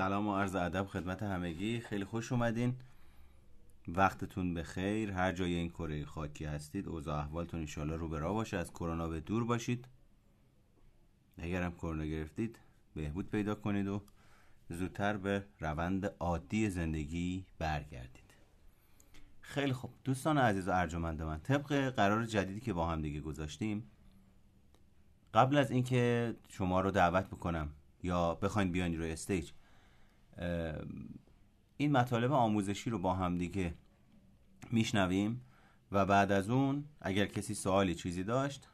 سلام 0.00 0.28
و 0.28 0.36
عرض 0.36 0.54
ادب 0.54 0.86
خدمت 0.86 1.22
همگی. 1.22 1.80
خیلی 1.80 2.04
خوش 2.04 2.32
اومدین. 2.32 2.74
وقتتون 3.88 4.54
به 4.54 4.62
خیر 4.62 5.10
هر 5.10 5.32
جای 5.32 5.54
این 5.54 5.68
کره 5.68 6.04
خاکی 6.04 6.44
هستید 6.44 6.88
اوضاع 6.88 7.18
احوالتون 7.18 7.60
انشالله 7.60 7.96
رو 7.96 8.08
به 8.08 8.18
راه 8.18 8.34
باشه. 8.34 8.56
از 8.56 8.70
کرونا 8.70 9.08
به 9.08 9.20
دور 9.20 9.44
باشید. 9.44 9.88
اگر 11.38 11.62
هم 11.62 11.72
کرونا 11.72 12.04
گرفتید 12.04 12.58
بهبود 12.94 13.30
پیدا 13.30 13.54
کنید 13.54 13.88
و 13.88 14.02
زودتر 14.68 15.16
به 15.16 15.44
روند 15.60 16.06
عادی 16.06 16.70
زندگی 16.70 17.46
برگردید. 17.58 18.34
خیلی 19.40 19.72
خوب. 19.72 19.90
دوستان 20.04 20.38
عزیز 20.38 20.68
و 20.68 20.70
ارجمند 20.74 21.22
من 21.22 21.40
طبق 21.40 21.90
قرار 21.90 22.24
جدیدی 22.24 22.60
که 22.60 22.72
با 22.72 22.88
هم 22.88 23.02
دیگه 23.02 23.20
گذاشتیم 23.20 23.90
قبل 25.34 25.56
از 25.56 25.70
اینکه 25.70 26.34
شما 26.48 26.80
رو 26.80 26.90
دعوت 26.90 27.26
بکنم 27.26 27.68
یا 28.02 28.34
بخواین 28.34 28.72
بیاین 28.72 28.98
روی 28.98 29.12
استیج 29.12 29.50
این 31.76 31.92
مطالب 31.92 32.32
آموزشی 32.32 32.90
رو 32.90 32.98
با 32.98 33.14
هم 33.14 33.38
دیگه 33.38 33.74
میشنویم 34.70 35.40
و 35.92 36.06
بعد 36.06 36.32
از 36.32 36.50
اون 36.50 36.84
اگر 37.00 37.26
کسی 37.26 37.54
سوالی 37.54 37.94
چیزی 37.94 38.24
داشت 38.24 38.68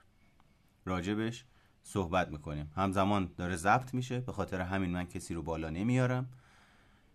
راجبش 0.85 1.45
صحبت 1.83 2.29
می‌کنیم. 2.29 2.71
همزمان 2.77 3.31
داره 3.37 3.57
ضبط 3.57 3.95
میشه 3.95 4.21
به 4.21 4.33
خاطر 4.33 4.61
همین 4.61 4.91
من 4.91 5.05
کسی 5.05 5.35
رو 5.35 5.43
بالا 5.43 5.71
نمیارم 5.71 6.29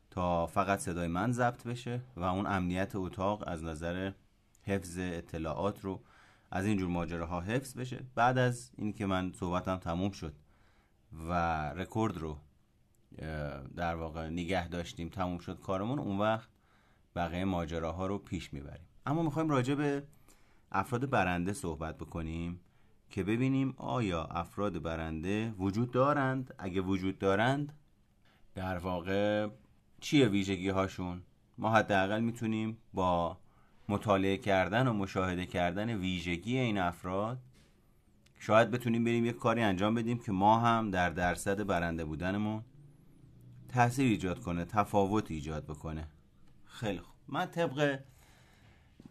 تا 0.10 0.48
فقط 0.48 0.80
صدای 0.80 1.08
من 1.08 1.32
ضبط 1.32 1.64
بشه 1.64 2.02
و 2.16 2.24
اون 2.24 2.46
امنیت 2.46 2.96
اتاق 2.96 3.44
از 3.48 3.64
نظر 3.64 4.12
حفظ 4.64 4.98
اطلاعات 4.98 5.82
رو 5.82 6.02
از 6.52 6.66
اینجور 6.66 6.90
ماجراها 6.90 7.42
حفظ 7.42 7.78
بشه. 7.78 8.00
بعد 8.16 8.38
از 8.38 8.72
اینکه 8.78 9.06
من 9.06 9.32
صحبتم 9.36 9.78
تموم 9.78 10.12
شد 10.12 10.34
و 11.28 11.34
رکورد 11.74 12.18
رو 12.18 12.38
در 13.76 13.96
واقع 13.96 14.30
نگه 14.30 14.68
داشتیم 14.68 15.10
تموم 15.10 15.38
شد 15.38 15.60
کارمون 15.60 16.00
اون 16.00 16.18
وقت 16.18 16.50
بقیه 17.16 17.46
ماجراها 17.46 18.08
رو 18.08 18.18
پیش 18.18 18.54
می‌بریم. 18.54 18.88
اما 19.06 19.24
می‌خوایم 19.24 19.50
راجع 19.50 19.76
به 19.76 20.04
افراد 20.72 21.10
برنده 21.10 21.54
صحبت 21.54 21.98
بکنیم 21.98 22.60
که 23.10 23.24
ببینیم 23.24 23.74
آیا 23.78 24.24
افراد 24.24 24.82
برنده 24.82 25.52
وجود 25.52 25.92
دارند؟ 25.92 26.54
اگه 26.58 26.82
وجود 26.82 27.20
دارند 27.20 27.74
در 28.56 28.78
واقع 28.78 29.48
چیه 30.00 30.28
ویژگی 30.28 30.70
هاشون 30.70 31.22
ما 31.58 31.72
حداقل 31.72 32.22
می‌تونیم 32.22 32.78
با 32.94 33.38
مطالعه 33.90 34.38
کردن 34.38 34.88
و 34.88 34.94
مشاهده 34.94 35.46
کردن 35.46 35.98
ویژگی 35.98 36.58
این 36.58 36.78
افراد 36.78 37.40
شاید 38.40 38.72
بتونیم 38.72 39.04
بریم 39.04 39.26
یک 39.26 39.38
کاری 39.38 39.62
انجام 39.62 39.96
بدیم 39.96 40.20
که 40.20 40.32
ما 40.32 40.60
هم 40.60 40.92
در 40.92 41.10
درصد 41.10 41.68
برنده 41.68 42.06
بودنمون 42.06 42.64
تاثیر 43.72 44.06
ایجاد 44.06 44.40
کنه 44.40 44.66
تفاوت 44.66 45.32
ایجاد 45.32 45.64
بکنه. 45.64 46.08
خیلی 46.66 47.00
خوب. 47.00 47.16
من 47.28 47.46
طبق 47.46 48.00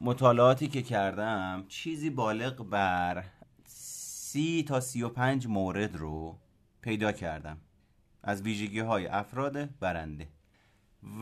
مطالعاتی 0.01 0.69
که 0.69 0.83
کردم 0.83 1.65
چیزی 1.69 2.11
بالغ 2.11 2.65
بر 2.65 3.25
سی 3.65 4.65
تا 4.69 4.81
سی 4.81 5.03
و 5.03 5.09
پنج 5.09 5.47
مورد 5.47 5.97
رو 5.97 6.39
پیدا 6.81 7.13
کردم. 7.13 7.59
از 8.23 8.43
ویژگی 8.43 8.81
های 8.81 9.07
افراد 9.07 9.79
برنده. 9.79 10.29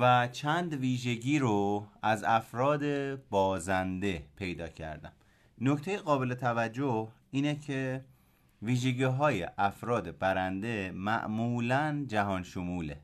و 0.01 0.29
چند 0.29 0.75
ویژگی 0.75 1.39
رو 1.39 1.87
از 2.03 2.25
افراد 2.25 3.15
بازنده 3.29 4.23
پیدا 4.37 4.69
کردم. 4.69 5.13
نکته 5.61 5.97
قابل 5.97 6.35
توجه 6.35 7.09
اینه 7.31 7.55
که 7.55 8.05
ویژگی 8.63 9.03
های 9.03 9.49
افراد 9.59 10.19
برنده 10.19 10.93
معمولا 10.95 12.05
جهان 12.09 12.43
شموله 12.43 13.01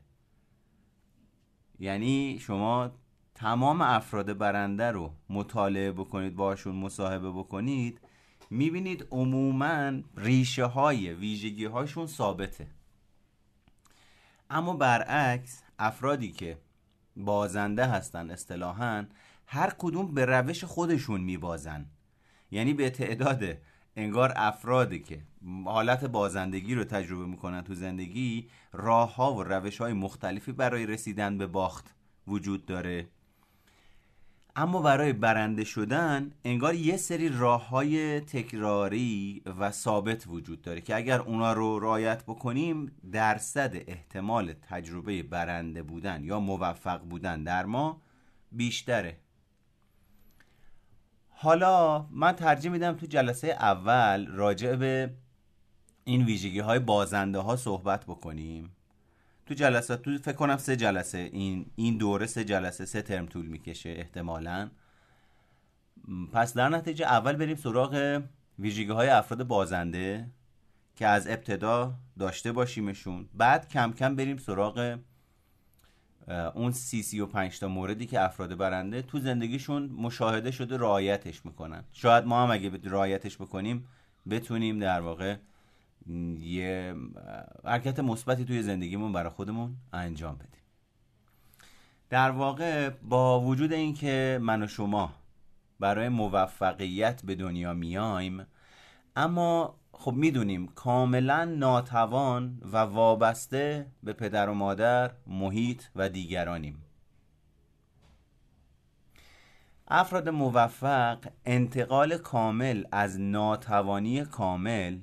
یعنی 1.79 2.39
شما 2.41 2.91
تمام 3.35 3.81
افراد 3.81 4.37
برنده 4.37 4.91
رو 4.91 5.13
مطالعه 5.29 5.91
بکنید 5.91 6.35
باشون 6.35 6.75
مصاحبه 6.75 7.31
بکنید 7.31 8.01
می‌بینید 8.49 9.07
عموما 9.11 9.91
ریشه 10.17 10.65
های 10.65 11.13
ویژگی 11.13 11.65
هاشون 11.65 12.07
ثابته. 12.07 12.67
اما 14.49 14.73
برعکس 14.73 15.63
افرادی 15.79 16.31
که 16.31 16.57
بازنده 17.15 17.85
هستن 17.85 18.31
اصطلاحا 18.31 19.05
هر 19.47 19.73
کدوم 19.77 20.13
به 20.13 20.25
روش 20.25 20.63
خودشون 20.63 21.21
میبازن. 21.21 21.85
یعنی 22.51 22.73
به 22.73 22.89
تعداد 22.89 23.57
انگار 23.95 24.33
افرادی 24.35 24.99
که 24.99 25.21
حالت 25.65 26.05
بازندگی 26.05 26.75
رو 26.75 26.83
تجربه 26.83 27.25
می‌کنن 27.25 27.61
تو 27.61 27.75
زندگی 27.75 28.47
راه 28.73 29.15
ها 29.15 29.33
و 29.33 29.43
روش 29.43 29.81
های 29.81 29.93
مختلفی 29.93 30.51
برای 30.51 30.85
رسیدن 30.85 31.37
به 31.37 31.47
باخت 31.47 31.95
وجود 32.27 32.65
داره. 32.65 33.07
اما 34.57 34.81
برای 34.81 35.13
برنده 35.13 35.63
شدن 35.63 36.31
انگار 36.45 36.75
یه 36.75 36.97
سری 36.97 37.29
راه 37.29 37.69
های 37.69 38.19
تکراری 38.19 39.41
و 39.59 39.71
ثابت 39.71 40.27
وجود 40.27 40.61
داره 40.61 40.81
که 40.81 40.95
اگر 40.95 41.19
اونا 41.19 41.53
رو 41.53 41.79
رایت 41.79 42.23
بکنیم 42.23 42.91
درصد 43.11 43.75
احتمال 43.87 44.53
تجربه 44.53 45.23
برنده 45.23 45.83
بودن 45.83 46.23
یا 46.23 46.39
موفق 46.39 47.01
بودن 47.01 47.43
در 47.43 47.65
ما 47.65 48.01
بیشتره. 48.51 49.17
حالا 51.37 52.05
من 52.11 52.31
ترجیح 52.31 52.71
میدم 52.71 52.93
تو 52.93 53.05
جلسه 53.05 53.47
اول 53.47 54.27
راجع 54.27 54.75
به 54.75 55.13
این 56.03 56.25
ویژگی 56.25 56.59
های 56.59 56.79
بازنده 56.79 57.39
ها 57.39 57.55
صحبت 57.55 58.05
بکنیم. 58.05 58.75
تو 59.45 59.53
جلسه 59.53 59.97
تو 59.97 60.17
فکر 60.17 60.35
کنم 60.35 60.57
سه 60.57 60.75
جلسه 60.75 61.17
این 61.17 61.65
این 61.75 61.97
دوره 61.97 62.25
سه 62.25 62.43
جلسه 62.43 62.85
سه 62.85 63.01
ترم 63.01 63.25
طول 63.25 63.45
می‌کشه 63.45 63.89
احتمالا. 63.89 64.69
پس 66.33 66.53
در 66.53 66.69
نتیجه 66.69 67.05
اول 67.05 67.35
بریم 67.35 67.55
سراغ 67.55 68.21
ویژگی 68.59 68.91
های 68.91 69.09
افراد 69.09 69.43
بازنده 69.47 70.27
که 70.95 71.07
از 71.07 71.27
ابتدا 71.27 71.93
داشته 72.19 72.51
باشیمشون. 72.51 73.29
بعد 73.33 73.69
کم 73.69 73.93
کم 73.93 74.15
بریم 74.15 74.37
سراغ 74.37 74.99
اون 76.27 76.71
سی 76.71 77.03
سی 77.03 77.19
و 77.19 77.25
پنج 77.25 77.59
تا 77.59 77.67
موردی 77.67 78.05
که 78.05 78.21
افراد 78.21 78.57
برنده 78.57 79.01
تو 79.01 79.19
زندگیشون 79.19 79.89
مشاهده 79.97 80.51
شده 80.51 80.77
رعایتش 80.77 81.45
می‌کنن. 81.45 81.83
شاید 81.91 82.25
ما 82.25 82.43
هم 82.43 82.51
اگه 82.51 82.71
رعایتش 82.83 83.37
بکنیم 83.37 83.87
بتونیم 84.29 84.79
در 84.79 85.01
واقع 85.01 85.35
یه 86.39 86.95
حرکت 87.65 87.99
مثبتی 87.99 88.45
توی 88.45 88.63
زندگیمون 88.63 89.11
برای 89.13 89.29
خودمون 89.29 89.75
انجام 89.93 90.35
بدیم. 90.35 90.49
در 92.09 92.31
واقع 92.31 92.89
با 92.89 93.41
وجود 93.41 93.73
اینکه 93.73 94.39
من 94.41 94.63
و 94.63 94.67
شما 94.67 95.13
برای 95.79 96.09
موفقیت 96.09 97.25
به 97.25 97.35
دنیا 97.35 97.73
میایم 97.73 98.45
اما 99.15 99.79
خب 99.97 100.13
می‌دونیم 100.13 100.67
کاملا 100.67 101.45
ناتوان 101.45 102.61
و 102.71 102.77
وابسته 102.77 103.87
به 104.03 104.13
پدر 104.13 104.49
و 104.49 104.53
مادر 104.53 105.11
محیط 105.27 105.83
و 105.95 106.09
دیگرانیم. 106.09 106.81
افراد 109.87 110.29
موفق 110.29 111.17
انتقال 111.45 112.17
کامل 112.17 112.83
از 112.91 113.19
ناتوانی 113.19 114.25
کامل 114.25 114.99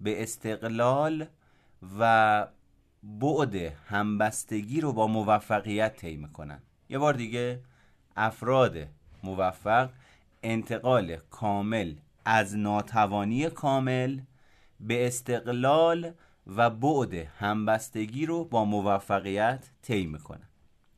به 0.00 0.22
استقلال 0.22 1.26
و 1.98 2.46
بعد 3.02 3.54
همبستگی 3.86 4.80
رو 4.80 4.92
با 4.92 5.06
موفقیت 5.06 5.96
طی 5.96 6.16
می‌کنن. 6.16 6.62
یه 6.88 6.98
بار 6.98 7.14
دیگه 7.14 7.60
افراد 8.16 8.76
موفق 9.22 9.90
انتقال 10.42 11.16
کامل 11.16 11.94
از 12.24 12.56
ناتوانی 12.56 13.50
کامل 13.50 14.20
به 14.80 15.06
استقلال 15.06 16.12
و 16.46 16.70
بعد 16.70 17.14
همبستگی 17.14 18.26
رو 18.26 18.44
با 18.44 18.64
موفقیت 18.64 19.70
طی 19.82 20.06
می‌کنن 20.06 20.48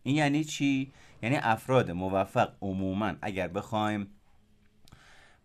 این 0.03 0.17
یعنی 0.17 0.45
چی؟ 0.45 0.93
یعنی 1.23 1.37
افراد 1.37 1.91
موفق 1.91 2.53
عموما 2.63 3.13
اگر 3.23 3.49
بخوایم 3.49 4.07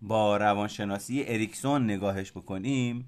با 0.01 0.37
روانشناسی 0.37 1.23
اریکسون 1.27 1.83
نگاهش 1.83 2.31
بکنیم 2.31 3.07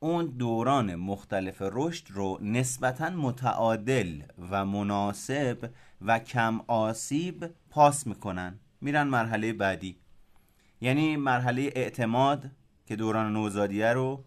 اون 0.00 0.26
دوران 0.26 0.94
مختلف 0.94 1.56
رشد 1.60 2.04
رو 2.10 2.38
نسبتا 2.42 3.10
متعادل 3.10 4.22
و 4.50 4.64
مناسب 4.64 5.70
و 6.02 6.18
کم 6.18 6.60
آسیب 6.66 7.50
پاس 7.70 8.06
می‌کنن. 8.06 8.58
میرن 8.80 9.08
مرحله 9.08 9.52
بعدی. 9.52 9.96
یعنی 10.80 11.16
مرحله 11.16 11.62
اعتماد 11.62 12.50
که 12.86 12.96
دوران 12.96 13.32
نوزادیه 13.32 13.92
رو 13.92 14.24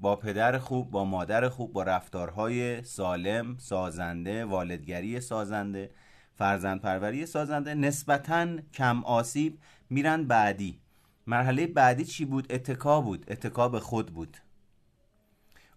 با 0.00 0.16
پدر 0.16 0.58
خوب 0.58 0.90
با 0.90 1.04
مادر 1.04 1.48
خوب 1.48 1.72
با 1.72 1.82
رفتارهای 1.82 2.84
سالم 2.84 3.58
سازنده 3.58 4.44
والدگری 4.44 5.20
سازنده 5.20 5.90
فرزند 6.34 6.80
پروری 6.80 7.26
سازنده 7.26 7.74
نسبتا 7.74 8.56
کم 8.74 9.04
آسیب 9.04 9.58
میرن 9.90 10.24
بعدی. 10.24 10.80
مرحله 11.26 11.66
بعدی 11.66 12.04
چی 12.04 12.24
بود؟ 12.24 12.52
اتکا 12.52 13.00
بود. 13.00 13.24
اتکا 13.28 13.68
به 13.68 13.80
خود 13.80 14.06
بود. 14.06 14.36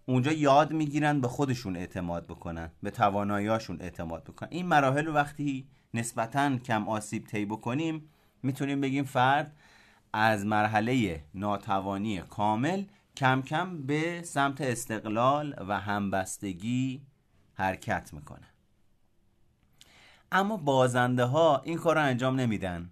اونجا 0.06 0.32
یاد 0.32 0.72
می‌گیرن 0.72 1.20
به 1.20 1.28
خودشون 1.28 1.76
اعتماد 1.76 2.26
بکنن 2.26 2.70
به 2.82 2.90
تواناییاشون 2.90 3.80
اعتماد 3.80 4.24
بکنن. 4.24 4.48
این 4.52 4.66
مراحل 4.66 5.08
وقتی 5.08 5.68
نسبتا 5.94 6.56
کم 6.58 6.88
آسیب 6.88 7.26
طی 7.26 7.44
بکنیم 7.44 8.10
می‌تونیم 8.42 8.80
بگیم 8.80 9.04
فرد 9.04 9.56
از 10.12 10.46
مرحله 10.46 11.24
ناتوانی 11.34 12.20
کامل 12.20 12.84
کم 13.16 13.42
کم 13.42 13.82
به 13.82 14.22
سمت 14.22 14.60
استقلال 14.60 15.54
و 15.68 15.80
همبستگی 15.80 17.02
حرکت 17.54 18.14
می‌کنه. 18.14 18.46
اما 20.32 20.56
بازنده 20.56 21.24
ها 21.24 21.62
این 21.64 21.78
کار 21.78 21.94
رو 21.94 22.02
انجام 22.02 22.40
نمیدن. 22.40 22.90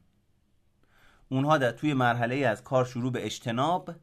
اونها 1.29 1.59
در 1.59 1.71
توی 1.71 1.94
مرحله 1.94 2.37
از 2.37 2.65
کار 2.65 2.85
شروع 2.85 3.12
به 3.12 3.25
اجتناب 3.25 3.94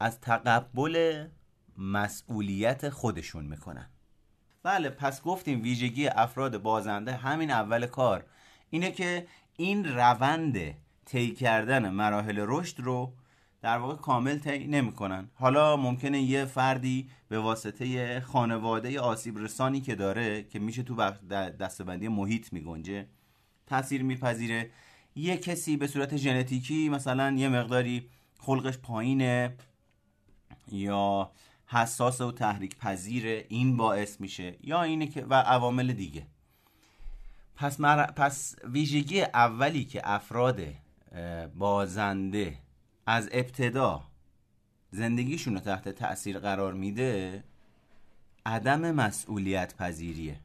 از 0.00 0.20
تقبل 0.20 1.26
مسئولیت 1.78 2.88
خودشون 2.88 3.44
می‌کنن. 3.44 3.90
بله 4.62 4.90
پس 4.90 5.22
گفتیم 5.22 5.62
ویژگی 5.62 6.08
افراد 6.08 6.62
بازنده 6.62 7.12
همین 7.12 7.50
اول 7.50 7.86
کار 7.86 8.24
اینه 8.70 8.90
که 8.90 9.26
این 9.60 9.84
روند 9.84 10.74
طی 11.04 11.30
کردن 11.30 11.90
مراحل 11.90 12.44
رشد 12.46 12.80
رو 12.80 13.12
در 13.62 13.78
واقع 13.78 13.94
کامل 13.94 14.38
طی 14.38 14.66
نمی‌کنن. 14.66 15.30
حالا 15.34 15.76
ممکنه 15.76 16.20
یه 16.22 16.44
فردی 16.44 17.10
به 17.28 17.38
واسطه 17.38 18.20
خانواده 18.20 19.00
آسیب 19.00 19.38
رسانی 19.38 19.80
که 19.80 19.94
داره 19.94 20.42
که 20.42 20.58
میشه 20.58 20.82
تو 20.82 20.94
دستبندی 21.60 22.08
محیط 22.08 22.52
میگنجه 22.52 23.06
تاثیر 23.66 24.02
میپذیره. 24.02 24.70
یه 25.14 25.36
کسی 25.36 25.76
به 25.76 25.86
صورت 25.86 26.16
ژنتیکی 26.16 26.88
مثلا 26.88 27.30
یه 27.30 27.48
مقداری 27.48 28.08
خلقش 28.38 28.78
پایینه 28.78 29.56
یا 30.72 31.30
حساس 31.66 32.20
و 32.20 32.32
تحریک 32.32 32.76
پذیره 32.76 33.46
این 33.48 33.76
باعث 33.76 34.20
میشه 34.20 34.56
یا 34.62 34.82
اینه 34.82 35.06
که 35.06 35.24
و 35.24 35.34
عوامل 35.34 35.92
دیگه. 35.92 36.26
پس, 37.58 37.80
پس 38.16 38.56
ویژگی 38.64 39.22
اولی 39.22 39.84
که 39.84 40.00
افراد 40.04 40.60
بازنده 41.58 42.58
از 43.06 43.28
ابتدا 43.32 44.02
زندگیشون 44.90 45.54
رو 45.54 45.60
تحت 45.60 45.88
تاثیر 45.88 46.38
قرار 46.38 46.72
میده 46.72 47.44
عدم 48.46 48.92
مسئولیت 48.92 49.76
پذیریه. 49.76 50.40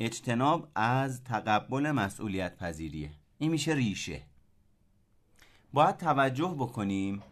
اجتناب 0.00 0.68
از 0.74 1.24
تقبل 1.24 1.90
مسئولیت 1.90 2.56
پذیریه. 2.56 3.10
این 3.38 3.50
میشه 3.50 3.72
ریشه. 3.72 4.22
باید 5.72 5.96
توجه 5.96 6.54
بکنیم 6.58 7.22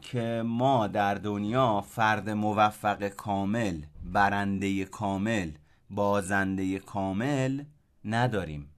که 0.00 0.42
ما 0.46 0.86
در 0.86 1.14
دنیا 1.14 1.80
فرد 1.80 2.30
موفق 2.30 3.08
کامل 3.08 3.82
برنده 4.04 4.84
کامل 4.84 5.50
بازنده 5.90 6.78
کامل 6.78 7.64
نداریم. 8.04 8.70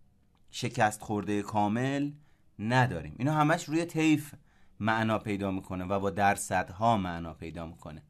شکست 0.50 1.02
خورده 1.02 1.42
کامل 1.42 2.10
نداریم. 2.58 3.14
اینا 3.18 3.32
همش 3.32 3.64
روی 3.64 3.84
طیف 3.84 4.34
معنا 4.80 5.18
پیدا 5.18 5.50
می‌کنه 5.50 5.84
و 5.84 6.00
با 6.00 6.10
درصدها 6.10 6.96
معنا 6.96 7.34
پیدا 7.34 7.66
می‌کنه. 7.66 8.02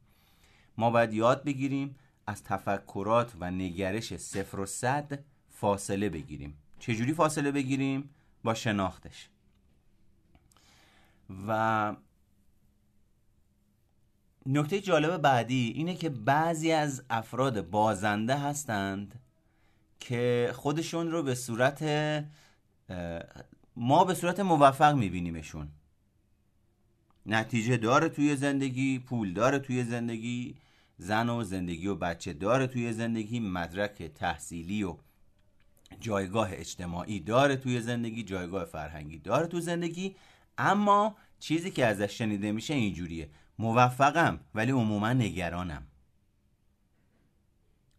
ما 0.77 0.89
باید 0.89 1.13
یاد 1.13 1.43
بگیریم 1.43 1.95
از 2.27 2.43
تفکرات 2.43 3.33
و 3.39 3.51
نگرش 3.51 4.17
صفر 4.17 4.59
و 4.59 4.65
صد 4.65 5.19
فاصله 5.49 6.09
بگیریم. 6.09 6.57
چجوری 6.79 7.13
فاصله 7.13 7.51
بگیریم؟ 7.51 8.09
با 8.43 8.53
شناختش. 8.53 9.29
و 11.47 11.95
نکته 14.45 14.81
جالب 14.81 15.17
بعدی 15.17 15.73
اینه 15.75 15.95
که 15.95 16.09
بعضی 16.09 16.71
از 16.71 17.03
افراد 17.09 17.69
بازنده 17.69 18.37
هستند 18.37 19.19
که 19.99 20.51
خودشون 20.55 21.11
رو 21.11 21.23
به 21.23 21.35
صورت 21.35 21.83
ما 23.75 24.03
به 24.03 24.13
صورت 24.13 24.39
موفق 24.39 24.95
میبینیمشون. 24.95 25.67
نتیجه 27.25 27.77
داره 27.77 28.09
توی 28.09 28.35
زندگی 28.35 28.99
پول 28.99 29.33
داره 29.33 29.59
توی 29.59 29.83
زندگی 29.83 30.55
زن 30.97 31.29
و 31.29 31.43
زندگی 31.43 31.87
و 31.87 31.95
بچه 31.95 32.33
داره 32.33 32.67
توی 32.67 32.93
زندگی 32.93 33.39
مدرک 33.39 34.03
تحصیلی 34.03 34.83
و 34.83 34.97
جایگاه 35.99 36.49
اجتماعی 36.51 37.19
داره 37.19 37.55
توی 37.55 37.81
زندگی 37.81 38.23
جایگاه 38.23 38.65
فرهنگی 38.65 39.19
داره 39.19 39.47
توی 39.47 39.61
زندگی. 39.61 40.15
اما 40.57 41.15
چیزی 41.39 41.71
که 41.71 41.85
ازش 41.85 42.17
شنیده 42.17 42.51
میشه 42.51 42.73
اینجوریه. 42.73 43.29
موفقم 43.59 44.39
ولی 44.55 44.71
عموما 44.71 45.13
نگرانم. 45.13 45.87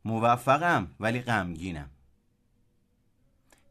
موفقم 0.04 0.90
ولی 1.00 1.20
غمگینم. 1.20 1.90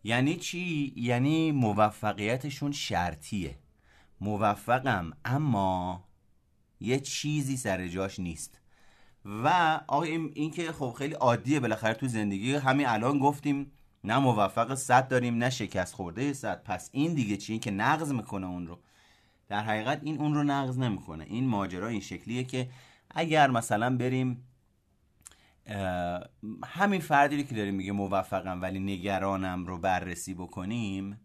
یعنی 0.03 0.35
چی؟ 0.35 0.94
یعنی 0.95 1.51
موفقیتشون 1.51 2.71
شرطیه. 2.71 3.57
موفقم 4.21 5.12
اما 5.25 6.03
یه 6.80 7.00
چیزی 7.00 7.57
سر 7.57 7.88
جاش 7.88 8.19
نیست. 8.19 8.59
و 9.25 9.80
آقا 9.88 10.03
این, 10.03 10.51
که 10.51 10.71
خب 10.71 10.95
خیلی 10.97 11.13
عادیه 11.13 11.59
بالاخره 11.59 11.94
تو 11.94 12.07
زندگی. 12.07 12.56
همین 12.56 12.88
الان 12.88 13.19
گفتیم 13.19 13.71
نه 14.03 14.19
موفق 14.19 14.75
صد 14.75 15.07
داریم 15.07 15.38
نه 15.38 15.50
شکست 15.50 15.94
خورده 15.94 16.33
صد. 16.33 16.63
پس 16.63 16.89
این 16.94 17.13
دیگه 17.13 17.38
چی؟ 17.38 17.53
این 17.53 17.59
که 17.59 17.71
نقض 17.71 18.12
می‌کنه 18.12 18.47
اون 18.47 18.68
رو. 18.68 18.80
در 19.54 19.64
حقیقت 19.64 20.00
این 20.04 20.20
اون 20.20 20.34
رو 20.34 20.44
نقض 20.44 20.80
نمی‌کنه. 20.80 21.24
این 21.24 21.48
ماجرا 21.48 21.88
این 21.88 22.00
شکلیه 22.00 22.44
که 22.44 22.70
اگر 23.12 23.50
مثلا 23.50 23.98
بریم 23.98 24.48
همین 26.66 27.02
فردی 27.02 27.44
که 27.44 27.56
داریم 27.56 27.76
میگه 27.76 27.92
موفقم 27.92 28.62
ولی 28.62 28.80
نگرانم 28.80 29.66
رو 29.66 29.78
بررسی 29.78 30.34
بکنیم 30.34 31.20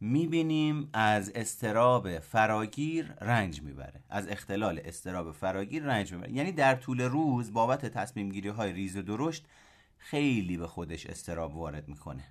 می‌بینیم 0.00 0.88
از 0.92 1.32
استراب 1.34 2.18
فراگیر 2.18 3.14
رنج 3.20 3.62
می‌بره. 3.62 4.00
از 4.10 4.28
اختلال 4.28 4.80
استراب 4.84 5.32
فراگیر 5.32 5.82
رنج 5.82 6.12
می‌بره. 6.12 6.32
یعنی 6.32 6.52
در 6.52 6.74
طول 6.74 7.00
روز 7.00 7.52
بابت 7.52 7.86
تصمیم 7.86 8.28
گیری 8.28 8.48
های 8.48 8.72
ریز 8.72 8.96
و 8.96 9.02
درشت 9.02 9.46
خیلی 9.98 10.56
به 10.56 10.66
خودش 10.66 11.06
استراب 11.06 11.56
وارد 11.56 11.88
می‌کنه. 11.88 12.24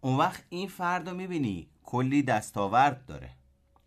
اون 0.00 0.16
وقت 0.16 0.44
این 0.48 0.68
فرد 0.68 1.08
رو 1.08 1.16
می‌بینی 1.16 1.68
کلی 1.82 2.22
دستاورد 2.22 3.06
داره. 3.06 3.39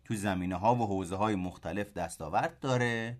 تو 0.04 0.14
زمینه 0.14 0.56
ها 0.56 0.74
و 0.74 0.86
حوزه 0.86 1.16
های 1.16 1.34
مختلف 1.34 1.92
دستاورد 1.92 2.60
داره. 2.60 3.16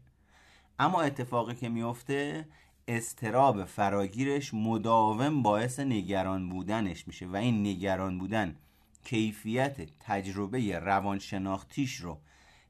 اما 0.79 1.03
اتفاقی 1.03 1.55
که 1.55 1.69
میفته 1.69 2.45
استراب 2.89 3.65
فراگیرش 3.65 4.55
مداوم 4.55 5.43
باعث 5.43 5.81
نگران 5.81 6.49
بودنش 6.49 7.09
میشه 7.09 7.26
و 7.26 7.37
این 7.37 7.67
نگران 7.67 8.19
بودن 8.19 8.57
کیفیت 9.05 9.76
تجربه 10.00 10.79
روانشناختیش 10.79 11.97
رو 11.97 12.19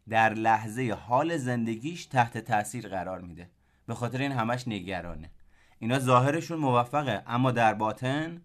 در 0.09 0.35
لحظه 0.35 0.99
حال 1.00 1.37
زندگیش 1.37 2.06
تحت 2.06 2.38
تاثیر 2.38 2.88
قرار 2.88 3.21
میده. 3.21 3.50
به 3.87 3.94
خاطر 3.94 4.23
این 4.23 4.33
همش 4.33 4.68
نگرانه. 4.68 5.30
اینا 5.78 5.99
ظاهرشون 5.99 6.59
موفقه 6.59 7.23
اما 7.26 7.50
در 7.50 7.75
باطن 7.75 8.42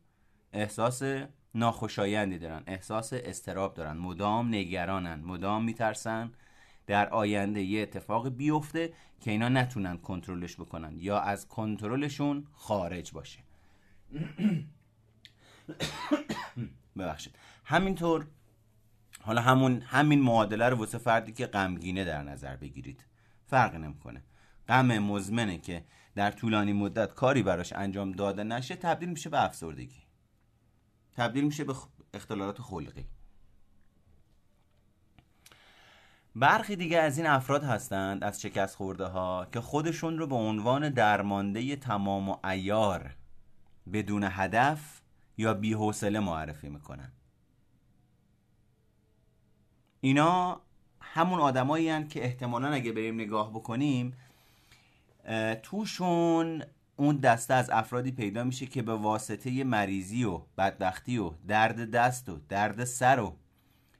احساس 0.53 1.03
ناخوشایندی 1.55 2.37
دارن 2.37 2.63
احساس 2.67 3.13
استراب 3.13 3.73
دارن 3.73 3.97
مدام 3.97 4.47
نگرانن 4.47 5.19
مدام 5.19 5.63
میترسن. 5.63 6.31
در 6.87 7.09
آینده 7.09 7.61
یه 7.61 7.81
اتفاق 7.81 8.29
بیفته 8.29 8.93
که 9.21 9.31
اینا 9.31 9.49
نتونن 9.49 9.97
کنترلش 9.97 10.55
بکنن 10.55 10.95
یا 10.97 11.19
از 11.19 11.47
کنترلشون 11.47 12.47
خارج 12.53 13.11
باشه. 13.11 13.39
ببخشید. 16.97 17.35
همینطور 17.65 18.27
حالا 19.21 19.41
همون 19.41 19.81
همین 19.81 20.21
معادله 20.21 20.69
رو 20.69 20.77
واسه 20.77 20.97
فردی 20.97 21.31
که 21.31 21.45
غمگینه 21.45 22.03
در 22.05 22.23
نظر 22.23 22.55
بگیرید. 22.55 23.05
فرق 23.47 23.75
نمی‌کنه. 23.75 24.23
غم 24.67 24.99
مزمنه 24.99 25.57
که 25.57 25.83
در 26.15 26.31
طولانی 26.31 26.73
مدت 26.73 27.13
کاری 27.13 27.43
براش 27.43 27.73
انجام 27.73 28.11
داده 28.11 28.43
نشه 28.43 28.75
تبدیل 28.75 29.09
میشه 29.09 29.29
به 29.29 29.43
افسردگی. 29.43 30.08
تبدیل 31.19 31.43
میشه 31.43 31.63
به 31.63 31.75
اختلالات 32.13 32.61
خلقی. 32.61 33.05
برخی 36.35 36.75
دیگه 36.75 36.99
از 36.99 37.17
این 37.17 37.27
افراد 37.27 37.63
هستند 37.63 38.23
از 38.23 38.41
شکست 38.41 38.75
خورده 38.75 39.05
ها 39.05 39.47
که 39.51 39.61
خودشون 39.61 40.17
رو 40.17 40.27
به 40.27 40.35
عنوان 40.35 40.89
درمانده 40.89 41.75
تمام 41.75 42.29
و 42.29 42.47
ایار 42.47 43.15
بدون 43.93 44.23
هدف 44.31 45.01
یا 45.37 45.53
بیحوصله 45.53 46.19
معرفی 46.19 46.69
می‌کنن. 46.69 47.11
اینا 50.01 50.61
همون 51.01 51.39
آدمایی 51.39 52.07
که 52.07 52.23
احتمالا 52.23 52.67
اگه 52.67 52.91
بریم 52.91 53.15
نگاه 53.15 53.49
بکنیم 53.49 54.17
توشون 55.63 56.63
اون 56.99 57.17
دسته 57.17 57.53
از 57.53 57.69
افرادی 57.69 58.11
پیدا 58.11 58.43
میشه 58.43 58.65
که 58.65 58.81
به 58.81 58.93
واسطه 58.93 59.63
مریضی 59.63 60.23
و 60.23 60.41
بدبختی 60.57 61.17
و 61.17 61.31
درد 61.47 61.91
دست 61.91 62.29
و 62.29 62.39
درد 62.49 62.83
سر 62.83 63.19
و 63.19 63.35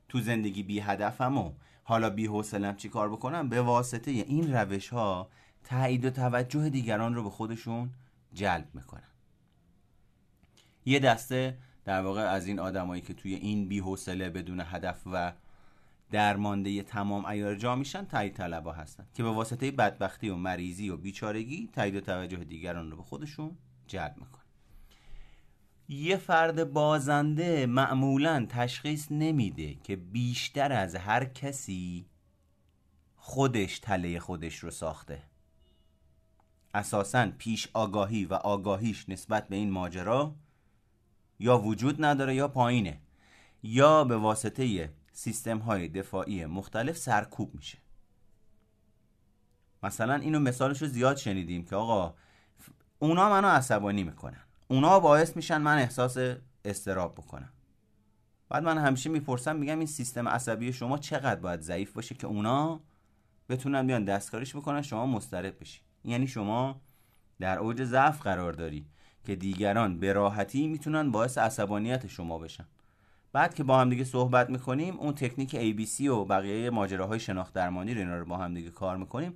تو 0.10 0.20
زندگی 0.20 0.63
بی 0.63 0.79
هدفم 0.79 1.38
و 1.38 1.51
حالا 1.84 2.10
بی 2.10 2.25
حوصلم 2.25 2.75
چی 2.75 2.89
کار 2.89 3.10
بکنم 3.10 3.50
به 3.50 3.62
واسطه 3.62 4.12
این 4.12 4.53
روش 4.53 4.89
ها 4.89 5.29
تایید 5.63 6.06
و 6.06 6.10
توجه 6.10 6.70
دیگران 6.70 7.15
رو 7.15 7.24
به 7.24 7.29
خودشون 7.29 7.89
جلب 8.34 8.68
می‌کنن. 8.74 9.10
یه 10.86 11.00
دسته 11.00 11.58
در 11.86 12.01
واقع 12.01 12.22
از 12.22 12.48
این 12.48 12.60
آدمایی 12.60 13.01
که 13.01 13.13
توی 13.13 13.36
این 13.36 13.68
بی 13.68 13.79
حوصله 13.79 14.29
بدون 14.29 14.62
هدف 14.65 15.01
و 15.06 15.34
درمانده 16.12 16.84
تمام 16.84 17.25
ایار 17.25 17.56
جا 17.56 17.75
میشن 17.75 18.06
تایید 18.06 18.34
طلبا 18.34 18.74
هستن. 18.74 19.08
که 19.13 19.24
به 19.24 19.30
واسطه 19.30 19.72
بدبختی 19.72 20.30
و 20.30 20.36
مریضی 20.36 20.89
و 20.89 20.98
بیچارگی 20.98 21.70
تایید 21.74 21.96
و 21.96 22.01
توجه 22.01 22.38
دیگران 22.38 22.92
رو 22.92 22.98
به 22.98 23.04
خودشون 23.04 23.58
جلب 23.88 24.16
می‌کنن. 24.18 24.39
یه 25.89 26.18
فرد 26.18 26.74
بازنده 26.74 27.66
معمولا 27.66 28.46
تشخیص 28.50 29.08
نمیده 29.12 29.75
که 29.75 29.96
بیشتر 29.96 30.72
از 30.72 30.96
هر 30.96 31.25
کسی 31.25 32.06
خودش 33.16 33.80
تله 33.80 34.20
خودش 34.20 34.56
رو 34.56 34.72
ساخته. 34.72 35.24
اساسا 36.74 37.32
پیش 37.38 37.68
آگاهی 37.74 38.25
و 38.25 38.34
آگاهیش 38.34 39.10
نسبت 39.10 39.48
به 39.48 39.56
این 39.56 39.72
ماجرا 39.72 40.36
یا 41.39 41.58
وجود 41.58 42.06
نداره 42.06 42.36
یا 42.36 42.48
پایینه. 42.48 43.00
یا 43.63 44.04
به 44.04 44.18
واسطه 44.18 44.94
سیستم 45.20 45.58
های 45.58 45.88
دفاعی 45.88 46.46
مختلف 46.46 46.98
سرکوب 46.98 47.56
میشه. 47.56 47.78
مثلا 49.84 50.16
اینو 50.16 50.40
مثالش 50.40 50.82
رو 50.82 50.88
زیاد 50.88 51.18
شنیدیم 51.18 51.66
که 51.66 51.76
آقا 51.76 52.16
اونا 53.00 53.30
منو 53.30 53.48
عصبانی 53.48 54.04
می‌کنن. 54.04 54.42
اونا 54.68 55.00
باعث 55.00 55.36
میشن 55.36 55.58
من 55.58 55.78
احساس 55.78 56.18
استراب 56.66 57.16
بکنم. 57.16 57.50
بعد 58.50 58.64
من 58.64 58.78
همیشه 58.78 59.10
می‌پرسم 59.10 59.56
میگم 59.56 59.78
این 59.78 59.88
سیستم 59.88 60.28
عصبی 60.28 60.74
شما 60.74 60.98
چقدر 60.98 61.40
باید 61.40 61.62
ضعیف 61.62 61.94
باشه 61.94 62.16
که 62.16 62.28
اونا 62.28 62.82
بتونن 63.50 63.88
بیان 63.88 64.06
دستکاریش 64.06 64.56
بکنن 64.56 64.82
شما 64.82 65.06
مضطرب 65.06 65.60
بشی. 65.60 65.82
یعنی 66.04 66.28
شما 66.28 66.82
در 67.40 67.60
اوج 67.60 67.84
ضعف 67.84 68.22
قرار 68.22 68.54
داری 68.54 68.86
که 69.24 69.36
دیگران 69.36 70.00
به 70.00 70.14
راحتی 70.14 70.68
می‌تونن 70.68 71.12
باعث 71.12 71.38
عصبانیت 71.38 72.08
شما 72.08 72.38
بشن. 72.38 72.66
بعد 73.34 73.54
که 73.54 73.64
با 73.64 73.80
هم 73.80 73.90
دیگه 73.90 74.04
صحبت 74.04 74.50
می‌کنیم 74.50 75.00
اون 75.00 75.14
تکنیک 75.14 75.56
ABC 75.56 76.02
و 76.02 76.26
بقیه 76.26 76.70
ماجراهای 76.70 77.20
شناخت 77.20 77.54
درمانی 77.54 77.94
رو 77.94 78.00
اینا 78.00 78.18
رو 78.18 78.26
با 78.26 78.38
هم 78.38 78.54
دیگه 78.54 78.70
کار 78.70 78.98
می‌کنیم. 78.98 79.36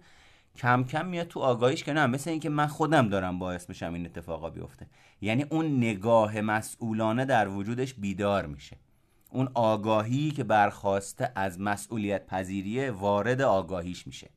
کم 0.56 0.84
کم 0.84 1.06
میاد 1.06 1.28
تو 1.28 1.40
آگاهیش 1.40 1.84
که 1.84 1.94
نه 1.94 2.08
مثل 2.08 2.30
اینکه 2.30 2.50
من 2.50 2.68
خودم 2.68 3.10
دارم 3.10 3.40
باعث 3.40 3.70
میشم 3.70 3.94
این 3.94 4.06
اتفاقا 4.06 4.50
بیفته. 4.50 4.88
یعنی 5.22 5.44
اون 5.44 5.78
نگاه 5.78 6.42
مسئولانه 6.42 7.26
در 7.26 7.48
وجودش 7.48 7.94
بیدار 7.94 8.46
میشه. 8.46 8.78
اون 9.30 9.50
آگاهی 9.54 10.32
که 10.32 10.44
برخواسته 10.44 11.32
از 11.36 11.62
مسئولیت 11.62 12.28
پذیریه 12.28 12.92
وارد 12.92 13.42
آگاهیش 13.42 14.08
میشه. 14.08 14.30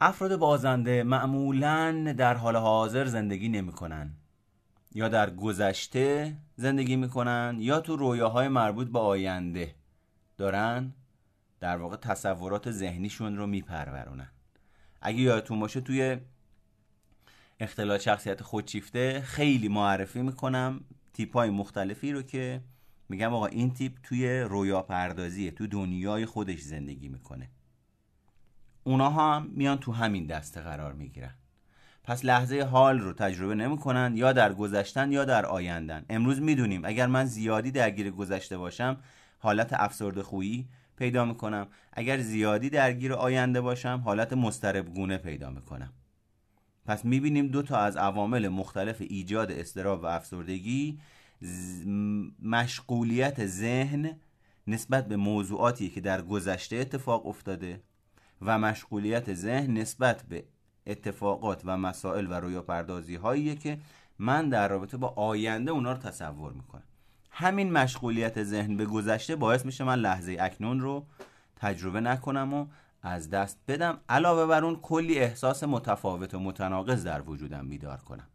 افراد 0.00 0.36
بازنده 0.36 1.02
معمولا 1.02 2.14
در 2.18 2.34
حال 2.34 2.56
حاضر 2.56 3.04
زندگی 3.04 3.48
نمی‌کنن. 3.48 4.10
یا 4.94 5.08
در 5.08 5.30
گذشته 5.30 6.36
زندگی 6.56 6.96
می‌کنن 6.96 7.56
یا 7.58 7.80
تو 7.80 7.96
رویاهای 7.96 8.48
مربوط 8.48 8.88
به 8.88 8.98
آینده 8.98 9.74
دارن 10.36 10.92
در 11.60 11.76
واقع 11.76 11.96
تصورات 11.96 12.70
ذهنیشون 12.70 13.36
رو 13.36 13.46
میپرورونن. 13.46 14.30
اگه 15.00 15.18
یادتون 15.20 15.60
باشه 15.60 15.80
توی 15.80 16.16
اختلال 17.60 17.98
شخصیت 17.98 18.42
خودشیفته 18.42 19.20
خیلی 19.20 19.68
معرفی 19.68 20.22
می‌کنم 20.22 20.80
تیپ 21.12 21.36
های 21.36 21.50
مختلفی 21.50 22.12
رو 22.12 22.22
که 22.22 22.60
میگم 23.08 23.34
آقا 23.34 23.46
این 23.46 23.74
تیپ 23.74 23.92
توی 24.02 24.40
رویا 24.40 24.82
پردازیه 24.82 25.50
تو 25.50 25.66
دنیای 25.66 26.26
خودش 26.26 26.60
زندگی 26.60 27.08
می‌کنه. 27.08 27.50
اونا 28.84 29.10
هم 29.10 29.50
میان 29.52 29.78
تو 29.78 29.92
همین 29.92 30.26
دسته 30.26 30.60
قرار 30.60 30.92
می‌گیرن. 30.92 31.34
پس 32.04 32.24
لحظه 32.24 32.62
حال 32.62 33.00
رو 33.00 33.12
تجربه 33.12 33.54
نمی‌کنن 33.54 34.12
یا 34.16 34.32
در 34.32 34.52
گذشتن 34.52 35.12
یا 35.12 35.24
در 35.24 35.46
آیندن. 35.46 36.04
امروز 36.10 36.40
می‌دونیم 36.40 36.84
اگر 36.84 37.06
من 37.06 37.24
زیادی 37.24 37.70
درگیر 37.70 38.10
گذشته 38.10 38.58
باشم 38.58 38.96
حالت 39.38 39.72
افسرده 39.72 40.22
خویی 40.22 40.68
پیدا 40.96 41.24
می‌کنم. 41.24 41.66
اگر 41.92 42.18
زیادی 42.18 42.70
درگیر 42.70 43.12
آینده 43.12 43.60
باشم 43.60 44.02
حالت 44.04 44.32
مسترب 44.32 44.94
گونه 44.94 45.18
پیدا 45.18 45.50
می‌کنم. 45.50 45.92
پس 46.86 47.04
می‌بینیم 47.04 47.48
دو 47.48 47.62
تا 47.62 47.76
از 47.78 47.96
عوامل 47.96 48.48
مختلف 48.48 48.96
ایجاد 49.00 49.52
استراب 49.52 50.02
و 50.02 50.06
افسردگی 50.06 50.98
مشغولیت 52.42 53.46
ذهن 53.46 54.20
نسبت 54.66 55.08
به 55.08 55.16
موضوعاتی 55.16 55.90
که 55.90 56.00
در 56.00 56.22
گذشته 56.22 56.76
اتفاق 56.76 57.26
افتاده 57.26 57.82
و 58.42 58.58
مشغولیت 58.58 59.34
ذهن 59.34 59.78
نسبت 59.78 60.22
به 60.22 60.44
اتفاقات 60.86 61.62
و 61.64 61.76
مسائل 61.76 62.26
و 62.30 62.32
رویا 62.32 62.62
پردازی 62.62 63.16
هاییه 63.16 63.54
که 63.54 63.78
من 64.18 64.48
در 64.48 64.68
رابطه 64.68 64.96
با 64.96 65.08
آینده 65.08 65.70
اونا 65.70 65.92
رو 65.92 65.98
تصور 65.98 66.52
می‌کنم. 66.52 66.82
همین 67.30 67.72
مشغولیت 67.72 68.42
ذهن 68.42 68.76
به 68.76 68.86
گذشته 68.86 69.36
باعث 69.36 69.66
میشه 69.66 69.84
من 69.84 69.98
لحظه 69.98 70.36
اکنون 70.40 70.80
رو 70.80 71.06
تجربه 71.56 72.00
نکنم 72.00 72.54
و 72.54 72.66
از 73.02 73.30
دست 73.30 73.58
بدم. 73.68 73.98
علاوه 74.08 74.46
بر 74.46 74.64
اون 74.64 74.76
کلی 74.76 75.18
احساس 75.18 75.64
متفاوت 75.64 76.34
و 76.34 76.40
متناقض 76.40 77.04
در 77.04 77.22
وجودم 77.22 77.68
بیدار 77.68 77.98
کنم. 77.98 78.26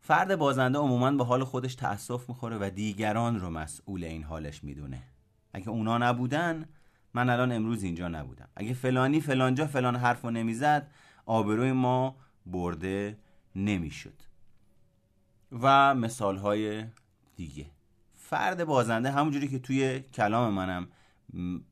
فرد 0.00 0.36
بازنده 0.36 0.78
عموما 0.78 1.10
به 1.10 1.24
حال 1.24 1.44
خودش 1.44 1.74
تأسف 1.74 2.28
می‌خوره 2.28 2.58
و 2.60 2.70
دیگران 2.74 3.40
رو 3.40 3.50
مسئول 3.50 4.04
این 4.04 4.22
حالش 4.22 4.64
می‌دونه. 4.64 5.02
اگه 5.52 5.68
اونا 5.68 5.98
نبودن 5.98 6.68
من 7.16 7.30
الان 7.30 7.52
امروز 7.52 7.82
اینجا 7.82 8.08
نبودم. 8.08 8.48
اگه 8.56 8.74
فلانی 8.74 9.20
فلانجا 9.20 9.66
فلان 9.66 9.96
حرف 9.96 10.22
رو 10.22 10.30
نمی‌زد 10.30 10.90
آبروی 11.26 11.72
ما 11.72 12.16
برده 12.46 13.18
نمی‌شد. 13.54 14.22
و 15.52 15.94
مثال 15.94 16.36
های 16.36 16.84
دیگه. 17.36 17.66
فرد 18.14 18.64
بازنده 18.64 19.10
همونجوری 19.10 19.48
که 19.48 19.58
توی 19.58 20.00
کلام 20.00 20.54
منم 20.54 20.88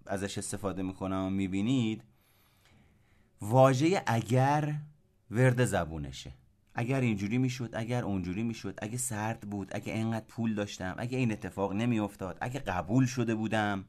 ازش 0.06 0.38
استفاده 0.38 0.82
می‌کنم 0.82 1.24
و 1.26 1.30
می‌بینید 1.30 2.04
واژه 3.40 4.02
اگر 4.06 4.74
ورد 5.30 5.64
زبونشه. 5.64 6.32
اگر 6.74 7.00
اینجوری 7.00 7.38
می‌شد 7.38 7.70
اگر 7.72 8.04
اونجوری 8.04 8.42
می‌شد 8.42 8.78
اگه 8.82 8.98
سرد 8.98 9.40
بود 9.40 9.68
اگه 9.72 9.92
اینقدر 9.92 10.26
پول 10.28 10.54
داشتم 10.54 10.94
اگه 10.98 11.18
این 11.18 11.32
اتفاق 11.32 11.72
نمیافتاد 11.72 12.38
اگه 12.40 12.60
قبول 12.60 13.06
شده 13.06 13.34
بودم 13.34 13.84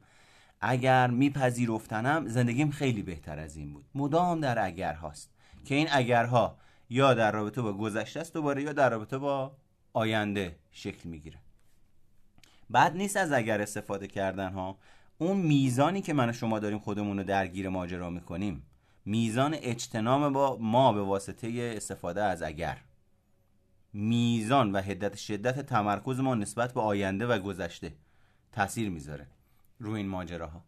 اگر 0.60 1.06
میپذیرفتنم 1.06 2.28
زندگیم 2.28 2.70
خیلی 2.70 3.02
بهتر 3.02 3.38
از 3.38 3.56
این 3.56 3.72
بود. 3.72 3.84
مدام 3.94 4.40
در 4.40 4.64
اگر 4.64 4.94
هاست 4.94 5.30
که 5.64 5.74
این 5.74 5.88
اگرها 5.90 6.58
یا 6.90 7.14
در 7.14 7.32
رابطه 7.32 7.62
با 7.62 7.72
گذشته 7.72 8.20
است 8.20 8.34
دوباره 8.34 8.62
یا 8.62 8.72
در 8.72 8.90
رابطه 8.90 9.18
با 9.18 9.56
آینده 9.92 10.56
شکل 10.70 11.08
می‌گیره. 11.08 11.38
بعد 12.70 12.96
نیست 12.96 13.16
از 13.16 13.32
اگر 13.32 13.60
استفاده 13.62 14.06
کردن 14.06 14.52
ها 14.52 14.78
اون 15.18 15.36
میزانی 15.36 16.02
که 16.02 16.12
من 16.12 16.28
و 16.28 16.32
شما 16.32 16.58
داریم 16.58 16.78
خودمون 16.78 17.18
رو 17.18 17.24
درگیر 17.24 17.68
ماجرا 17.68 18.10
می‌کنیم 18.10 18.62
میزان 19.04 19.54
اجتنام 19.54 20.32
با 20.32 20.58
ما 20.60 20.92
به 20.92 21.02
واسطه 21.02 21.72
استفاده 21.76 22.22
از 22.22 22.42
اگر. 22.42 22.78
میزان 23.92 24.72
و 24.72 24.80
حدت 24.80 25.16
شدت 25.16 25.66
تمرکز 25.66 26.20
ما 26.20 26.34
نسبت 26.34 26.74
به 26.74 26.80
آینده 26.80 27.26
و 27.26 27.38
گذشته 27.38 27.92
تاثیر 28.52 28.90
می‌ذاره. 28.90 29.26
روی 29.78 29.96
این 29.96 30.08
ماجراها. 30.08 30.64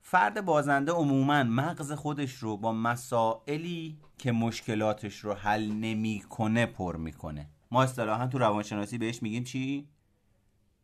فرد 0.00 0.44
بازنده 0.44 0.92
عموما 0.92 1.42
مغز 1.42 1.92
خودش 1.92 2.34
رو 2.34 2.56
با 2.56 2.72
مسائلی 2.72 3.98
که 4.18 4.32
مشکلاتش 4.32 5.18
رو 5.18 5.34
حل 5.34 5.72
نمی‌کنه 5.72 6.66
پر 6.66 6.96
می‌کنه. 6.96 7.50
ما 7.70 7.82
اصطلاحا 7.82 8.26
تو 8.26 8.38
روانشناسی 8.38 8.98
بهش 8.98 9.22
میگیم 9.22 9.44
چی؟ 9.44 9.88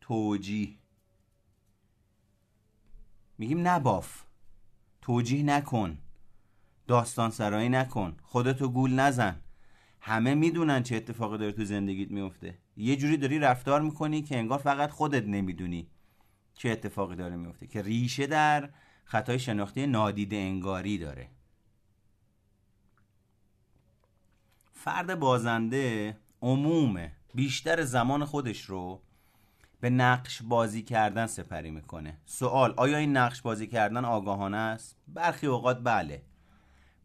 توجیه. 0.00 0.78
میگیم 3.38 3.68
نباف. 3.68 4.22
توجیه 5.02 5.42
نکن. 5.42 5.98
داستان 6.86 7.30
سرایی 7.30 7.68
نکن. 7.68 8.16
خودتو 8.22 8.68
گول 8.68 8.92
نزن. 8.92 9.40
همه 10.00 10.34
می‌دونن 10.34 10.82
چه 10.82 10.96
اتفاقی 10.96 11.38
داره 11.38 11.52
تو 11.52 11.64
زندگیت 11.64 12.10
میفته 12.10 12.58
یه 12.76 12.96
جوری 12.96 13.16
داری 13.16 13.38
رفتار 13.38 13.80
می‌کنی 13.80 14.22
که 14.22 14.38
انگار 14.38 14.58
فقط 14.58 14.90
خودت 14.90 15.24
نمی‌دونی. 15.24 15.88
چه 16.58 16.70
اتفاقی 16.70 17.16
داره 17.16 17.36
میفته 17.36 17.66
که 17.66 17.82
ریشه 17.82 18.26
در 18.26 18.70
خطای 19.04 19.38
شناختی 19.38 19.86
نادیده 19.86 20.36
انگاری 20.36 20.98
داره. 20.98 21.28
فرد 24.72 25.18
بازنده 25.18 26.16
عمومه 26.42 27.12
بیشتر 27.34 27.84
زمان 27.84 28.24
خودش 28.24 28.62
رو 28.62 29.02
به 29.80 29.90
نقش 29.90 30.42
بازی 30.42 30.82
کردن 30.82 31.26
سپری 31.26 31.70
می‌کنه. 31.70 32.18
سوال 32.26 32.74
آیا 32.76 32.98
این 32.98 33.16
نقش 33.16 33.42
بازی 33.42 33.66
کردن 33.66 34.04
آگاهانه 34.04 34.56
است؟ 34.56 34.96
برخی 35.08 35.46
اوقات 35.46 35.80
بله. 35.84 36.22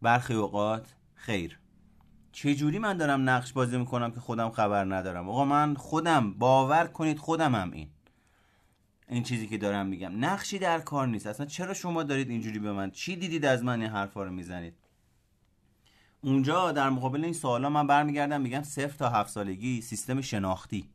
برخی 0.01 0.33
اوقات 0.33 0.95
خیر. 1.13 1.59
چجوری 2.31 2.79
من 2.79 2.97
دارم 2.97 3.29
نقش 3.29 3.53
بازی 3.53 3.77
می‌کنم 3.77 4.11
که 4.11 4.19
خودم 4.19 4.49
خبر 4.49 4.85
ندارم؟ 4.85 5.29
آقا 5.29 5.45
من 5.45 5.75
خودم 5.75 6.33
باور 6.33 6.87
کنید 6.87 7.19
خودمم 7.19 7.71
این. 7.71 7.89
این 9.13 9.23
چیزی 9.23 9.47
که 9.47 9.57
دارم 9.57 9.85
میگم. 9.85 10.25
نقشی 10.25 10.59
در 10.59 10.79
کار 10.79 11.07
نیست. 11.07 11.27
اصلا 11.27 11.45
چرا 11.45 11.73
شما 11.73 12.03
دارید 12.03 12.29
اینجوری 12.29 12.59
به 12.59 12.71
من 12.71 12.91
چی 12.91 13.15
دیدید 13.15 13.45
از 13.45 13.63
من 13.63 13.81
این 13.81 13.89
حرفا 13.89 14.23
رو 14.23 14.31
می‌زنید؟ 14.31 14.73
اونجا 16.21 16.71
در 16.71 16.89
مقابل 16.89 17.23
این 17.23 17.33
سوالا 17.33 17.69
من 17.69 17.87
برمیگردم 17.87 18.41
میگم 18.41 18.63
صفر 18.63 18.97
تا 18.97 19.09
هفت 19.09 19.29
سالگی 19.29 19.81
سیستم 19.81 20.21
شناختی. 20.21 20.89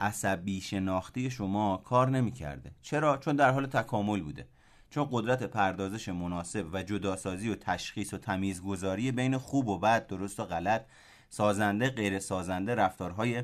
عصبی 0.00 0.60
شناختی 0.60 1.30
شما 1.30 1.76
کار 1.76 2.10
نمی‌کرده. 2.10 2.70
چرا؟ 2.82 3.16
چون 3.16 3.36
در 3.36 3.50
حال 3.50 3.66
تکامل 3.66 4.20
بوده. 4.20 4.46
چون 4.90 5.08
قدرت 5.10 5.42
پردازش 5.42 6.08
مناسب 6.08 6.66
و 6.72 6.82
جداسازی 6.82 7.48
و 7.48 7.54
تشخیص 7.54 8.14
و 8.14 8.18
تمیزگذاری 8.18 9.12
بین 9.12 9.38
خوب 9.38 9.68
و 9.68 9.78
بد 9.78 10.06
درست 10.06 10.40
و 10.40 10.44
غلط 10.44 10.82
سازنده 11.30 11.90
غیر 11.90 12.18
سازنده 12.18 12.74
رفتارهای 12.74 13.42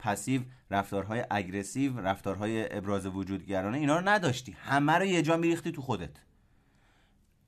پسیو 0.00 0.42
رفتارهای 0.70 1.24
اگرسیو 1.30 2.00
رفتارهای 2.00 2.76
ابراز 2.76 3.06
وجودگرانه 3.06 3.78
اینا 3.78 3.96
رو 3.98 4.08
نداشتی. 4.08 4.52
همه 4.52 4.92
رو 4.92 5.04
یه 5.04 5.22
جا 5.22 5.36
میریختی 5.36 5.72
تو 5.72 5.82
خودت. 5.82 6.10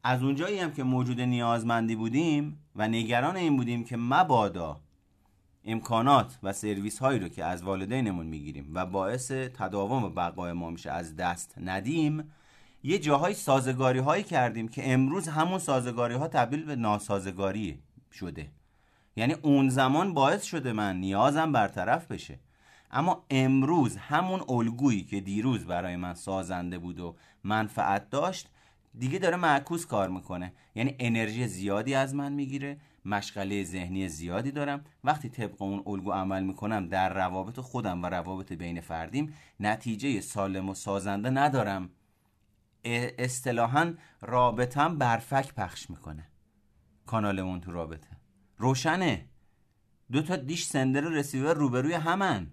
از 0.04 0.22
اونجایی 0.22 0.58
هم 0.58 0.72
که 0.72 0.82
موجود 0.82 1.20
نیازمندی 1.20 1.96
بودیم 1.96 2.58
و 2.76 2.88
نگران 2.88 3.36
این 3.36 3.56
بودیم 3.56 3.84
که 3.84 3.96
مبادا 3.96 4.80
امکانات 5.64 6.38
و 6.42 6.52
سرویس 6.52 6.98
هایی 6.98 7.18
رو 7.18 7.28
که 7.28 7.44
از 7.44 7.62
والدینمون 7.62 8.26
می‌گیریم 8.26 8.70
و 8.74 8.86
باعث 8.86 9.30
تداوم 9.30 10.04
و 10.04 10.08
بقای 10.08 10.52
ما 10.52 10.70
میشه 10.70 10.90
از 10.90 11.16
دست 11.16 11.54
ندیم 11.58 12.32
یه 12.82 12.98
جاهای 12.98 13.34
سازگاری 13.34 13.98
هایی 13.98 14.22
کردیم 14.22 14.68
که 14.68 14.92
امروز 14.92 15.28
همون 15.28 15.58
سازگاری 15.58 16.14
ها 16.14 16.28
تبدیل 16.28 16.64
به 16.64 16.76
ناسازگاری 16.76 17.78
شده. 18.12 18.50
یعنی 19.16 19.32
اون 19.32 19.68
زمان 19.68 20.14
باعث 20.14 20.42
شده 20.42 20.72
من 20.72 20.96
نیازم 20.96 21.52
برطرف 21.52 22.06
بشه. 22.06 22.38
اما 22.90 23.26
امروز 23.30 23.96
همون 23.96 24.40
الگویی 24.48 25.04
که 25.04 25.20
دیروز 25.20 25.66
برای 25.66 25.96
من 25.96 26.14
سازنده 26.14 26.78
بود 26.78 27.00
و 27.00 27.16
منفعت 27.44 28.10
داشت 28.10 28.48
دیگه 28.98 29.18
داره 29.18 29.36
معکوس 29.36 29.86
کار 29.86 30.08
می‌کنه. 30.08 30.52
یعنی 30.74 30.96
انرژی 30.98 31.46
زیادی 31.46 31.94
از 31.94 32.14
من 32.14 32.32
می‌گیره 32.32 32.80
مشغله 33.04 33.64
ذهنی 33.64 34.08
زیادی 34.08 34.50
دارم. 34.50 34.84
وقتی 35.04 35.28
طبق 35.28 35.62
اون 35.62 35.82
الگو 35.86 36.12
عمل 36.12 36.42
می‌کنم 36.42 36.88
در 36.88 37.14
روابط 37.14 37.60
خودم 37.60 38.02
و 38.02 38.06
روابط 38.06 38.52
بین 38.52 38.80
فردیم 38.80 39.34
نتیجه 39.60 40.20
سالم 40.20 40.68
و 40.68 40.74
سازنده 40.74 41.30
ندارم. 41.30 41.90
اصطلاحا 43.18 43.94
رابطم 44.20 44.98
برفک 44.98 45.54
پخش 45.54 45.90
می‌کنه. 45.90 46.26
کانالمون 47.06 47.60
تو 47.60 47.72
رابطه. 47.72 48.21
روشنه. 48.58 49.26
دو 50.12 50.22
تا 50.22 50.36
دیش 50.36 50.64
سندر 50.64 51.00
رسیور 51.00 51.54
روبروی 51.54 51.92
همن. 51.92 52.52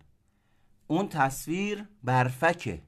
اون 0.88 1.08
تصویر 1.08 1.86
برفکه. 2.04 2.82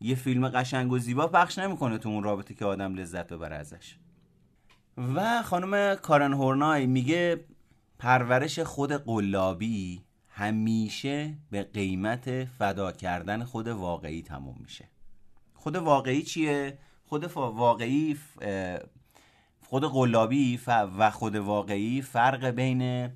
یه 0.00 0.14
فیلم 0.14 0.48
قشنگ 0.48 0.92
و 0.92 0.98
زیبا 0.98 1.26
پخش 1.26 1.58
نمی‌کنه 1.58 1.98
تو 1.98 2.08
اون 2.08 2.22
رابطه 2.22 2.54
که 2.54 2.64
آدم 2.64 2.94
لذت 2.94 3.32
ببره 3.32 3.56
ازش. 3.56 3.96
و 5.14 5.42
خانم 5.42 5.94
کارن 5.94 6.32
هورنای 6.32 6.86
میگه 6.86 7.44
پرورش 7.98 8.58
قلابی 8.58 8.92
قلابی 8.92 10.02
همیشه 10.28 11.34
به 11.50 11.62
قیمت 11.62 12.44
فدا 12.44 12.92
کردن 12.92 13.44
خود 13.44 13.68
واقعی 13.68 14.22
تموم 14.22 14.56
میشه. 14.60 14.88
خود 15.54 15.76
واقعی 15.76 16.22
چیه؟ 16.22 16.78
خود 17.04 17.24
واقعی 17.36 18.18
خود 19.66 19.84
قلابی 19.84 20.60
و 20.66 21.10
خود 21.10 21.36
واقعی 21.36 22.02
فرق 22.02 22.46
بین 22.46 23.10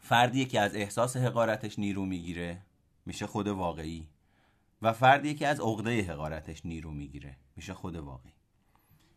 فردیه 0.00 0.44
که 0.44 0.60
از 0.60 0.74
احساس 0.74 1.16
حقارتش 1.16 1.78
نیرو 1.78 2.04
می‌گیره 2.04 2.58
میشه 3.06 3.26
خود 3.26 3.48
واقعی 3.48 4.08
و 4.82 4.92
فردیه 4.92 5.34
که 5.34 5.46
از 5.46 5.60
عقده 5.60 6.02
حقارتش 6.02 6.66
نیرو 6.66 6.90
می‌گیره 6.90 7.36
میشه 7.56 7.74
خود 7.74 7.96
واقعی. 7.96 8.32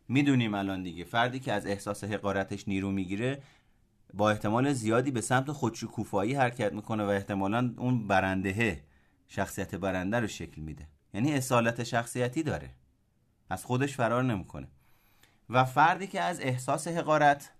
می‌دونیم 0.08 0.54
الان 0.54 0.82
دیگه 0.82 1.04
فردی 1.04 1.40
که 1.40 1.52
از 1.52 1.66
احساس 1.66 2.04
حقارتش 2.04 2.68
نیرو 2.68 2.90
می‌گیره 2.90 3.42
با 4.14 4.30
احتمال 4.30 4.72
زیادی 4.72 5.10
به 5.10 5.20
سمت 5.20 5.52
خودشکوفایی 5.52 6.34
حرکت 6.34 6.72
می‌کنه 6.72 7.04
و 7.04 7.08
احتمالا 7.08 7.74
اون 7.76 8.06
برندهه 8.06 8.82
شخصیت 9.28 9.74
برنده 9.74 10.20
رو 10.20 10.26
شکل 10.26 10.60
میده. 10.60 10.88
یعنی 11.14 11.32
اصالت 11.32 11.84
شخصیتی 11.84 12.42
داره. 12.42 12.70
از 13.50 13.64
خودش 13.64 13.96
فرار 13.96 14.22
نمی‌کنه. 14.22 14.68
و 15.52 15.64
فردی 15.64 16.06
که 16.06 16.20
از 16.20 16.40
احساس 16.40 16.88
حقارت 16.88 17.52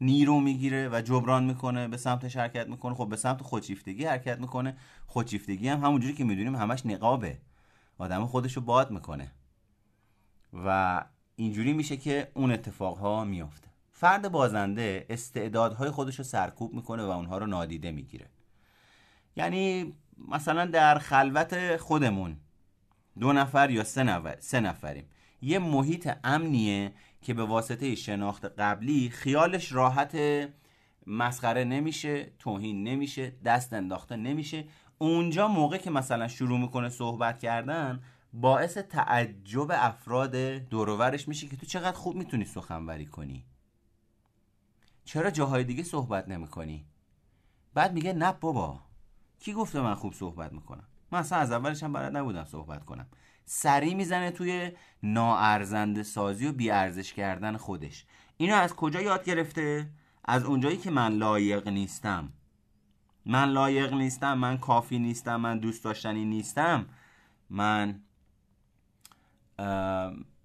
نیرو 0.00 0.40
می‌گیره 0.40 0.88
و 0.88 1.00
جبران 1.00 1.44
می‌کنه 1.44 1.88
به 1.88 1.96
سمت 1.96 2.36
حرکت 2.36 2.68
می‌کنه 2.68 2.94
خب 2.94 3.08
به 3.08 3.16
سمت 3.16 3.42
خودشیفتگی 3.42 4.04
حرکت 4.04 4.38
می‌کنه. 4.38 4.76
خودشیفتگی 5.06 5.68
هم 5.68 5.84
همونجوری 5.84 6.14
که 6.14 6.24
می‌دونیم 6.24 6.56
همش 6.56 6.86
نقابه. 6.86 7.38
آدم 7.98 8.26
خودشو 8.26 8.60
باد 8.60 8.90
می‌کنه. 8.90 9.32
و 10.52 11.04
اینجوری 11.36 11.72
میشه 11.72 11.96
که 11.96 12.30
اون 12.34 12.52
اتفاق 12.52 13.24
میافته. 13.24 13.68
فرد 13.92 14.28
بازنده 14.28 15.06
استعدادهای 15.10 15.90
خودش 15.90 16.18
رو 16.18 16.24
سرکوب 16.24 16.74
می‌کنه 16.74 17.02
و 17.02 17.10
اونها 17.10 17.38
رو 17.38 17.46
نادیده 17.46 17.90
می‌گیره. 17.90 18.26
یعنی 19.36 19.94
مثلا 20.28 20.66
در 20.66 20.98
خلوت 20.98 21.76
خودمون 21.76 22.36
دو 23.20 23.32
نفر 23.32 23.70
یا 23.70 23.84
سه, 23.84 24.02
نفر، 24.02 24.36
سه 24.40 24.60
نفریم. 24.60 25.04
یه 25.42 25.58
محیط 25.58 26.10
امنیه 26.24 26.92
که 27.24 27.34
به 27.34 27.44
واسطه 27.44 27.94
شناخت 27.94 28.44
قبلی 28.44 29.10
خیالش 29.10 29.72
راحت 29.72 30.18
مسخره 31.06 31.64
نمیشه 31.64 32.32
توهین 32.38 32.84
نمیشه 32.84 33.32
دست 33.44 33.72
انداخته 33.72 34.16
نمیشه. 34.16 34.64
اونجا 34.98 35.48
موقع 35.48 35.76
که 35.76 35.90
مثلا 35.90 36.28
شروع 36.28 36.58
می‌کنه 36.58 36.88
صحبت 36.88 37.38
کردن 37.38 38.02
باعث 38.32 38.78
تعجب 38.78 39.66
افراد 39.70 40.36
دورورش 40.46 41.28
میشه 41.28 41.46
که 41.46 41.56
تو 41.56 41.66
چقدر 41.66 41.96
خوب 41.96 42.16
می‌تونی 42.16 42.44
سخنوری 42.44 43.06
کنی. 43.06 43.44
چرا 45.04 45.30
جاهای 45.30 45.64
دیگه 45.64 45.82
صحبت 45.82 46.28
نمی‌کنی؟ 46.28 46.86
بعد 47.74 47.92
میگه 47.92 48.12
نه 48.12 48.32
بابا. 48.32 48.80
کی 49.38 49.52
گفته 49.52 49.80
من 49.80 49.94
خوب 49.94 50.12
صحبت 50.12 50.52
می‌کنم؟ 50.52 50.84
من 51.10 51.18
اصلا 51.18 51.38
از 51.38 51.52
اولش 51.52 51.82
هم 51.82 51.92
بلد 51.92 52.16
نبودم 52.16 52.44
صحبت 52.44 52.84
کنم. 52.84 53.06
سری 53.44 53.94
می‌زنه 53.94 54.30
توی 54.30 54.72
ناارزنده 55.02 56.02
سازی 56.02 56.46
و 56.46 56.52
بیارزش 56.52 57.12
کردن 57.12 57.56
خودش. 57.56 58.06
اینو 58.36 58.54
از 58.54 58.74
کجا 58.74 59.00
یاد 59.00 59.24
گرفته؟ 59.24 59.90
از 60.24 60.44
اونجایی 60.44 60.76
که 60.76 60.90
من 60.90 61.12
لایق 61.12 61.68
نیستم. 61.68 62.32
من 63.26 63.48
لایق 63.48 63.92
نیستم 63.92 64.38
من 64.38 64.58
کافی 64.58 64.98
نیستم 64.98 65.36
من 65.36 65.58
دوست 65.58 65.84
داشتنی 65.84 66.24
نیستم. 66.24 66.86
من 67.50 68.00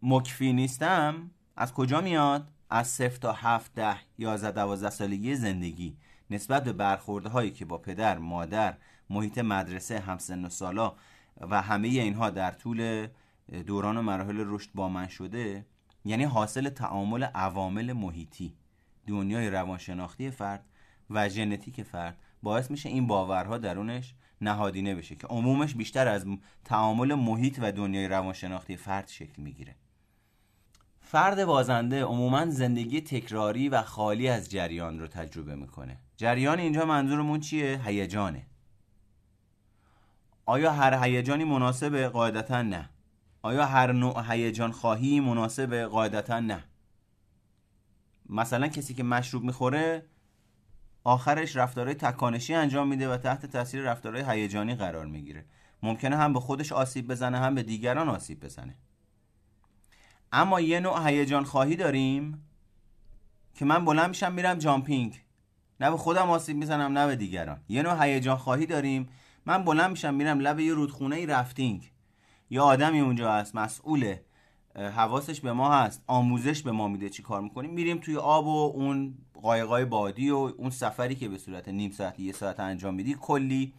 مکفی 0.01 0.53
نیستم. 0.53 1.31
از 1.57 1.73
کجا 1.73 2.01
میاد؟ 2.01 2.47
از 2.69 2.87
صفر 2.87 3.17
تا 3.17 3.33
هفت 3.33 3.73
ده 3.73 3.95
یازده 4.17 4.51
دوازده 4.51 4.89
سالگی 4.89 5.35
زندگی. 5.35 5.97
نسبت 6.29 6.63
به 6.63 6.73
برخورده 6.73 7.29
هایی 7.29 7.51
که 7.51 7.65
با 7.65 7.77
پدر 7.77 8.17
مادر 8.17 8.77
محیط 9.09 9.37
مدرسه 9.37 9.99
همسن 9.99 10.45
و 10.45 10.49
سالا 10.49 10.95
و 11.41 11.61
همه 11.61 11.87
اینها 11.87 12.29
در 12.29 12.51
طول 12.51 13.07
دوران 13.67 13.97
و 13.97 14.01
مراحل 14.01 14.43
رشد 14.47 14.69
با 14.75 14.89
من 14.89 15.07
شده 15.07 15.65
یعنی 16.05 16.23
حاصل 16.23 16.69
تعامل 16.69 17.23
عوامل 17.23 17.93
محیطی 17.93 18.53
دنیای 19.07 19.49
روانشناختی 19.49 20.31
فرد 20.31 20.65
و 21.09 21.29
ژنتیک 21.29 21.83
فرد. 21.83 22.17
باعث 22.43 22.71
میشه 22.71 22.89
این 22.89 23.07
باورها 23.07 23.57
درونش 23.57 24.13
نهادینه 24.41 24.95
بشه 24.95 25.15
که 25.15 25.27
عمومش 25.27 25.75
بیشتر 25.75 26.07
از 26.07 26.25
تعامل 26.65 27.13
محیط 27.13 27.59
و 27.61 27.71
دنیای 27.71 28.07
روانشناختی 28.07 28.75
فرد 28.75 29.07
شکل 29.07 29.41
می‌گیره. 29.41 29.75
فرد 31.01 31.45
بازنده 31.45 32.03
عموما 32.03 32.45
زندگی 32.45 33.01
تکراری 33.01 33.69
و 33.69 33.81
خالی 33.81 34.27
از 34.27 34.51
جریان 34.51 34.99
رو 34.99 35.07
تجربه 35.07 35.55
می‌کنه. 35.55 35.97
جریان 36.17 36.59
اینجا 36.59 36.85
منظورمون 36.85 37.39
چیه؟ 37.39 37.81
هیجانه. 37.85 38.45
آیا 40.49 40.71
هر 40.71 41.03
هیجانی 41.03 41.43
مناسبه 41.43 42.09
قاعدتا 42.09 42.61
نه؟ 42.61 42.89
آیا 43.41 43.65
هر 43.65 43.91
نوع 43.91 44.31
هیجان 44.31 44.71
خواهی 44.71 45.19
مناسبه 45.19 45.85
قاعدتا 45.85 46.39
نه؟ 46.39 46.63
مثلا 48.29 48.67
کسی 48.67 48.93
که 48.93 49.03
مشروب 49.03 49.43
می‌خوره 49.43 50.05
آخرش 51.03 51.55
رفتارهای 51.55 51.95
تکانشی 51.95 52.53
انجام 52.53 52.87
میده 52.87 53.09
و 53.13 53.17
تحت 53.17 53.45
تاثیر 53.45 53.81
رفتارهای 53.81 54.41
هیجانی 54.41 54.75
قرار 54.75 55.05
می‌گیره. 55.05 55.45
ممکنه 55.83 56.17
هم 56.17 56.33
به 56.33 56.39
خودش 56.39 56.71
آسیب 56.71 57.07
بزنه 57.07 57.37
هم 57.37 57.55
به 57.55 57.63
دیگران 57.63 58.09
آسیب 58.09 58.45
بزنه. 58.45 58.75
اما 60.31 60.61
یه 60.61 60.79
نوع 60.79 61.07
هیجان 61.07 61.43
خواهی 61.43 61.75
داریم 61.75 62.43
که 63.53 63.65
من 63.65 63.85
بلند 63.85 64.09
میشم 64.09 64.33
میرم 64.33 64.57
جامپینگ. 64.57 65.21
نه 65.79 65.91
به 65.91 65.97
خودم 65.97 66.29
آسیب 66.29 66.57
می‌زنم 66.57 66.97
نه 66.97 67.07
به 67.07 67.15
دیگران. 67.15 67.61
یه 67.67 67.81
نوع 67.81 68.03
هیجان 68.03 68.37
خواهی 68.37 68.65
داریم 68.65 69.09
من 69.49 69.63
بلند 69.63 69.91
میشم 69.91 70.13
میرم 70.13 70.39
لب 70.39 70.59
یه 70.59 70.73
رودخونه 70.73 71.15
ای 71.15 71.25
رفتینگ. 71.25 71.91
یه 72.49 72.61
آدمی 72.61 72.99
اونجا 72.99 73.33
هست 73.33 73.55
مسئول 73.55 74.15
حواسش 74.75 75.41
به 75.41 75.53
ما 75.53 75.73
هست 75.73 76.03
آموزش 76.07 76.61
به 76.61 76.71
ما 76.71 76.87
میده 76.87 77.09
چی 77.09 77.23
کار 77.23 77.41
می‌کنیم. 77.41 77.71
میریم 77.71 77.97
توی 77.97 78.17
آب 78.17 78.47
و 78.47 78.71
اون 78.75 79.17
قایقای 79.41 79.85
بادی 79.85 80.29
و 80.29 80.35
اون 80.35 80.69
سفری 80.69 81.15
که 81.15 81.29
به 81.29 81.37
صورت 81.37 81.69
نیم 81.69 81.91
ساعت 81.91 82.19
یه 82.19 82.33
ساعت 82.33 82.59
انجام 82.59 82.93
میدی 82.93 83.17
کلی 83.21 83.73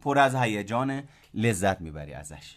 پر 0.00 0.18
از 0.18 0.34
هیجان 0.34 1.02
لذت 1.34 1.80
می‌بری 1.80 2.12
ازش. 2.14 2.56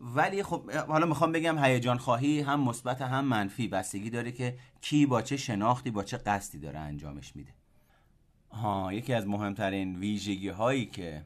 ولی 0.00 0.42
خب 0.42 0.70
حالا 0.70 1.06
می‌خوام 1.06 1.32
بگم 1.32 1.64
هیجان 1.64 1.98
خواهی 1.98 2.40
هم 2.40 2.60
مثبت 2.60 3.02
هم 3.02 3.24
منفی. 3.24 3.68
بستگی 3.68 4.10
داره 4.10 4.32
که 4.32 4.56
کی 4.80 5.06
با 5.06 5.22
چه 5.22 5.36
شناختی 5.36 5.90
با 5.90 6.04
چه 6.04 6.16
قصدی 6.16 6.58
داره 6.58 6.78
انجامش 6.78 7.36
میده. 7.36 7.52
ها 8.52 8.92
یکی 8.92 9.12
از 9.12 9.26
مهمترین 9.26 9.96
ویژگی 9.96 10.48
هایی 10.48 10.86
که 10.86 11.24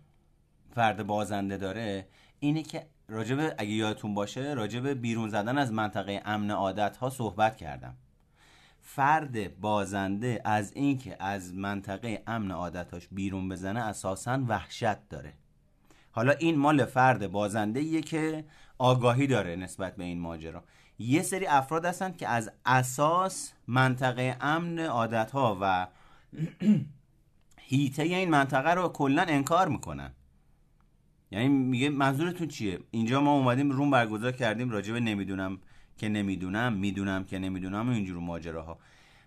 فرد 0.74 1.06
بازنده 1.06 1.56
داره 1.56 2.08
اینه 2.40 2.62
که 2.62 2.86
راجب 3.08 3.54
اگه 3.58 3.70
یادتون 3.70 4.14
باشه 4.14 4.54
راجب 4.54 4.88
بیرون 4.88 5.28
زدن 5.28 5.58
از 5.58 5.72
منطقه 5.72 6.22
امن 6.24 6.50
عادت 6.50 6.96
ها 6.96 7.10
صحبت 7.10 7.56
کردم. 7.56 7.96
فرد 8.80 9.60
بازنده 9.60 10.40
از 10.44 10.72
اینکه 10.72 11.16
از 11.20 11.54
منطقه 11.54 12.22
امن 12.26 12.50
عادتاش 12.50 13.08
بیرون 13.12 13.48
بزنه 13.48 13.80
اساسا 13.80 14.44
وحشت 14.48 15.08
داره. 15.08 15.32
حالا 16.10 16.32
این 16.32 16.58
مال 16.58 16.84
فرد 16.84 17.32
بازنده 17.32 17.80
ایه 17.80 18.00
که 18.00 18.44
آگاهی 18.78 19.26
داره 19.26 19.56
نسبت 19.56 19.96
به 19.96 20.04
این 20.04 20.20
ماجرا. 20.20 20.64
یه 20.98 21.22
سری 21.22 21.46
افراد 21.46 21.84
هستن 21.84 22.12
که 22.12 22.28
از 22.28 22.50
اساس 22.66 23.52
منطقه 23.66 24.36
امن 24.40 24.78
عادت 24.78 25.30
ها 25.30 25.58
و 25.60 25.86
هیته 27.68 28.02
این 28.02 28.30
منطقه 28.30 28.74
رو 28.74 28.88
کلا 28.88 29.22
انکار 29.22 29.68
می‌کنن. 29.68 30.12
یعنی 31.34 31.48
میگه 31.48 31.90
منظورتون 31.90 32.48
چیه؟ 32.48 32.78
اینجا 32.90 33.20
ما 33.20 33.32
اومدیم 33.36 33.70
روم 33.70 33.90
برگزار 33.90 34.32
کردیم 34.32 34.70
راجع 34.70 34.98
نمی‌دونم 34.98 35.58
که 35.98 36.08
نمی‌دونم 36.08 36.72
می‌دونم 36.72 37.24
که 37.24 37.38
نمی‌دونم 37.38 37.88
اینجور 37.88 38.18
ماجراها. 38.18 38.78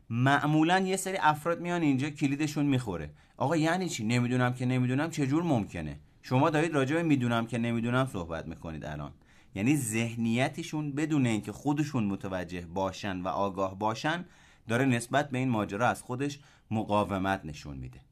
معمولا 0.10 0.80
یه 0.80 0.96
سری 0.96 1.18
افراد 1.18 1.62
میان 1.62 1.82
اینجا 1.82 2.10
کلیدشون 2.10 2.66
می‌خوره. 2.66 3.10
آقا 3.38 3.58
یعنی 3.58 3.90
چی؟ 3.90 4.04
نمی‌دونم 4.04 4.54
که 4.54 4.66
نمی‌دونم 4.66 5.10
چجور 5.10 5.44
ممکنه؟ 5.44 6.00
شما 6.22 6.50
دارید 6.50 6.74
راجع 6.74 6.96
به 6.96 7.04
می‌دونم 7.04 7.48
که 7.48 7.58
نمی‌دونم 7.58 8.06
صحبت 8.06 8.48
می‌کنید 8.48 8.86
الان. 8.86 9.12
یعنی 9.56 9.76
ذهنیتشون 9.76 10.92
بدون 10.92 11.26
اینکه 11.26 11.52
خودشون 11.52 12.04
متوجه 12.04 12.66
باشن 12.74 13.22
و 13.22 13.28
آگاه 13.28 13.80
باشن 13.80 14.26
داره 14.68 14.86
نسبت 14.86 15.30
به 15.30 15.38
این 15.38 15.50
ماجرا 15.50 15.88
از 15.88 16.04
خودش 16.04 16.40
مقاومت 16.72 17.42
نشون 17.46 17.78
میده. 17.78 18.07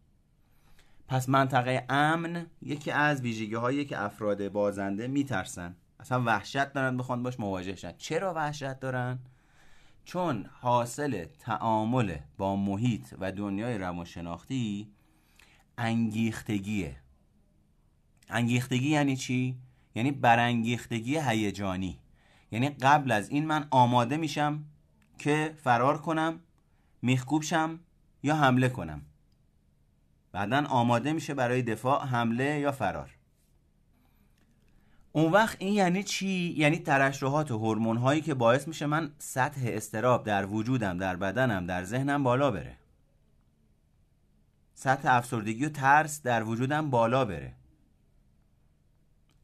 پس 1.08 1.30
منطقه 1.30 1.86
امن 1.90 2.46
یکی 2.62 2.92
از 2.92 3.22
ویژگی 3.22 3.56
هایی 3.56 3.86
که 3.86 4.02
افراد 4.02 4.50
بازنده 4.50 5.08
میترسن. 5.08 5.76
اصلا 6.00 6.24
وحشت 6.24 6.74
دارن 6.74 6.98
بخوان 6.98 7.24
باش 7.24 7.40
مواجه 7.40 7.76
شن. 7.76 7.94
چرا 7.98 8.34
وحشت 8.34 8.80
دارن؟ 8.80 9.20
چون 10.06 10.46
حاصل 10.62 11.26
تعامل 11.40 12.16
با 12.38 12.56
محیط 12.56 13.14
و 13.20 13.32
دنیای 13.32 13.78
روانشناختی 13.78 14.92
انگیختگیه. 15.78 16.96
انگیختگی 18.30 18.90
یعنی 18.90 19.16
چی؟ 19.16 19.58
یعنی 19.96 20.12
برانگیختگی 20.12 21.18
هیجانی. 21.18 22.00
یعنی 22.52 22.70
قبل 22.70 23.12
از 23.12 23.30
این 23.30 23.46
من 23.46 23.68
آماده 23.72 24.18
میشم 24.18 24.64
که 25.18 25.54
فرار 25.64 26.02
کنم 26.02 26.40
میخکوب 27.02 27.42
شم 27.42 27.80
یا 28.24 28.36
حمله 28.36 28.70
کنم. 28.70 29.02
بعدا 30.36 30.66
آماده 30.70 31.14
میشه 31.14 31.34
برای 31.34 31.62
دفاع 31.62 32.06
حمله 32.06 32.60
یا 32.60 32.72
فرار. 32.72 33.12
اون 35.12 35.32
وقت 35.32 35.58
این 35.60 35.74
یعنی 35.74 36.04
چی؟ 36.04 36.56
یعنی 36.58 36.80
ترشحات 36.80 37.52
و 37.52 37.58
هورمون 37.58 37.98
هایی 37.98 38.22
که 38.22 38.34
باعث 38.34 38.68
میشه 38.68 38.86
من 38.86 39.12
سطح 39.18 39.62
استراب 39.64 40.24
در 40.24 40.46
وجودم 40.46 40.98
در 40.98 41.16
بدنم 41.16 41.66
در 41.66 41.84
ذهنم 41.84 42.24
بالا 42.24 42.52
بره. 42.52 42.78
سطح 44.74 45.14
افسردگی 45.14 45.66
و 45.66 45.70
ترس 45.70 46.22
در 46.22 46.44
وجودم 46.44 46.90
بالا 46.90 47.26
بره. 47.26 47.54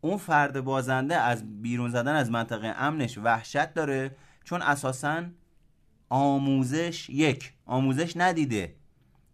اون 0.02 0.18
فرد 0.18 0.62
بازنده 0.62 1.16
از 1.16 1.62
بیرون 1.62 1.92
زدن 1.92 2.16
از 2.16 2.32
منطقه 2.32 2.68
امنش 2.68 3.18
وحشت 3.18 3.74
داره 3.74 4.16
چون 4.44 4.62
اساسا 4.62 5.24
آموزش 6.10 7.10
یک 7.10 7.54
آموزش 7.66 8.14
ندیده. 8.18 8.81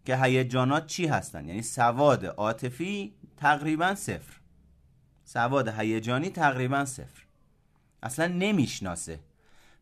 که 0.08 0.16
هیجانات 0.16 0.86
چی 0.86 1.06
هستن؟ 1.06 1.48
یعنی 1.48 1.62
سواد 1.62 2.26
عاطفی 2.26 3.12
تقریبا 3.36 3.94
صفر. 3.94 4.36
سواد 5.24 5.68
هیجانی 5.68 6.30
تقریبا 6.30 6.84
صفر. 6.84 7.22
اصلا 8.02 8.26
نمی‌شناسه. 8.26 9.18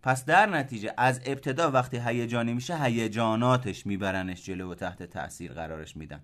پس 0.03 0.25
در 0.25 0.47
نتیجه 0.47 0.95
از 0.97 1.21
ابتدا 1.27 1.71
وقتی 1.71 1.99
هیجانی 1.99 2.55
میشه 2.55 2.83
هیجاناتش 2.83 3.87
میبرنش 3.87 4.45
جلو 4.45 4.73
و 4.73 4.75
تحت 4.75 5.03
تاثیر 5.03 5.53
قرارش 5.53 5.97
میدن. 5.97 6.21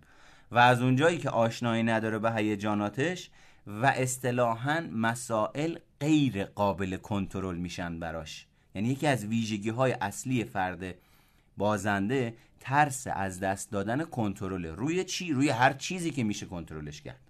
و 0.50 0.58
از 0.58 0.82
اونجایی 0.82 1.18
که 1.18 1.30
آشنایی 1.30 1.82
نداره 1.82 2.18
به 2.18 2.32
هیجاناتش 2.32 3.30
و 3.66 3.86
اصطلاحا 3.86 4.80
مسائل 4.92 5.78
غیر 6.00 6.44
قابل 6.44 6.96
کنترل 6.96 7.56
میشن 7.56 8.00
براش. 8.00 8.46
یعنی 8.74 8.88
یکی 8.88 9.06
از 9.06 9.24
ویژگی 9.24 9.70
های 9.70 9.92
اصلی 9.92 10.44
فرد 10.44 10.94
بازنده 11.56 12.34
ترس 12.62 13.06
از 13.06 13.40
دست 13.40 13.70
دادن 13.70 14.04
کنترل 14.04 14.66
روی 14.66 15.04
چی؟ 15.04 15.32
روی 15.32 15.48
هر 15.48 15.72
چیزی 15.72 16.10
که 16.10 16.24
میشه 16.24 16.46
کنترلش 16.46 17.02
کرد. 17.02 17.20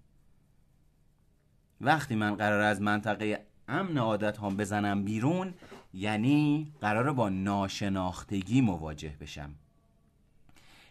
وقتی 1.81 2.15
من 2.15 2.35
قرار 2.35 2.61
از 2.61 2.81
منطقه 2.81 3.45
امن 3.67 3.97
عادت 3.97 4.37
هم 4.37 4.57
بزنم 4.57 5.03
بیرون 5.03 5.53
یعنی 5.93 6.71
قرار 6.81 7.13
با 7.13 7.29
ناشناختگی 7.29 8.61
مواجه 8.61 9.13
بشم. 9.21 9.55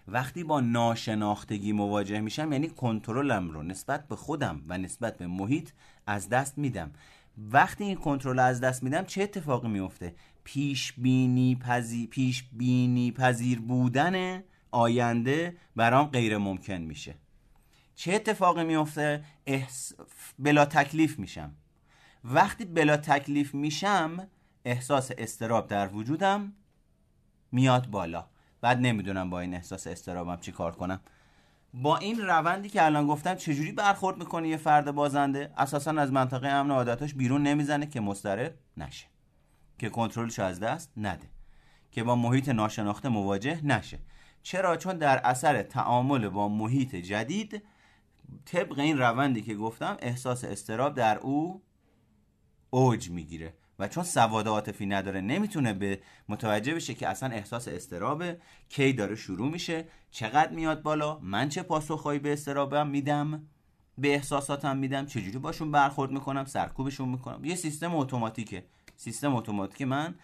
وقتی 0.08 0.44
با 0.44 0.60
ناشناختگی 0.60 1.72
مواجه 1.72 2.20
میشم 2.20 2.52
یعنی 2.52 2.68
کنترلم 2.68 3.50
رو 3.50 3.62
نسبت 3.62 4.08
به 4.08 4.16
خودم 4.16 4.62
و 4.68 4.78
نسبت 4.78 5.18
به 5.18 5.26
محیط 5.26 5.70
از 6.06 6.28
دست 6.28 6.58
میدم. 6.58 6.90
وقتی 7.50 7.84
این 7.84 7.96
کنترل 7.96 8.38
از 8.38 8.60
دست 8.60 8.82
میدم 8.82 9.04
چه 9.04 9.22
اتفاقی 9.22 9.68
میفته؟ 9.68 10.14
پیش 10.44 10.92
بینی 10.92 11.56
پذیر 11.56 12.08
پیش 12.08 12.44
بینی 12.52 13.12
پذیر 13.12 13.60
بودن 13.60 14.42
آینده 14.70 15.56
برام 15.76 16.06
غیر 16.06 16.38
ممکن 16.38 16.74
میشه. 16.74 17.14
چه 17.94 18.12
اتفاقی 18.12 18.64
میفته؟ 18.64 19.24
احس... 19.46 19.92
بلا 20.38 20.64
تکلیف 20.64 21.18
میشم. 21.18 21.54
وقتی 22.24 22.64
بلا 22.64 22.96
تکلیف 22.96 23.54
میشم 23.54 24.28
احساس 24.64 25.10
استراب 25.18 25.66
در 25.66 25.88
وجودم 25.88 26.52
میاد 27.52 27.86
بالا. 27.86 28.26
بعد 28.60 28.78
نمی‌دونم 28.78 29.30
با 29.30 29.40
این 29.40 29.54
احساس 29.54 29.86
استرابم 29.86 30.36
چی 30.40 30.52
کار 30.52 30.74
کنم. 30.74 31.00
با 31.74 31.96
این 31.96 32.20
روندی 32.20 32.68
که 32.68 32.84
الان 32.84 33.06
گفتم 33.06 33.34
چجوری 33.34 33.72
برخورد 33.72 34.18
می‌کنه 34.18 34.48
یه 34.48 34.56
فرد 34.56 34.90
بازنده؟ 34.90 35.52
اساسا 35.56 35.90
از 35.90 36.12
منطقه 36.12 36.48
امن 36.48 36.70
عادتاش 36.70 37.14
بیرون 37.14 37.42
نمی‌زنه 37.42 37.86
که 37.86 38.00
مضطرب 38.00 38.54
نشه. 38.76 39.06
که 39.82 39.90
کنترلش 39.90 40.38
از 40.38 40.60
دست 40.60 40.92
نده 40.96 41.30
که 41.90 42.04
با 42.04 42.16
محیط 42.16 42.48
ناشناخته 42.48 43.08
مواجه 43.08 43.66
نشه. 43.66 43.98
چرا؟ 44.42 44.76
چون 44.76 44.98
در 44.98 45.18
اثر 45.18 45.62
تعامل 45.62 46.28
با 46.28 46.48
محیط 46.48 46.94
جدید 46.94 47.62
طبق 48.44 48.78
این 48.78 48.98
روندی 48.98 49.42
که 49.42 49.54
گفتم 49.54 49.96
احساس 50.00 50.44
استراب 50.44 50.94
در 50.94 51.18
او 51.18 51.62
اوج 52.70 53.10
می‌گیره. 53.10 53.54
و 53.78 53.88
چون 53.88 54.04
سواد 54.04 54.48
عاطفی 54.48 54.86
نداره 54.86 55.20
نمی‌تونه 55.20 55.72
به 55.72 56.00
متوجه 56.28 56.74
بشه 56.74 56.94
که 56.94 57.08
اصلا 57.08 57.28
احساس 57.28 57.68
استرابه 57.68 58.40
کی 58.68 58.92
داره 58.92 59.14
شروع 59.14 59.50
میشه 59.50 59.84
چقدر 60.10 60.52
میاد 60.52 60.82
بالا 60.82 61.18
من 61.18 61.48
چه 61.48 61.62
پاسخهایی 61.62 62.18
به 62.18 62.32
استرابم 62.32 62.86
میدم 62.86 63.46
به 63.98 64.14
احساساتم 64.14 64.76
میدم 64.76 65.06
چجوری 65.06 65.38
باشون 65.38 65.70
برخورد 65.70 66.10
می‌کنم 66.10 66.44
سرکوبشون 66.44 67.08
می‌کنم. 67.08 67.44
یه 67.44 67.54
سیستم 67.54 67.94
اتوماتیکه. 67.94 68.64
سیستم 69.02 69.34
اتوماتیک 69.34 69.82
من 69.82 70.14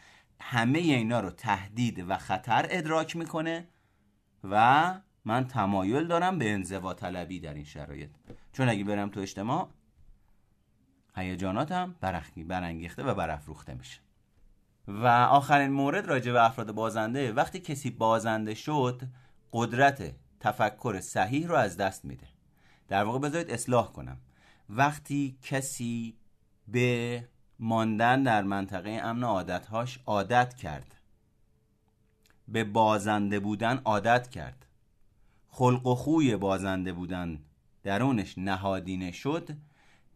همه 0.40 0.78
اینا 0.78 1.20
رو 1.20 1.30
تهدید 1.30 2.04
و 2.08 2.16
خطر 2.16 2.66
ادراک 2.70 3.16
می‌کنه 3.16 3.68
و 4.44 4.94
من 5.24 5.46
تمایل 5.46 6.06
دارم 6.06 6.38
به 6.38 6.52
انزوا 6.52 6.94
طلبی 6.94 7.40
در 7.40 7.54
این 7.54 7.64
شرایط. 7.64 8.10
چون 8.52 8.68
اگه 8.68 8.84
برم 8.84 9.08
تو 9.08 9.20
اجتماع 9.20 9.68
هیجاناتم 11.16 11.94
برانگیخته 12.48 13.02
و 13.02 13.14
برافروخته 13.14 13.74
میشه. 13.74 14.00
و 14.88 15.06
آخرین 15.06 15.70
مورد 15.70 16.06
راجع 16.06 16.32
به 16.32 16.44
افراد 16.44 16.72
بازنده 16.72 17.32
وقتی 17.32 17.60
کسی 17.60 17.90
بازنده 17.90 18.54
شد 18.54 19.02
قدرت 19.52 20.14
تفکر 20.40 21.00
صحیح 21.00 21.46
رو 21.46 21.54
از 21.54 21.76
دست 21.76 22.04
میده. 22.04 22.26
در 22.88 23.04
واقع 23.04 23.18
بذارید 23.18 23.50
اصلاح 23.50 23.92
کنم. 23.92 24.20
وقتی 24.68 25.38
کسی 25.42 26.18
به 26.68 27.28
ماندن 27.58 28.22
در 28.22 28.42
منطقه 28.42 28.90
امن 28.90 29.24
عادتهاش 29.24 29.98
عادت 30.06 30.54
کرد. 30.54 30.94
به 32.48 32.64
بازنده 32.64 33.40
بودن 33.40 33.80
عادت 33.84 34.30
کرد. 34.30 34.66
خلق 35.48 35.86
و 35.86 35.94
خوی 35.94 36.36
بازنده 36.36 36.92
بودن 36.92 37.38
درونش 37.82 38.38
نهادینه 38.38 39.12
شد 39.12 39.48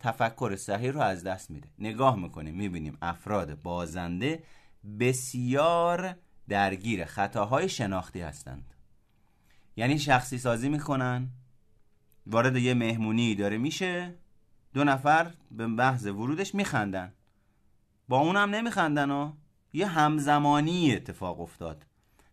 تفکر 0.00 0.56
صحیح 0.56 0.90
رو 0.90 1.00
از 1.00 1.24
دست 1.24 1.50
میده. 1.50 1.68
نگاه 1.78 2.16
می‌کنیم 2.16 2.54
می‌بینیم 2.54 2.98
افراد 3.02 3.62
بازنده 3.62 4.42
بسیار 5.00 6.16
درگیر 6.48 7.04
خطاهای 7.04 7.68
شناختی 7.68 8.20
هستند. 8.20 8.74
یعنی 9.76 9.98
شخصی 9.98 10.38
سازی 10.38 10.68
می‌کنن 10.68 11.28
وارد 12.26 12.56
یه 12.56 12.74
مهمونی 12.74 13.34
داره 13.34 13.58
میشه 13.58 14.14
دو 14.74 14.84
نفر 14.84 15.32
به 15.50 15.66
محض 15.66 16.06
ورودش 16.06 16.54
میخندن. 16.54 17.12
با 18.12 18.18
اونم 18.18 18.50
نمیخندن 18.50 19.10
و 19.10 19.32
یه 19.72 19.86
همزمانی 19.86 20.94
اتفاق 20.94 21.40
افتاد. 21.40 21.86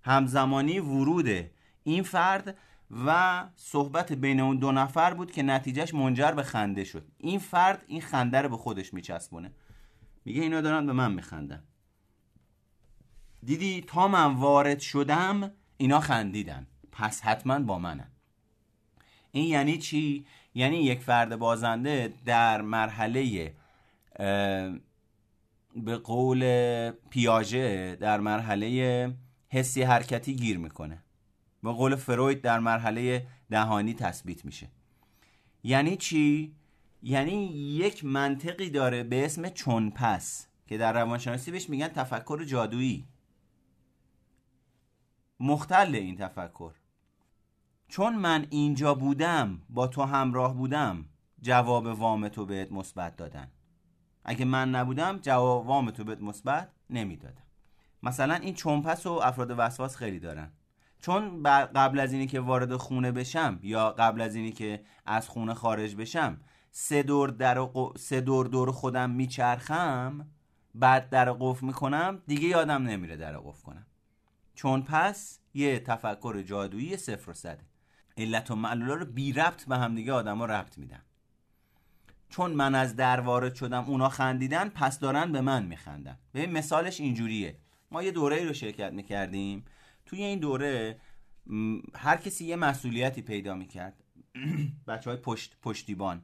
همزمانی 0.04 0.80
ورود 0.80 1.50
این 1.84 2.04
فرد 2.04 2.58
و 3.06 3.44
صحبت 3.56 4.13
بین 4.13 4.39
اون 4.39 4.58
دو 4.58 4.72
نفر 4.72 5.13
بود 5.13 5.32
که 5.32 5.44
نتیجهش 5.44 5.94
منجر 5.94 6.32
به 6.32 6.44
خنده 6.44 6.84
شد. 6.84 7.08
این 7.18 7.39
فرد 7.39 7.86
این 7.88 8.02
خنده 8.02 8.42
رو 8.42 8.50
به 8.50 8.58
خودش 8.58 8.94
میچسبونه. 8.94 9.52
میگه 10.26 10.42
اینا 10.42 10.62
دارن 10.62 10.86
به 10.86 10.94
من 10.94 11.12
میخندن. 11.12 11.63
دیدی 13.44 13.82
تا 13.88 14.08
من 14.08 14.36
وارد 14.36 14.80
شدم 14.80 15.52
اینا 15.78 16.00
خندیدن. 16.00 16.68
پس 16.92 17.22
حتما 17.22 17.60
با 17.60 17.80
منن. 17.80 18.12
این 19.32 19.48
یعنی 19.48 19.78
چی؟ 19.78 20.26
یعنی 20.54 20.78
یک 20.78 21.02
فرد 21.02 21.36
بازنده 21.36 22.13
در 22.26 22.62
مرحله 22.62 23.54
به 25.75 25.97
قول 25.97 26.41
پیاژه 27.10 27.95
در 27.95 28.19
مرحله 28.19 29.13
حسی 29.49 29.82
حرکتی 29.82 30.36
گیر 30.36 30.58
می‌کنه. 30.58 31.03
به 31.63 31.71
قول 31.71 31.95
فروید 31.95 32.41
در 32.41 32.60
مرحله 32.60 33.27
دهانی 33.49 33.93
تثبیت 33.93 34.45
میشه. 34.45 34.67
یعنی 35.63 35.97
چی؟ 35.97 36.55
یعنی 37.03 37.45
یک 37.55 38.05
منطقی 38.05 38.69
داره 38.69 39.03
به 39.03 39.25
اسم 39.25 39.49
چون 39.49 39.91
پس 39.91 40.47
که 40.67 40.77
در 40.77 40.93
روانشناسی 40.93 41.51
بهش 41.51 41.69
میگن 41.69 41.88
تفکر 41.88 42.43
جادویی. 42.43 43.08
مختل 45.39 45.95
این 45.95 46.17
تفکر. 46.17 46.71
چون 47.88 48.15
من 48.15 48.47
اینجا 48.49 48.93
بودم 48.95 49.62
با 49.69 49.88
تو 49.88 50.03
همراه 50.03 50.53
بودم 50.53 51.05
جواب 51.41 51.86
وام 51.86 52.27
تو 52.27 52.45
بهت 52.45 52.71
مثبت 52.71 53.15
دادن. 53.15 53.51
اگه 54.25 54.45
من 54.45 54.69
نبودم 54.69 55.19
جواب 55.21 55.67
وام 55.67 55.91
تو 55.91 56.03
بهت 56.03 56.21
مثبت 56.21 56.69
نمی‌دادم. 56.89 57.43
مثلا 58.03 58.34
این 58.34 58.53
چونپس 58.53 59.05
و 59.05 59.12
افراد 59.12 59.55
وسواس 59.58 59.95
خیلی 59.95 60.19
دارن. 60.19 60.51
چون 61.01 61.43
قبل 61.43 61.99
از 61.99 62.13
اینی 62.13 62.27
که 62.27 62.39
وارد 62.39 62.75
خونه 62.75 63.12
بشم 63.12 63.60
یا 63.63 63.91
قبل 63.91 64.21
از 64.21 64.36
اینی 64.36 64.51
که 64.51 64.84
از 65.05 65.29
خونه 65.29 65.53
خارج 65.53 65.95
بشم 65.95 66.38
سه 66.71 67.03
دور 67.03 67.29
در 67.29 67.67
سه 67.97 68.21
دور 68.21 68.47
دور 68.47 68.71
خودم 68.71 69.10
میچرخم 69.10 70.27
بعد 70.75 71.10
در 71.10 71.32
قفل 71.32 71.65
می‌کنم 71.65 72.21
دیگه 72.27 72.47
یادم 72.47 72.84
نمیره 72.84 73.17
در 73.17 73.38
قفل 73.38 73.62
کنم. 73.62 73.86
چون 74.55 74.82
پس 74.82 75.39
یه 75.53 75.79
تفکر 75.79 76.41
جادویی 76.41 76.97
صفر 76.97 77.32
و 77.32 77.34
صده. 77.34 77.65
علت 78.17 78.51
و 78.51 78.55
معلولا 78.55 78.93
رو 78.93 79.05
بی 79.05 79.34
ربط 79.34 79.65
به 79.65 79.77
همدیگه 79.77 80.13
ها 80.13 80.21
ربط 80.21 80.77
میدن. 80.77 81.01
چون 82.30 82.52
من 82.52 82.76
از 82.76 82.96
در 82.96 83.20
وارد 83.20 83.56
شدم 83.56 83.84
اونا 83.84 84.10
خندیدن 84.10 84.70
پس 84.70 85.00
دارن 85.00 85.32
به 85.32 85.42
من 85.42 85.65
میخندن. 85.65 86.18
به 86.32 86.48
مثالش 86.48 87.00
اینجوریه. 87.00 87.58
ما 87.92 88.04
یه 88.04 88.12
دوره 88.12 88.46
رو 88.46 88.54
شرکت 88.54 88.94
می‌کردیم. 88.94 89.65
توی 90.06 90.24
این 90.24 90.39
دوره 90.39 91.00
هر 91.96 92.18
کسی 92.18 92.46
یه 92.46 92.56
مسئولیتی 92.56 93.22
پیدا 93.22 93.56
می‌کرد. 93.56 94.04
بچه 94.88 95.10
های 95.10 95.20
پشت، 95.20 95.58
پشتیبان. 95.62 96.22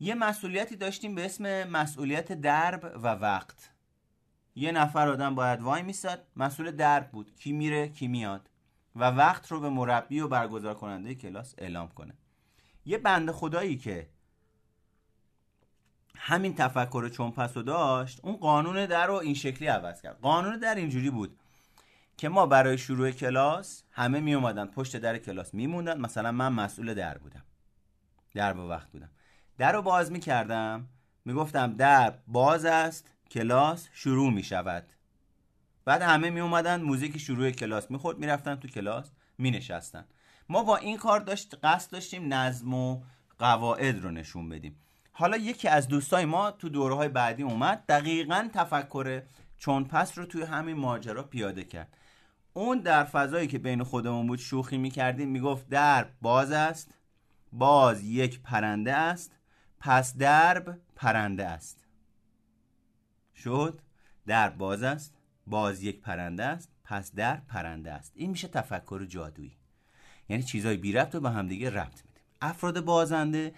یه 0.00 0.14
مسئولیتی 0.14 0.76
داشتیم 0.76 1.14
به 1.14 1.24
اسم 1.24 1.64
مسئولیت 1.68 2.32
درب 2.32 2.92
و 3.02 3.08
وقت. 3.08 3.70
یه 4.54 4.72
نفر 4.72 5.08
آدم 5.08 5.34
باید 5.34 5.60
وای 5.60 5.82
میساد 5.82 6.26
مسئول 6.36 6.70
درب 6.70 7.10
بود. 7.10 7.34
کی 7.36 7.52
میره 7.52 7.88
کی 7.88 8.08
میاد. 8.08 8.48
و 8.96 9.04
وقت 9.04 9.52
رو 9.52 9.60
به 9.60 9.68
مربی 9.68 10.20
و 10.20 10.28
برگزار 10.28 10.74
کننده 10.74 11.14
کلاس 11.14 11.54
اعلام 11.58 11.88
کنه. 11.88 12.14
یه 12.84 12.98
بند 12.98 13.30
خدایی 13.30 13.76
که 13.76 14.08
همین 16.24 16.54
تفکر 16.54 17.08
چون 17.08 17.30
پس 17.30 17.54
داشت 17.54 18.20
اون 18.22 18.36
قانون 18.36 18.86
در 18.86 19.06
رو 19.06 19.14
این 19.14 19.34
شکلی 19.34 19.68
عوض 19.68 20.02
کرد. 20.02 20.20
قانون 20.20 20.58
در 20.58 20.74
اینجوری 20.74 21.10
بود 21.10 21.38
که 22.16 22.28
ما 22.28 22.46
برای 22.46 22.78
شروع 22.78 23.10
کلاس 23.10 23.82
همه 23.90 24.20
می 24.20 24.34
اومدن 24.34 24.66
پشت 24.66 24.96
در 24.96 25.18
کلاس 25.18 25.54
میموندن 25.54 26.00
مثلا 26.00 26.32
من 26.32 26.52
مسئول 26.52 26.94
در 26.94 27.18
بودم. 27.18 27.42
در 28.34 28.52
با 28.52 28.68
وقت 28.68 28.90
بودم. 28.90 29.10
در 29.58 29.72
رو 29.72 29.82
باز 29.82 30.12
می‌کردم 30.12 30.88
می‌گفتم 31.24 31.72
در 31.72 32.14
باز 32.26 32.64
است 32.64 33.10
کلاس 33.30 33.88
شروع 33.92 34.32
می 34.32 34.42
شود. 34.42 34.92
بعد 35.84 36.02
همه 36.02 36.30
می 36.30 36.40
اومدن 36.40 36.82
موزیک 36.82 37.18
شروع 37.18 37.50
کلاس 37.50 37.90
می‌خورد 37.90 38.18
می‌رفتن 38.18 38.54
تو 38.54 38.68
کلاس 38.68 39.10
می 39.38 39.50
نشستن. 39.50 40.04
ما 40.48 40.62
با 40.64 40.76
این 40.76 40.96
کار 40.96 41.20
داشت 41.20 41.54
قصد 41.62 41.92
داشتیم 41.92 42.34
نظم 42.34 42.74
و 42.74 43.02
قواعد 43.38 44.02
رو 44.02 44.10
نشون 44.10 44.48
بدیم. 44.48 44.78
حالا 45.12 45.36
یکی 45.36 45.68
از 45.68 45.88
دوستای 45.88 46.24
ما 46.24 46.50
تو 46.50 46.68
دوره 46.68 46.94
های 46.94 47.08
بعدی 47.08 47.42
اومد 47.42 47.84
دقیقا 47.88 48.48
تفکر 48.52 49.22
چون 49.58 49.84
پس 49.84 50.18
رو 50.18 50.26
توی 50.26 50.42
همین 50.42 50.76
ماجرا 50.76 51.22
پیاده 51.22 51.64
کرد. 51.64 51.96
اون 52.52 52.78
در 52.78 53.04
فضایی 53.04 53.46
که 53.46 53.58
بین 53.58 53.82
خودمون 53.82 54.26
بود 54.26 54.38
شوخی 54.38 54.78
می‌کردیم 54.78 55.28
می‌گفت 55.28 55.68
در 55.68 56.06
باز 56.22 56.52
است 56.52 56.94
باز 57.52 58.04
یک 58.04 58.40
پرنده 58.40 58.94
است 58.94 59.36
پس 59.80 60.16
درب 60.16 60.78
پرنده 60.96 61.46
است. 61.46 61.84
شد؟ 63.34 63.80
در 64.26 64.50
باز 64.50 64.82
است 64.82 65.14
باز 65.46 65.82
یک 65.82 66.00
پرنده 66.00 66.44
است 66.44 66.72
پس 66.84 67.14
در 67.14 67.36
پرنده 67.36 67.92
است. 67.92 68.12
این 68.14 68.30
میشه 68.30 68.48
تفکر 68.48 69.04
جادویی. 69.04 69.56
یعنی 70.28 70.42
چیزای 70.42 70.76
بی 70.76 70.92
ربط 70.92 71.14
رو 71.14 71.20
به 71.20 71.30
همدیگه 71.30 71.70
ربط 71.70 72.04
میدیم. 72.04 72.22
افراد 72.40 72.84
بازنده 72.84 73.54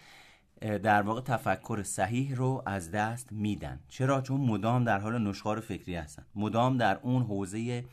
در 0.65 1.03
واقع 1.03 1.21
تفکر 1.21 1.83
صحیح 1.83 2.35
رو 2.35 2.63
از 2.67 2.91
دست 2.91 3.33
میدن. 3.33 3.81
چرا؟ 3.89 4.21
چون 4.21 4.41
مدام 4.41 4.85
در 4.85 4.99
حال 4.99 5.29
نشخار 5.29 5.61
فکری 5.61 5.95
هستن. 5.95 6.25
مدام 6.35 6.77
در 6.77 6.99
اون 7.03 7.23
حوزه 7.23 7.85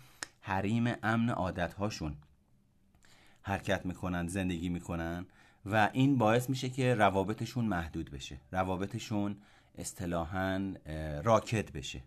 حریم 0.41 0.93
امن 1.03 1.29
عادتهاشون 1.29 2.15
حرکت 3.41 3.85
می‌کنن 3.85 4.27
زندگی 4.27 4.69
می‌کنن 4.69 5.25
و 5.65 5.89
این 5.93 6.17
باعث 6.17 6.49
میشه 6.49 6.69
که 6.69 6.95
روابطشون 6.95 7.65
محدود 7.65 8.11
بشه. 8.11 8.37
روابطشون 8.51 9.35
اصطلاحا 9.77 10.73
راکت 11.23 11.71
بشه. 11.71 12.01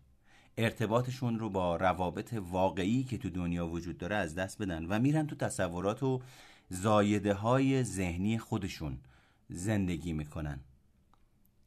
ارتباطشون 0.57 1.39
رو 1.39 1.51
با 1.51 1.77
روابط 1.77 2.35
واقعی 2.51 3.05
که 3.05 3.19
تو 3.19 3.31
دنیا 3.31 3.67
وجود 3.67 3.99
داره 3.99 4.17
از 4.17 4.35
دست 4.35 4.63
بدن 4.63 4.87
و 4.87 4.99
میرن 4.99 5.27
تو 5.27 5.37
تصورات 5.37 6.03
و 6.03 6.21
زایده 6.69 7.35
های 7.35 7.83
ذهنی 7.83 8.39
خودشون. 8.39 8.99
زندگی 9.49 10.13
می‌کنن. 10.13 10.61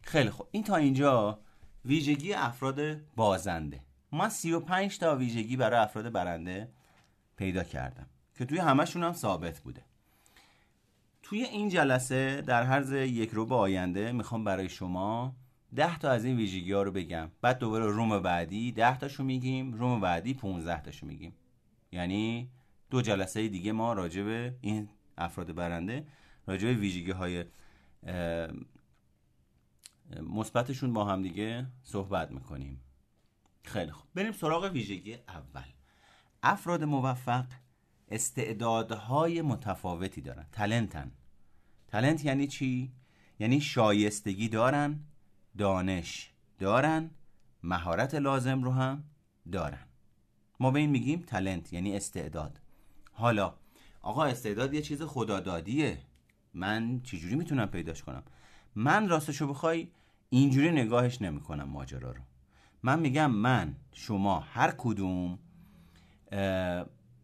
خیلی 0.02 0.30
خوب. 0.30 0.48
این 0.52 0.64
تا 0.64 0.76
اینجا 0.76 1.40
ویژگی 1.86 2.34
افراد 2.34 3.02
بازنده. 3.16 3.82
من 4.12 4.30
35 4.30 5.00
تا 5.00 5.16
ویژگی 5.16 5.58
برای 5.58 5.80
افراد 5.80 6.12
برنده 6.12 6.72
پیدا 7.38 7.64
کردم 7.64 8.08
که 8.38 8.46
توی 8.46 8.58
همشون 8.58 9.04
هم 9.04 9.14
ثابت 9.14 9.60
بوده. 9.60 9.82
توی 11.24 11.44
این 11.44 11.70
جلسه 11.70 12.42
در 12.42 12.64
هر 12.64 12.94
یک 12.94 13.30
رو 13.30 13.46
به 13.46 13.56
آینده 13.56 14.12
می‌خوام 14.12 14.44
برای 14.44 14.70
شما 14.70 15.36
ده 15.76 15.98
تا 15.98 16.12
از 16.12 16.26
این 16.26 16.38
ویژگی 16.38 16.72
ها 16.72 16.84
رو 16.84 16.92
بگم. 16.92 17.32
بعد 17.42 17.60
دوباره 17.60 17.86
روم 17.86 18.20
بعدی 18.20 18.72
ده 18.72 18.98
تاشو 18.98 19.24
میگیم 19.24 19.74
روم 19.74 20.02
بعدی 20.02 20.34
15 20.34 20.82
تاشو 20.82 21.08
میگیم. 21.08 21.34
یعنی 21.92 22.50
دو 22.90 23.02
جلسه 23.02 23.48
دیگه 23.48 23.72
ما 23.72 23.94
راجع 23.94 24.24
به 24.24 24.56
این 24.62 24.90
افراد 25.18 25.56
برنده 25.56 26.08
راجع 26.48 26.68
به 26.68 26.74
ویژگی 26.74 27.12
های 27.12 27.46
مثبتشون 30.22 30.94
با 30.94 31.06
هم 31.06 31.22
دیگه 31.22 31.68
صحبت 31.84 32.32
می‌کنیم. 32.32 32.82
خیلی 33.64 33.92
خوب. 33.92 34.08
بریم 34.16 34.32
سراغ 34.32 34.64
ویژگی 34.64 35.14
اول. 35.14 35.66
افراد 36.44 36.84
موفق 36.84 37.46
استعدادهای 38.10 39.42
متفاوتی 39.42 40.22
دارن. 40.22 40.46
تلنتن 40.52 41.12
تلنت 41.88 42.26
یعنی 42.26 42.48
چی؟ 42.48 42.92
یعنی 43.40 43.62
شایستگی 43.62 44.50
دارن 44.50 45.00
دانش 45.58 46.32
دارن 46.60 47.12
مهارت 47.64 48.16
لازم 48.16 48.64
رو 48.64 48.72
هم 48.72 49.04
دارن. 49.52 49.88
ما 50.60 50.72
به 50.72 50.80
این 50.80 50.90
میگیم 50.90 51.22
تلنت 51.22 51.74
یعنی 51.74 51.96
استعداد. 51.96 52.62
حالا 53.12 53.56
آقا 54.02 54.26
استعداد 54.26 54.74
یه 54.74 54.82
چیز 54.82 55.02
خدادادیه. 55.02 55.98
من 56.58 57.02
چجوری 57.04 57.36
می‌تونم 57.36 57.66
پیداش 57.66 58.04
کنم؟ 58.04 58.24
من 58.76 59.10
راستشو 59.10 59.48
بخوای 59.48 59.88
اینجوری 60.30 60.72
نگاهش 60.72 61.22
نمی‌کنم 61.22 61.64
ماجرا 61.64 62.12
رو. 62.12 62.22
من 62.84 63.00
میگم 63.00 63.32
من 63.32 63.76
شما 63.92 64.40
هر 64.40 64.74
کدوم 64.78 65.40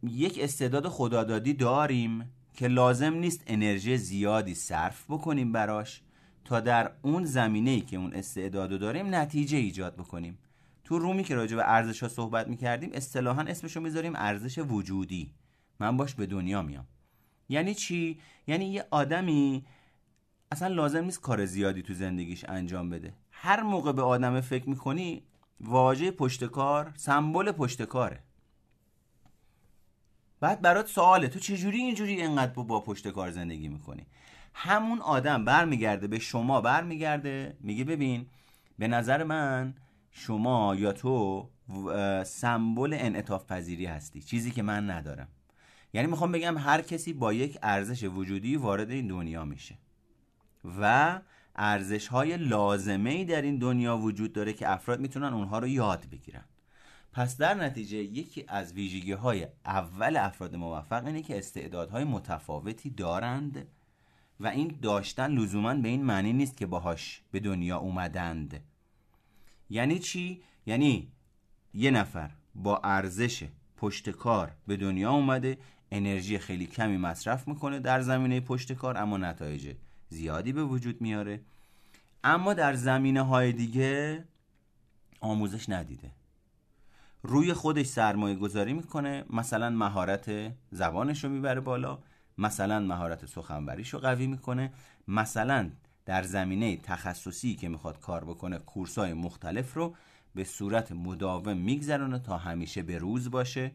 یک 0.04 0.40
استعداد 0.42 0.88
خدادادی 0.88 1.54
داریم 1.54 2.32
که 2.54 2.68
لازم 2.68 3.14
نیست 3.14 3.44
انرژی 3.48 3.98
زیادی 3.98 4.56
صرف 4.56 5.06
بکنیم 5.10 5.52
براش 5.52 6.02
تا 6.46 6.60
در 6.60 6.92
اون 7.02 7.26
زمینه 7.26 7.72
ای 7.72 7.82
که 7.82 7.98
اون 7.98 8.14
استعدادو 8.14 8.78
داریم 8.78 9.16
نتیجه 9.16 9.58
ایجاد 9.58 9.96
بکنیم. 9.96 10.38
تو 10.84 10.94
تو 10.94 11.00
رومی 11.00 11.24
که 11.24 11.36
راجع 11.36 11.56
به 11.56 11.72
ارزش 11.72 12.04
ها 12.04 12.10
صحبت 12.10 12.48
می‌کردیم 12.48 12.90
اصطلاحا 12.94 13.42
اسمشو 13.42 13.80
می‌ذاریم 13.80 14.14
ارزش 14.16 14.58
وجودی. 14.58 15.32
من 15.80 15.98
باش 15.98 16.16
به 16.16 16.26
دنیا 16.26 16.62
میام. 16.62 16.86
یعنی 17.50 17.74
چی؟ 17.74 18.20
یعنی 18.48 18.66
یه 18.66 18.86
آدمی 18.92 19.66
اصلا 20.52 20.68
لازم 20.68 21.04
نیست 21.04 21.22
کار 21.22 21.46
زیادی 21.46 21.82
تو 21.82 21.94
زندگیش 21.94 22.46
انجام 22.48 22.90
بده. 22.90 23.14
هر 23.32 23.64
موقع 23.64 23.92
به 23.92 24.02
آدم 24.02 24.42
فکر 24.42 24.70
می‌کنی 24.70 25.24
واژه 25.62 26.12
پشتکار 26.12 26.94
سمبل 26.96 27.52
پشتکاره 27.52 28.20
بعد 30.40 30.62
برات 30.62 30.88
سواله 30.88 31.28
تو 31.28 31.40
چجوری 31.40 31.78
اینجوری 31.78 32.22
اینقدر 32.22 32.52
با 32.52 32.80
پشتکار 32.80 33.32
زندگی 33.32 33.68
می‌کنی؟ 33.68 34.06
همون 34.54 35.02
آدم 35.02 35.46
برمیگرده 35.46 36.08
به 36.08 36.20
شما 36.20 36.62
برمیگرده 36.62 37.58
میگه 37.60 37.84
ببین 37.84 38.26
به 38.80 38.88
نظر 38.88 39.24
من 39.24 39.74
شما 40.12 40.76
یا 40.76 40.92
تو 40.92 41.50
سمبل 42.26 42.94
انعطاف 43.00 43.46
پذیری 43.46 43.86
هستی. 43.86 44.22
چیزی 44.22 44.52
که 44.52 44.62
من 44.62 44.90
ندارم. 44.90 45.28
یعنی 45.94 46.08
می‌خوام 46.08 46.32
بگم 46.32 46.58
هر 46.58 46.82
کسی 46.82 47.14
با 47.14 47.34
یک 47.34 47.58
ارزش 47.64 48.04
وجودی 48.04 48.56
وارد 48.56 48.92
این 48.92 49.08
دنیا 49.08 49.46
میشه. 49.46 49.78
و 50.80 51.20
ارزش 51.56 52.08
های 52.08 52.38
لازمه 52.38 53.10
ای 53.10 53.26
در 53.26 53.42
این 53.42 53.58
دنیا 53.58 53.98
وجود 53.98 54.34
داره 54.34 54.54
که 54.54 54.72
افراد 54.72 55.00
می‌تونن 55.00 55.34
اونها 55.34 55.60
رو 55.60 55.68
یاد 55.68 56.06
بگیرن. 56.12 56.44
پس 57.14 57.38
در 57.38 57.54
نتیجه 57.54 57.98
یکی 57.98 58.46
از 58.48 58.74
ویژگی 58.74 59.12
های 59.12 59.48
اول 59.66 60.18
افراد 60.18 60.56
موفق 60.56 61.06
اینه 61.06 61.22
که 61.22 61.38
استعدادهای 61.38 62.04
متفاوتی 62.04 62.90
دارند 62.90 63.68
و 64.40 64.48
این 64.48 64.80
داشتن 64.82 65.32
لزوما 65.32 65.74
به 65.74 65.90
این 65.90 66.04
معنی 66.04 66.34
نیست 66.34 66.58
که 66.58 66.66
باهاش 66.66 67.22
به 67.32 67.40
دنیا 67.40 67.78
اومدند. 67.78 68.64
یعنی 69.70 70.00
چی؟ 70.00 70.42
یعنی 70.66 71.12
یه 71.74 71.92
نفر 71.92 72.32
با 72.56 72.82
ارزش 72.84 73.48
پشت 73.78 74.10
کار 74.10 74.52
به 74.68 74.78
دنیا 74.78 75.12
اومده 75.12 75.58
انرژی 75.96 76.40
خیلی 76.40 76.66
کمی 76.66 76.98
مصرف 76.98 77.48
می‌کنه 77.48 77.80
در 77.80 78.02
زمینه 78.02 78.40
پشت 78.40 78.74
کار 78.74 78.98
اما 78.98 79.18
نتایج 79.18 79.76
زیادی 80.10 80.54
به 80.54 80.64
وجود 80.64 81.02
میاره. 81.02 81.42
اما 82.24 82.54
در 82.54 82.74
زمینه 82.74 83.22
های 83.22 83.52
دیگه 83.52 84.24
آموزش 85.20 85.70
ندیده. 85.70 86.12
روی 87.24 87.54
خودش 87.54 87.86
سرمایه 87.86 88.36
گذاری 88.36 88.74
می‌کنه 88.74 89.26
مثلا 89.30 89.70
مهارت 89.70 90.54
زبانش 90.72 91.24
رو 91.24 91.30
می‌بره 91.30 91.62
بالا 91.62 92.00
مثلا 92.38 92.80
مهارت 92.80 93.26
سخنوریش 93.26 93.90
رو 93.90 94.00
قوی 94.00 94.28
می‌کنه 94.28 94.72
مثلا 95.08 95.70
در 96.06 96.24
زمینه 96.24 96.78
تخصصی 96.78 97.56
که 97.56 97.70
می‌خواد 97.70 98.00
کار 98.00 98.24
بکنه 98.26 98.58
کورسای 98.60 99.14
مختلف 99.14 99.74
رو 99.74 99.96
به 100.36 100.44
صورت 100.44 100.92
مداوم 100.92 101.58
میگذرونه 101.58 102.20
تا 102.20 102.38
همیشه 102.38 102.82
به 102.84 102.98
روز 102.98 103.32
باشه. 103.32 103.72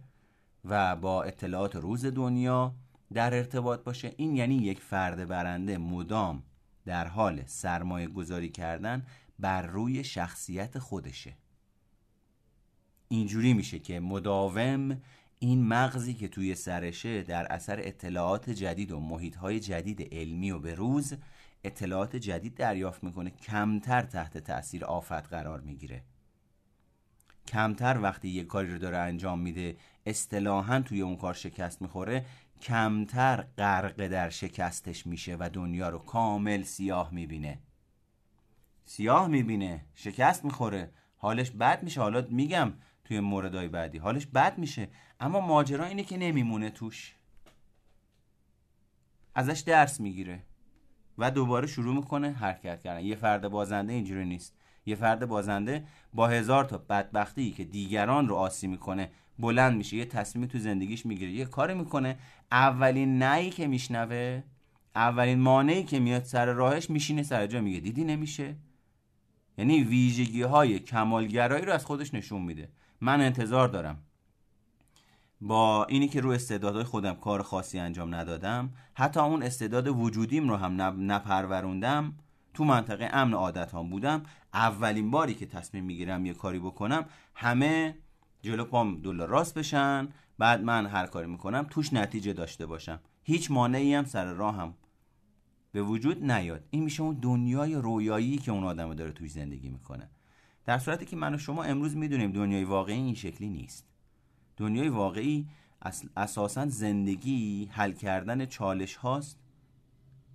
و 0.68 0.96
با 0.96 1.22
اطلاعات 1.22 1.76
روز 1.76 2.07
دنیا 2.07 2.74
در 3.12 3.35
ارتباط 3.35 3.85
باشه. 3.85 4.14
این 4.16 4.37
یعنی 4.37 4.54
یک 4.54 4.81
فرد 4.81 5.28
برنده 5.28 5.78
مدام 5.78 6.42
در 6.85 7.07
حال 7.07 7.42
سرمایه 7.46 8.07
گذاری 8.07 8.48
کردن 8.48 9.07
بر 9.38 9.62
روی 9.62 10.04
شخصیت 10.04 10.78
خودشه. 10.78 11.37
اینجوری 13.09 13.54
میشه 13.54 13.78
که 13.78 14.00
مداوم 14.00 15.00
این 15.38 15.64
مغزی 15.64 16.14
که 16.14 16.28
توی 16.28 16.54
سرشه 16.54 17.22
در 17.22 17.52
اثر 17.52 17.81
اطلاعات 17.81 18.50
جدید 18.50 18.92
و 18.92 19.00
محیطهای 19.00 19.61
جدید 19.61 20.14
علمی 20.14 20.50
و 20.50 20.59
به 20.59 20.74
روز 20.74 21.14
اطلاعات 21.64 22.16
جدید 22.16 22.54
دریافت 22.54 23.04
می‌کنه 23.04 23.31
کمتر 23.31 24.02
تحت 24.02 24.38
تاثیر 24.38 24.85
آفت 24.85 25.28
قرار 25.28 25.61
می‌گیره. 25.61 26.02
کمتر 27.48 27.98
وقتی 28.02 28.28
یه 28.28 28.44
کاری 28.44 28.72
رو 28.72 28.78
داره 28.78 28.98
انجام 28.98 29.40
میده 29.40 29.76
اصطلاحا 30.08 30.80
توی 30.80 31.00
اون 31.00 31.16
کار 31.16 31.34
شکست 31.34 31.82
می‌خوره 31.82 32.24
کمتر 32.60 33.44
غرق 33.58 34.06
در 34.06 34.30
شکستش 34.30 35.06
میشه 35.06 35.36
و 35.40 35.50
دنیا 35.52 35.88
رو 35.88 35.98
کامل 35.98 36.62
سیاه 36.62 37.14
می‌بینه. 37.14 37.58
سیاه 38.84 39.26
می‌بینه 39.26 39.84
شکست 39.94 40.44
می‌خوره. 40.44 40.90
حالش 41.16 41.50
بد 41.50 41.82
میشه. 41.82 42.00
حالا 42.00 42.26
میگم 42.30 42.72
توی 43.04 43.20
موردهای 43.20 43.68
بعدی 43.68 43.98
حالش 43.98 44.26
بد 44.26 44.58
میشه. 44.58 44.88
اما 45.20 45.40
ماجرا 45.40 45.84
اینه 45.84 46.04
که 46.04 46.16
نمیمونه 46.16 46.70
توش. 46.70 47.14
ازش 49.34 49.60
درس 49.60 50.00
می‌گیره 50.00 50.42
و 51.18 51.30
دوباره 51.30 51.66
شروع 51.66 51.94
می‌کنه 51.94 52.30
حرکت 52.30 52.80
کردن. 52.80 53.00
یه 53.00 53.16
فرد 53.16 53.48
بازنده 53.48 53.92
اینجوری 53.92 54.24
نیست. 54.24 54.54
یه 54.86 54.94
فرد 54.94 55.26
بازنده 55.26 55.86
با 56.14 56.28
هزار 56.28 56.64
تا 56.64 56.78
بدبختی 56.78 57.50
که 57.50 57.64
دیگران 57.64 58.28
رو 58.28 58.34
آسی 58.34 58.66
می‌کنه 58.66 59.10
بلند 59.38 59.77
میشه 59.77 59.96
یه 59.96 60.05
تصمیم 60.05 60.46
تو 60.46 60.59
زندگیش 60.59 61.07
می‌گیره. 61.07 61.33
یه 61.33 61.44
کاری 61.44 61.74
می‌کنه 61.74 62.18
اولین 62.53 63.22
نهی 63.22 63.51
که 63.51 63.66
میشنوه 63.66 64.42
اولین 64.94 65.38
مانعی 65.38 65.85
که 65.85 66.01
میاد 66.01 66.24
سر 66.24 66.46
راهش 66.46 66.90
میشینه 66.90 67.22
سر 67.22 67.46
جا 67.46 67.61
میگه 67.61 67.81
دیدی 67.81 68.05
نمیشه؟ 68.05 68.57
یعنی 69.59 69.85
ویژگی 69.85 70.42
های 70.42 70.79
کمالگرایی 70.79 71.64
رو 71.64 71.72
از 71.72 71.87
خودش 71.87 72.14
نشون 72.14 72.42
میده. 72.42 72.68
من 73.01 73.20
انتظار 73.20 73.68
دارم. 73.68 74.03
با 75.40 75.85
اینی 75.85 76.09
که 76.09 76.20
رو 76.20 76.31
استعدادهای 76.31 76.85
خودم 76.85 77.14
کار 77.14 77.42
خاصی 77.42 77.79
انجام 77.79 78.14
ندادم 78.14 78.70
حتی 78.94 79.20
اون 79.20 79.42
استعداد 79.42 79.88
وجودیم 79.88 80.48
رو 80.48 80.57
هم 80.57 80.83
نپروروندم. 81.12 82.14
تو 82.55 82.64
منطقه 82.64 83.09
امن 83.12 83.35
عادت 83.35 83.74
هم 83.74 83.90
بودم. 83.90 84.22
اولین 84.55 85.11
باری 85.11 85.35
که 85.35 85.46
تصمیم 85.46 85.85
می‌گیرم 85.85 86.27
یه 86.27 86.35
کاری 86.35 86.59
بکنم 86.59 87.05
همه 87.35 87.94
جلو 88.42 88.64
پام 88.64 89.01
دلار 89.01 89.29
راست 89.29 89.55
بشن 89.55 90.09
بعد 90.38 90.62
من 90.62 90.87
هر 90.87 91.07
کاری 91.07 91.27
می‌کنم 91.27 91.66
توش 91.70 91.92
نتیجه 91.92 92.33
داشته 92.33 92.66
باشم. 92.66 93.01
هیچ 93.22 93.51
مانعی 93.51 93.94
هم 93.94 94.05
سر 94.05 94.33
راهم 94.33 94.74
به 95.72 95.83
وجود 95.83 96.31
نیاد. 96.31 96.64
این 96.70 96.85
میشه 96.85 97.03
اون 97.03 97.14
دنیای 97.14 97.74
رویایی 97.74 98.38
که 98.38 98.53
اون 98.53 98.64
آدم 98.64 98.94
داره 98.94 99.12
توش 99.12 99.31
زندگی 99.31 99.68
می‌کنه. 99.68 100.11
در 100.64 100.79
صورتی 100.79 101.05
که 101.05 101.16
من 101.16 101.35
و 101.35 101.38
شما 101.38 101.62
امروز 101.62 101.96
می‌دونیم 101.96 102.33
دنیای 102.33 102.64
واقعی 102.64 102.96
این 102.96 103.14
شکلی 103.14 103.48
نیست. 103.48 103.87
دنیای 104.57 104.88
واقعی 104.88 105.48
اساسا 106.16 106.66
زندگی 106.66 107.68
حل 107.72 107.92
کردن 107.92 108.46
چالش 108.46 108.96
هاست 108.96 109.38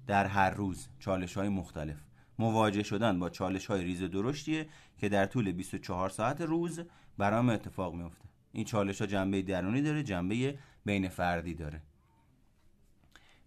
در 0.08 0.26
هر 0.26 0.50
روز. 0.50 0.88
چالش 1.00 1.38
های 1.38 1.50
مختلف. 1.50 1.98
مواجه 2.40 2.84
شدن 2.84 3.20
با 3.20 3.30
چالش 3.30 3.66
های 3.66 3.84
ریز 3.84 4.04
درشتیه 4.04 4.68
که 4.98 5.10
در 5.10 5.26
طول 5.26 5.52
24 5.52 6.10
ساعت 6.10 6.42
روز 6.42 6.82
برام 7.18 7.50
اتفاق 7.50 7.94
میفته 7.94 8.26
این 8.52 8.66
چالش 8.66 9.02
ها 9.02 9.08
جنبه 9.08 9.42
درونی 9.42 9.82
داره 9.82 10.04
جنبه 10.04 10.58
بین 10.86 11.10
فردی 11.10 11.54
داره. 11.54 11.82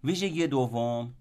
ویژگی 0.04 0.46
دوم 0.46 1.14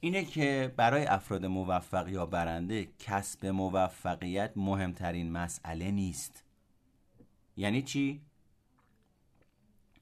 اینه 0.00 0.24
که 0.24 0.74
برای 0.76 1.06
افراد 1.06 1.46
موفق 1.46 2.08
یا 2.08 2.26
برنده 2.26 2.88
کسب 2.98 3.46
موفقیت 3.46 4.52
مهمترین 4.56 5.32
مسئله 5.32 5.90
نیست. 5.90 6.44
یعنی 7.56 7.82
چی؟ 7.82 8.22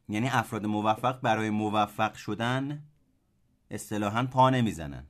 یعنی 0.08 0.28
افراد 0.28 0.66
موفق 0.66 1.20
برای 1.20 1.50
موفق 1.50 2.14
شدن 2.14 2.82
اصطلاحا 3.70 4.26
پا 4.26 4.50
نمی‌زنن. 4.50 5.06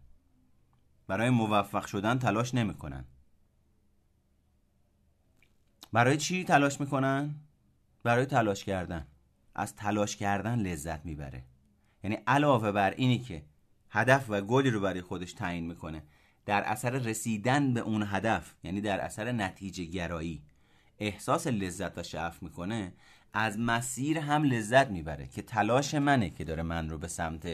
برای 1.06 1.30
موفق 1.30 1.86
شدن 1.86 2.18
تلاش 2.18 2.54
نمی‌کنن. 2.54 3.04
برای 5.92 6.16
چی 6.16 6.44
تلاش 6.44 6.80
می‌کنن؟ 6.80 7.34
برای 8.02 8.26
تلاش 8.26 8.64
کردن. 8.64 9.06
از 9.54 9.76
تلاش 9.76 10.16
کردن 10.16 10.58
لذت 10.58 11.04
می‌بره. 11.04 11.44
یعنی 12.04 12.18
علاوه 12.26 12.72
بر 12.72 12.90
اینی 12.90 13.18
که 13.18 13.42
هدف 13.90 14.26
و 14.28 14.40
گلی 14.40 14.70
رو 14.70 14.80
برای 14.80 15.00
خودش 15.00 15.32
تعیین 15.32 15.66
می‌کنه 15.66 16.02
در 16.46 16.62
اثر 16.62 16.90
رسیدن 16.90 17.74
به 17.74 17.80
اون 17.80 18.04
هدف 18.06 18.54
یعنی 18.64 18.80
در 18.80 19.00
اثر 19.00 19.32
نتیجه 19.32 19.84
گرایی 19.84 20.42
احساس 20.98 21.46
لذت 21.46 21.98
و 21.98 22.02
شعف 22.02 22.42
می‌کنه 22.42 22.92
از 23.32 23.58
مسیر 23.58 24.18
هم 24.18 24.42
لذت 24.42 24.90
می‌بره 24.90 25.26
که 25.26 25.42
تلاش 25.42 25.94
منه 25.94 26.30
که 26.30 26.44
داره 26.44 26.62
من 26.62 26.88
رو 26.90 26.98
به 26.98 27.08
سمت 27.08 27.48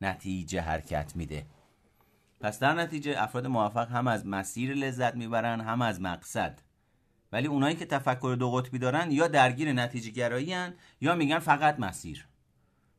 نتیجه 0.00 0.60
حرکت 0.60 1.16
میده. 1.16 1.46
پس 2.40 2.58
در 2.58 2.74
نتیجه 2.74 3.22
افراد 3.22 3.46
موفق 3.46 3.90
هم 3.90 4.06
از 4.06 4.26
مسیر 4.26 4.74
لذت 4.74 5.14
می‌برن 5.14 5.60
هم 5.60 5.82
از 5.82 6.00
مقصد. 6.00 6.60
ولی 7.32 7.46
اونایی 7.46 7.76
که 7.76 7.86
تفکر 7.86 8.36
دو 8.38 8.50
قطبی 8.50 8.78
دارن 8.78 9.10
یا 9.10 9.28
درگیر 9.28 9.72
نتیجه 9.72 10.10
گرایی 10.10 10.56
یا 11.00 11.14
میگن 11.14 11.38
فقط 11.38 11.80
مسیر 11.80 12.26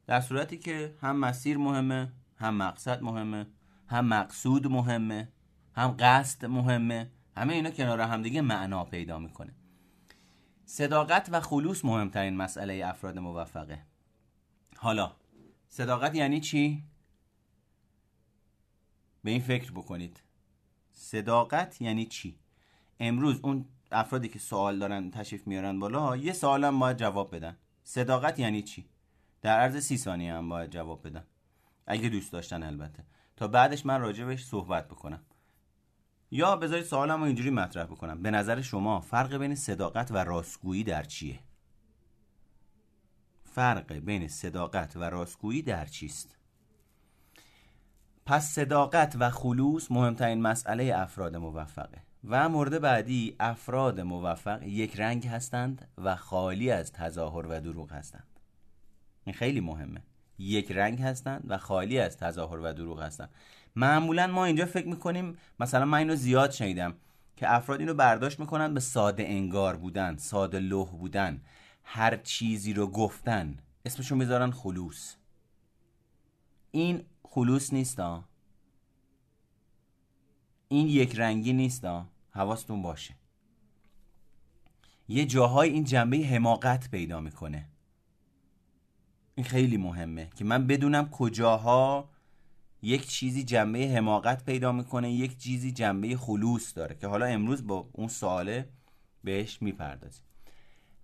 در 0.08 0.22
صورتی 0.22 0.58
که 0.58 0.96
هم 1.02 1.16
مسیر 1.16 1.58
مهمه 1.58 2.12
هم 2.36 2.56
مقصد 2.56 3.02
مهمه 3.02 3.48
هم 3.88 4.06
مقصود 4.06 4.68
مهمه 4.68 5.30
هم 5.76 5.96
قصد 6.00 6.46
مهمه 6.46 7.12
همه 7.38 7.54
اینا 7.54 7.72
کنار 7.72 8.02
همدیگه 8.02 8.42
معنا 8.42 8.86
پیدا 8.86 9.20
می‌کنه 9.20 9.54
صداقت 10.66 11.30
و 11.32 11.42
خلوص 11.42 11.86
مهمترین 11.86 12.38
مسئله 12.38 12.86
افراد 12.86 13.20
موفقه 13.20 13.86
حالا 14.78 15.16
صداقت 15.70 16.16
یعنی 16.16 16.40
چی؟ 16.40 16.84
به 19.24 19.32
این 19.32 19.42
فکر 19.42 19.72
بکنید 19.72 20.24
صداقت 20.92 21.82
یعنی 21.82 22.06
چی؟ 22.06 22.40
امروز 23.00 23.40
اون 23.44 23.66
افرادی 23.92 24.28
که 24.28 24.40
سوال 24.40 24.80
دارن 24.80 25.12
تشریف 25.12 25.48
میارن 25.48 25.80
بالا 25.80 26.18
یه 26.18 26.34
سوال 26.34 26.64
هم 26.64 26.80
باید 26.80 26.98
جواب 26.98 27.36
بدن. 27.36 27.58
صداقت 27.84 28.40
یعنی 28.40 28.62
چی؟ 28.62 28.86
در 29.42 29.60
عرض 29.60 29.78
سی 29.78 29.98
ثانیه 29.98 30.34
هم 30.34 30.50
باید 30.50 30.70
جواب 30.70 31.08
بدن. 31.08 31.24
اگه 31.88 32.10
دوست 32.10 32.32
داشتن 32.32 32.64
البته. 32.64 33.06
تا 33.36 33.48
بعدش 33.48 33.86
من 33.86 34.02
راجبش 34.02 34.46
صحبت 34.46 34.88
بکنم. 34.88 35.22
یا 36.32 36.56
بذارید 36.56 36.86
سوالم 36.86 37.20
رو 37.20 37.26
اینجوری 37.26 37.50
مطرح 37.50 37.84
بکنم. 37.84 38.22
به 38.22 38.32
نظر 38.32 38.62
شما 38.62 39.00
فرق 39.00 39.38
بین 39.38 39.56
صداقت 39.56 40.12
و 40.12 40.18
راستگویی 40.18 40.84
در 40.84 41.04
چیه؟ 41.04 41.40
فرق 43.44 43.94
بین 43.94 44.28
صداقت 44.28 44.96
و 44.96 45.04
راستگویی 45.04 45.62
در 45.62 45.86
چیست؟ 45.86 46.38
پس 48.26 48.50
صداقت 48.50 49.16
و 49.20 49.30
خلوص 49.30 49.92
مهمترین 49.92 50.42
مسئله 50.42 50.94
افراد 50.96 51.36
موفقه. 51.36 52.11
و 52.24 52.50
مورد 52.50 52.82
بعدی 52.82 53.36
افراد 53.40 54.00
موفق 54.00 54.64
یک 54.64 55.00
رنگ 55.00 55.28
هستند 55.28 55.88
و 55.98 56.16
خالی 56.16 56.72
از 56.72 56.92
تظاهر 56.92 57.48
و 57.48 57.60
دروغ 57.60 57.92
هستند. 57.92 58.28
این 59.26 59.36
خیلی 59.36 59.60
مهمه. 59.60 60.02
یک 60.40 60.72
رنگ 60.72 61.02
هستند 61.02 61.44
و 61.48 61.58
خالی 61.58 62.00
از 62.00 62.18
تظاهر 62.18 62.60
و 62.60 62.74
دروغ 62.74 63.02
هستند. 63.02 63.30
معمولا 63.76 64.28
ما 64.28 64.46
اینجا 64.46 64.66
فکر 64.66 64.88
می‌کنیم 64.88 65.38
مثلا 65.60 65.86
من 65.86 65.98
اینو 65.98 66.16
زیاد 66.16 66.52
شنیدم 66.52 66.94
که 67.38 67.54
افراد 67.54 67.80
اینو 67.80 67.94
برداشت 67.94 68.40
می‌کنن 68.40 68.74
به 68.74 68.80
ساده 68.80 69.24
انگار 69.24 69.76
بودن 69.76 70.18
ساده 70.18 70.60
لوح 70.60 70.90
بودن 70.90 71.42
هر 71.84 72.16
چیزی 72.16 72.74
رو 72.74 72.88
گفتن. 72.88 73.58
اسمشو 73.86 74.16
می‌ذارن 74.16 74.52
خلوص. 74.52 75.16
این 76.72 77.06
خلوص 77.24 77.74
نیستا 77.74 78.24
این 80.72 80.88
یک 80.88 81.20
رنگی 81.20 81.54
نیستا 81.54 82.08
حواستون 82.30 82.82
باشه. 82.82 83.16
یه 85.08 85.26
جاهای 85.26 85.70
این 85.70 85.84
جنبه 85.84 86.18
حماقت 86.18 86.90
پیدا 86.92 87.20
می‌کنه. 87.20 87.70
این 89.36 89.46
خیلی 89.46 89.78
مهمه 89.78 90.30
که 90.36 90.46
من 90.46 90.68
بدونم 90.68 91.10
کجاها 91.10 92.10
یک 92.82 93.08
چیزی 93.08 93.44
جنبه 93.44 93.80
حماقت 93.80 94.46
پیدا 94.46 94.72
می‌کنه 94.72 95.12
یک 95.12 95.38
چیزی 95.38 95.72
جنبه 95.72 96.18
خلوص 96.18 96.78
داره 96.78 96.96
که 96.96 97.08
حالا 97.08 97.26
امروز 97.26 97.68
با 97.68 97.90
اون 97.92 98.08
سواله 98.08 98.70
بهش 99.24 99.62
می‌پردازیم. 99.62 100.24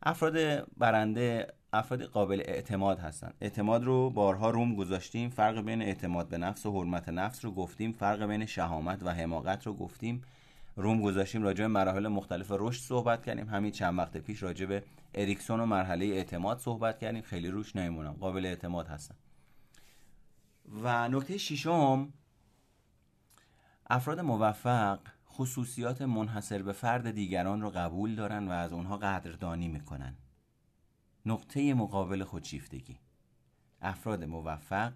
افراد 0.04 0.66
برنده 0.78 1.54
افراد 1.74 2.04
قابل 2.04 2.42
اعتماد 2.46 3.00
هستن. 3.00 3.34
اعتماد 3.42 3.84
رو 3.84 4.10
بارها 4.10 4.50
روم 4.50 4.76
گذاشتیم. 4.76 5.30
فرق 5.30 5.62
بین 5.62 5.82
اعتماد 5.82 6.28
به 6.28 6.38
نفس 6.38 6.66
و 6.66 6.72
حرمت 6.72 7.10
نفس 7.10 7.46
رو 7.46 7.52
گفتیم. 7.52 7.92
فرق 7.92 8.24
بین 8.24 8.46
شهامت 8.46 9.04
و 9.04 9.10
حماقت 9.10 9.68
رو 9.68 9.74
گفتیم. 9.74 10.24
روم 10.76 11.02
گذاشتیم 11.02 11.44
راجع 11.44 11.64
به 11.64 11.68
مراحل 11.68 12.08
مختلف 12.08 12.48
رشد 12.52 12.82
صحبت 12.82 13.24
کردیم. 13.24 13.50
همین 13.50 13.72
چند 13.72 13.98
وقت 14.00 14.18
پیش 14.18 14.44
راجع 14.44 14.66
به 14.66 14.84
اریکسون 15.14 15.60
و 15.60 15.66
مرحله 15.66 16.06
اعتماد 16.06 16.60
صحبت 16.60 17.00
کردیم. 17.00 17.22
خیلی 17.22 17.50
روش 17.50 17.76
نمیمونم. 17.76 18.14
قابل 18.14 18.46
اعتماد 18.46 18.88
هستن. 18.88 19.16
و 20.84 21.10
نکته 21.10 21.38
ششم 21.38 22.14
افراد 23.90 24.20
موفق 24.20 25.00
خصوصیات 25.30 26.02
منحصر 26.02 26.62
به 26.62 26.72
فرد 26.72 27.12
دیگران 27.12 27.62
رو 27.62 27.70
قبول 27.70 28.16
دارن 28.16 28.48
و 28.48 28.52
از 28.52 28.74
اونها 28.74 28.98
قدردانی 28.98 29.68
می‌کنن. 29.68 30.16
نقطه 31.28 31.74
مقابل 31.74 32.24
خودشیفتگی. 32.24 32.98
افراد 33.82 34.24
موفق 34.24 34.94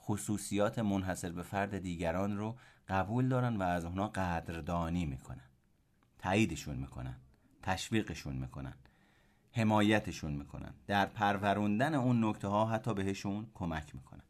خصوصیات 0.00 0.78
منحصر 0.78 1.32
به 1.32 1.42
فرد 1.42 1.78
دیگران 1.78 2.36
رو 2.36 2.56
قبول 2.88 3.28
دارن 3.28 3.56
و 3.56 3.62
از 3.62 3.84
اونها 3.84 4.08
قدردانی 4.08 5.06
می‌کنن. 5.06 5.50
تاییدشون 6.18 6.76
می‌کنن 6.76 7.16
تشویقشون 7.62 8.36
می‌کنن 8.36 8.74
حمایتشون 9.52 10.32
می‌کنن. 10.32 10.74
در 10.86 11.06
پروروندن 11.06 11.94
اون 11.94 12.24
نکته 12.24 12.48
ها 12.48 12.66
حتی 12.66 12.94
بهشون 12.94 13.46
کمک 13.54 13.94
می‌کنن. 13.94 14.22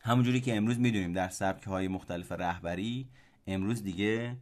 همونجوری 0.00 0.40
که 0.40 0.56
امروز 0.56 0.78
می‌دونیم 0.78 1.12
در 1.12 1.28
سبک 1.28 1.64
های 1.64 1.88
مختلف 1.88 2.32
رهبری 2.32 3.08
امروز 3.46 3.82
دیگه 3.82 4.36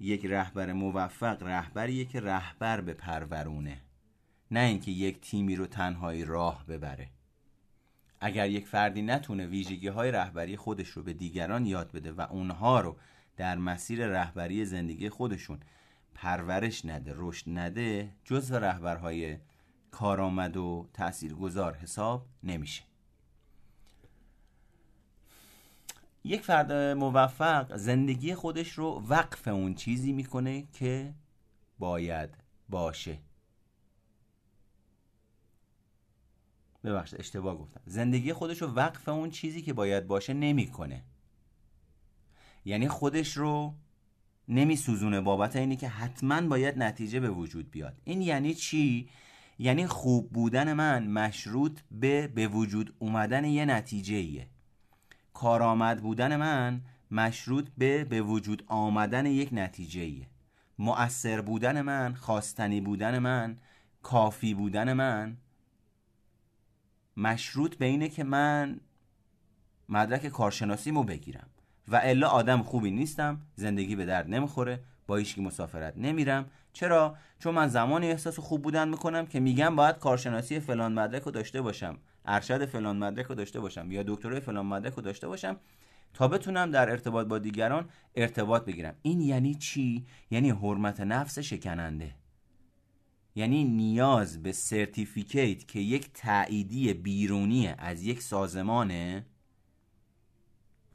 یک 0.00 0.26
رهبر 0.26 0.72
موفق 0.72 1.42
رهبریه 1.42 2.04
که 2.04 2.20
رهبر 2.20 2.80
به 2.80 2.94
پرورونه. 2.94 3.80
نه 4.50 4.60
اینکه 4.60 4.90
یک 4.90 5.20
تیمی 5.20 5.56
رو 5.56 5.66
تنهایی 5.66 6.24
راه 6.24 6.66
ببره. 6.66 7.10
اگر 8.20 8.50
یک 8.50 8.66
فردی 8.66 9.02
نتونه 9.02 9.46
ویژگی 9.46 9.88
های 9.88 10.10
رهبری 10.10 10.56
خودش 10.56 10.88
رو 10.88 11.02
به 11.02 11.12
دیگران 11.12 11.66
یاد 11.66 11.92
بده 11.92 12.12
و 12.12 12.20
اونها 12.20 12.80
رو 12.80 12.96
در 13.36 13.58
مسیر 13.58 14.06
رهبری 14.06 14.64
زندگی 14.64 15.08
خودشون 15.08 15.60
پرورش 16.14 16.84
نده 16.84 17.12
رشد 17.16 17.58
نده 17.58 18.12
جزو 18.24 18.56
رهبرهای 18.56 19.38
کارآمد 19.90 20.56
و 20.56 20.88
تاثیرگذار 20.92 21.74
حساب 21.76 22.26
نمیشه. 22.42 22.82
یک 26.24 26.42
فرد 26.42 26.72
موفق 26.72 27.76
زندگی 27.76 28.34
خودش 28.34 28.72
رو 28.72 29.02
وقف 29.08 29.48
اون 29.48 29.74
چیزی 29.74 30.12
می‌کنه 30.12 30.66
که 30.72 31.14
باید 31.78 32.30
باشه. 32.68 33.18
ببخشید 36.86 37.20
اشتباه 37.20 37.58
گفتم. 37.58 37.80
زندگی 37.86 38.32
خودش 38.32 38.62
رو 38.62 38.68
وقف 38.68 39.08
اون 39.08 39.30
چیزی 39.30 39.62
که 39.62 39.72
باید 39.72 40.06
باشه 40.06 40.34
نمی‌کنه. 40.34 41.04
یعنی 42.64 42.88
خودش 42.88 43.36
رو 43.36 43.74
نمیسوزونه 44.48 45.20
بابت 45.20 45.56
اینی 45.56 45.76
که 45.76 45.88
حتما 45.88 46.40
باید 46.40 46.78
نتیجه 46.78 47.20
به 47.20 47.30
وجود 47.30 47.70
بیاد. 47.70 48.00
این 48.04 48.22
یعنی 48.22 48.54
چی؟ 48.54 49.08
یعنی 49.58 49.86
خوب 49.86 50.30
بودن 50.32 50.72
من 50.72 51.06
مشروط 51.06 51.80
به 51.90 52.28
به 52.28 52.48
وجود 52.48 52.94
اومدن 52.98 53.44
یه 53.44 53.64
نتیجه 53.64 54.16
ایه 54.16 54.46
کارآمد 55.34 56.02
بودن 56.02 56.36
من 56.36 56.80
مشروط 57.10 57.68
به 57.78 58.04
به 58.04 58.22
وجود 58.22 58.64
آمدن 58.66 59.26
یک 59.26 59.48
نتیجه 59.52 60.00
ایه 60.00 60.26
مؤثر 60.78 61.40
بودن 61.40 61.82
من 61.82 62.14
خواستنی 62.14 62.80
بودن 62.80 63.18
من 63.18 63.56
کافی 64.02 64.54
بودن 64.54 64.92
من 64.92 65.36
مشروط 67.16 67.74
به 67.74 67.84
اینه 67.84 68.08
که 68.08 68.24
من 68.24 68.80
مدرک 69.88 70.26
کارشناسیمو 70.26 71.02
بگیرم 71.02 71.46
و 71.88 72.00
الا 72.04 72.28
آدم 72.28 72.62
خوبی 72.62 72.90
نیستم 72.90 73.40
زندگی 73.54 73.96
به 73.96 74.04
درد 74.04 74.28
نمی‌خوره 74.28 74.80
با 75.06 75.16
هیچکی 75.16 75.40
مسافرت 75.40 75.94
نمیرم. 75.96 76.46
چرا؟ 76.72 77.16
چون 77.38 77.54
من 77.54 77.68
زمانی 77.68 78.10
احساس 78.10 78.38
خوب 78.38 78.62
بودن 78.62 78.88
می‌کنم 78.88 79.26
که 79.26 79.40
میگم 79.40 79.76
باید 79.76 79.98
کارشناسی 79.98 80.60
فلان 80.60 80.92
مدرک 80.92 81.22
رو 81.22 81.30
داشته 81.30 81.62
باشم 81.62 81.98
ارشد 82.24 82.64
فلان 82.64 82.96
مدرک 82.96 83.26
رو 83.26 83.34
داشته 83.34 83.60
باشم 83.60 83.92
یا 83.92 84.02
دکترای 84.06 84.40
فلان 84.40 84.66
مدرک 84.66 84.94
رو 84.94 85.02
داشته 85.02 85.28
باشم 85.28 85.56
تا 86.14 86.28
بتونم 86.28 86.70
در 86.70 86.90
ارتباط 86.90 87.26
با 87.26 87.38
دیگران 87.38 87.88
ارتباط 88.14 88.64
بگیرم. 88.64 88.94
این 89.02 89.20
یعنی 89.20 89.54
چی؟ 89.54 90.06
یعنی 90.30 90.50
حرمت 90.50 91.00
نفس 91.00 91.38
شکننده. 91.38 92.14
یعنی 93.36 93.64
نیاز 93.64 94.42
به 94.42 94.52
سرتیفیکیت 94.52 95.68
که 95.68 95.80
یک 95.80 96.12
تاییدی 96.12 96.94
بیرونی 96.94 97.68
از 97.68 98.02
یک 98.02 98.22
سازمانه 98.22 99.26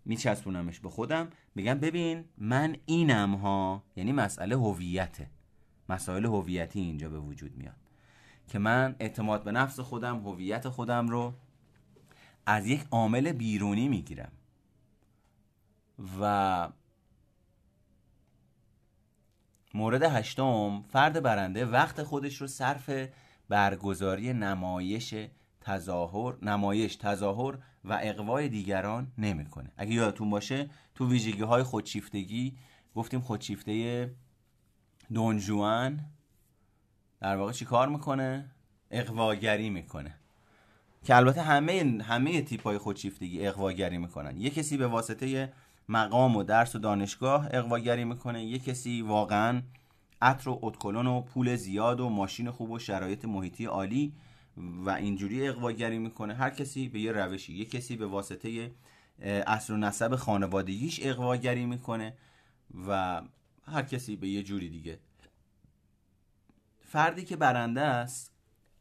میچسبونمش 0.06 0.80
به 0.80 0.90
خودم. 0.90 1.30
میگم 1.56 1.80
ببین 1.80 2.26
من 2.38 2.76
اینم 2.86 3.36
ها 3.36 3.84
یعنی 3.96 4.12
مسئله 4.12 4.56
هویته. 4.56 5.30
مسائل 5.90 6.26
هویتی 6.26 6.80
اینجا 6.80 7.10
به 7.10 7.20
وجود 7.20 7.58
میاد 7.58 7.76
که 8.48 8.60
من 8.60 8.96
اعتماد 9.00 9.44
به 9.44 9.52
نفس 9.52 9.80
خودم 9.80 10.20
هویت 10.20 10.70
خودم 10.70 11.08
رو 11.08 11.34
از 12.46 12.68
یک 12.68 12.86
عامل 12.92 13.32
بیرونی 13.32 13.88
می‌گیرم. 13.88 14.32
و 16.22 16.70
مورد 19.74 20.04
هشتم 20.04 20.84
فرد 20.90 21.24
برنده 21.24 21.66
وقت 21.66 22.04
خودش 22.04 22.42
رو 22.42 22.48
صرف 22.48 22.92
برگزاری 23.50 24.34
نمایش 24.34 25.16
تظاهر 25.62 26.36
نمایش 26.42 26.96
تظاهر 26.96 27.58
و 27.86 28.00
اقوای 28.02 28.50
دیگران 28.50 29.12
نمی‌کنه. 29.18 29.72
اگه 29.78 29.94
یادتون 29.94 30.30
باشه 30.30 30.70
تو 30.96 31.10
ویژگی 31.10 31.44
های 31.44 31.64
خودشیفتگی 31.64 32.58
گفتیم 32.96 33.22
خودشیفته 33.22 34.10
دونجوان 35.14 36.00
در 37.22 37.36
واقع 37.36 37.52
چی 37.52 37.66
کار 37.66 37.90
می‌کنه؟ 37.90 38.52
اقواگری 38.92 39.70
می‌کنه. 39.70 40.16
که 41.04 41.16
البته 41.16 41.42
همه 41.42 42.04
همه 42.04 42.42
تیپ 42.42 42.64
های 42.64 42.78
خودشیفتگی 42.78 43.48
اقواگری 43.48 43.98
می‌کنن. 43.98 44.38
یه 44.38 44.50
کسی 44.50 44.78
به 44.78 44.88
واسطه 44.88 45.54
مقام 45.90 46.36
و 46.36 46.44
درس 46.44 46.76
و 46.76 46.80
دانشگاه 46.80 47.48
اقواگری 47.52 48.06
می‌کنه. 48.06 48.44
یه 48.44 48.60
کسی 48.60 49.02
واقعا 49.02 49.62
عطر 50.22 50.50
و 50.50 50.60
اتکلون 50.62 51.08
و 51.08 51.22
پول 51.22 51.56
زیاد 51.56 52.00
و 52.00 52.10
ماشین 52.10 52.52
خوب 52.52 52.72
و 52.72 52.80
شرایط 52.80 53.26
محیطی 53.26 53.66
عالی 53.66 54.14
و 54.58 54.90
اینجوری 54.90 55.48
اقواگری 55.48 55.98
می‌کنه. 55.98 56.34
هر 56.34 56.50
کسی 56.50 56.90
به 56.90 57.00
یه 57.00 57.12
روشی 57.12 57.54
یه 57.54 57.66
کسی 57.66 57.96
به 57.96 58.06
واسطه 58.06 58.72
اصل 59.48 59.74
و 59.74 59.78
نسب 59.78 60.16
خانوادگیش 60.16 61.00
اقواگری 61.04 61.66
می‌کنه 61.66 62.14
و 62.88 63.22
هر 63.68 63.82
کسی 63.82 64.16
به 64.16 64.28
یه 64.28 64.44
جوری 64.44 64.70
دیگه. 64.70 65.00
فردی 66.80 67.24
که 67.24 67.36
برنده 67.36 67.82
است 67.82 68.32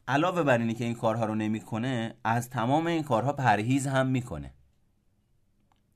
علاوه 0.08 0.42
بر 0.42 0.58
اینی 0.58 0.74
که 0.74 0.84
این 0.84 0.94
کارها 0.94 1.24
رو 1.24 1.34
نمی‌کنه 1.34 2.14
از 2.24 2.50
تمام 2.50 2.86
این 2.86 3.02
کارها 3.02 3.32
پرهیز 3.32 3.86
هم 3.86 4.06
می‌کنه. 4.06 4.54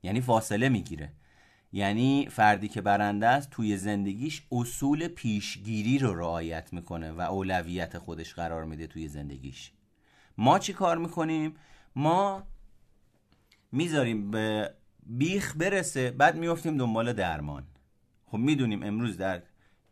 یعنی 0.05 0.21
فاصله 0.21 0.69
می‌گیره. 0.69 1.13
یعنی 1.73 2.29
فردی 2.31 2.69
که 2.69 2.81
برنده 2.81 3.27
است 3.27 3.51
توی 3.51 3.77
زندگیش 3.77 4.43
اصول 4.53 5.09
پیشگیری 5.09 5.99
رو 5.99 6.15
رعایت 6.15 6.73
می‌کنه 6.73 7.13
و 7.13 7.21
اولویت 7.21 7.99
خودش 7.99 8.35
قرار 8.35 8.65
میده 8.65 8.87
توی 8.87 9.09
زندگیش. 9.09 9.73
ما 10.39 10.59
چی 10.59 10.73
کار 10.73 10.99
می‌کنیم؟ 10.99 11.55
ما 11.97 12.47
می‌ذاریم 13.73 14.31
به 14.31 14.75
بیخ 15.07 15.57
برسه 15.57 16.11
بعد 16.11 16.37
میفتیم 16.37 16.77
دنبال 16.77 17.13
درمان. 17.13 17.67
خب 18.27 18.39
می‌دونیم 18.39 18.83
امروز 18.83 19.17
در 19.17 19.43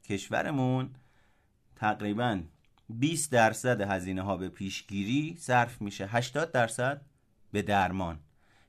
کشورمون 0.04 0.90
تقریبا 1.76 2.42
20 2.88 3.32
درصد 3.32 3.80
هزینه 3.80 4.22
ها 4.22 4.36
به 4.36 4.48
پیشگیری 4.48 5.36
صرف 5.38 5.82
میشه 5.82 6.06
80 6.06 6.52
درصد 6.52 7.00
به 7.52 7.62
درمان. 7.62 8.18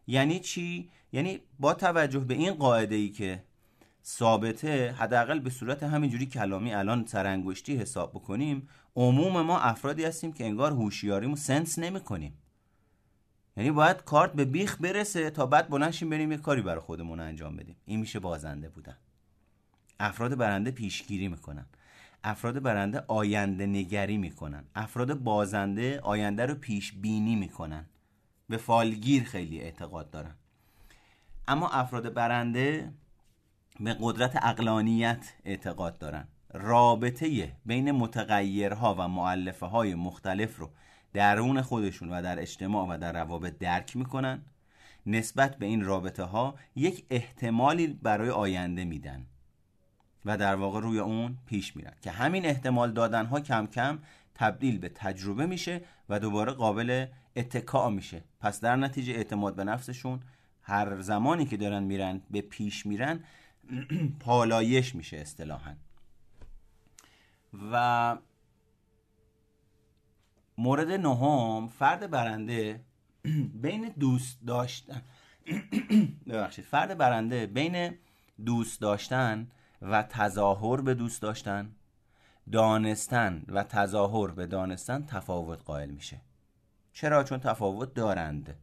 یعنی 0.08 0.39
چی؟ 0.39 0.89
یعنی 1.12 1.39
با 1.60 1.74
توجه 1.74 2.20
به 2.20 2.34
این 2.34 2.54
قاعده 2.54 2.95
ای 2.95 3.10
که 3.10 3.43
ثابته 4.06 4.91
حداقل 4.91 5.39
به 5.39 5.49
صورت 5.49 5.84
همینجوری 5.84 6.26
کلامی 6.26 6.74
الان 6.74 7.06
سرانگشتی 7.06 7.78
حساب 7.78 8.12
بکنیم 8.12 8.70
عموم 8.95 9.41
ما 9.41 9.60
افرادی 9.60 10.04
هستیم 10.04 10.34
که 10.34 10.45
انگار 10.45 10.72
هوشیاریمو 10.72 11.36
سنس 11.36 11.80
نمی‌کنیم. 11.80 12.38
یعنی 13.58 13.72
باید 13.72 14.04
کارت 14.04 14.34
به 14.34 14.45
بیخ 14.45 14.78
برسه 14.82 15.30
تا 15.30 15.45
بعد 15.45 15.70
بلنشیم 15.70 16.10
بریم 16.10 16.32
یه 16.32 16.38
کاری 16.38 16.62
برای 16.62 16.80
خودمون 16.80 17.20
انجام 17.20 17.56
بدیم. 17.56 17.76
این 17.86 17.99
میشه 17.99 18.20
بازنده 18.20 18.70
بودن. 18.70 18.97
افراد 19.99 20.38
برنده 20.38 20.72
پیشگیری 20.72 21.28
می‌کنن. 21.28 21.66
افراد 22.24 22.62
برنده 22.62 23.04
آینده 23.08 23.66
نگری 23.66 24.18
می‌کنن. 24.18 24.64
افراد 24.76 25.14
بازنده 25.14 25.99
آینده 25.99 26.45
رو 26.45 26.56
پیش 26.56 26.93
بینی 26.93 27.36
می‌کنن. 27.36 27.86
به 28.50 28.58
فالگیر 28.58 29.24
خیلی 29.24 29.62
اعتقاد 29.62 30.10
دارن 30.10 30.36
اما 31.48 31.70
افراد 31.70 32.14
برنده 32.14 32.94
به 33.80 33.96
قدرت 34.00 34.39
اقلانیت 34.44 35.34
اعتقاد 35.46 35.98
دارن. 35.98 36.28
رابطه 36.54 37.56
بین 37.66 37.91
متغیرها 37.91 38.96
و 39.00 39.08
معلفه 39.08 39.66
های 39.66 39.96
مختلف 39.96 40.58
رو 40.58 40.70
درون 41.14 41.62
خودشون 41.62 42.10
و 42.10 42.22
در 42.22 42.39
اجتماع 42.39 42.88
و 42.88 42.98
در 42.98 43.14
روابط 43.14 43.58
درک 43.58 43.96
می‌کنن. 43.96 44.41
نسبت 45.06 45.58
به 45.58 45.66
این 45.66 45.84
رابطه 45.84 46.24
ها 46.24 46.56
یک 46.76 47.06
احتمالی 47.10 47.88
برای 47.88 48.30
آینده 48.30 48.86
میدن 48.86 49.26
و 50.26 50.38
در 50.38 50.56
واقع 50.56 50.80
روی 50.80 51.00
اون 51.00 51.38
پیش 51.46 51.76
میرن 51.76 51.94
که 52.02 52.12
همین 52.12 52.46
احتمال 52.46 52.91
دادن 52.91 53.26
ها 53.26 53.39
کم 53.39 53.68
کم 53.68 54.00
تبدیل 54.36 54.78
به 54.78 54.90
تجربه 54.90 55.46
میشه 55.46 55.82
و 56.10 56.20
دوباره 56.20 56.52
قابل 56.52 57.06
اتکا 57.36 57.90
میشه. 57.90 58.24
پس 58.40 58.62
در 58.62 58.76
نتیجه 58.76 59.14
اعتماد 59.14 59.56
به 59.56 59.64
نفسشون 59.64 60.20
هر 60.62 61.02
زمانی 61.02 61.46
که 61.46 61.58
دارن 61.58 61.84
میرن 61.84 62.22
به 62.32 62.42
پیش 62.42 62.86
میرن 62.86 63.24
پالایش 64.20 64.96
میشه 64.96 65.18
اصطلاحا. 65.18 65.76
و 67.72 68.18
مورد 70.58 70.92
نهم 70.92 71.68
فرد 71.68 72.12
برنده 72.12 72.82
بین 73.64 73.90
دوست 74.00 74.40
داشتن 74.48 75.02
ببخشید. 76.30 76.66
فرد 76.66 76.98
برنده 76.98 77.46
بین 77.48 77.98
دوست 78.46 78.82
داشتن 78.82 79.48
و 79.82 80.04
تظاهر 80.04 80.82
به 80.82 80.94
دوست 80.94 81.22
داشتن 81.22 81.76
دانستن 82.52 83.44
و 83.48 83.64
تظاهر 83.64 84.32
به 84.32 84.48
دانستن 84.48 85.06
تفاوت 85.06 85.64
قائل 85.64 85.89
میشه. 85.89 86.22
چرا؟ 86.94 87.24
چون 87.24 87.39
تفاوت 87.39 87.94
دارند. 87.94 88.56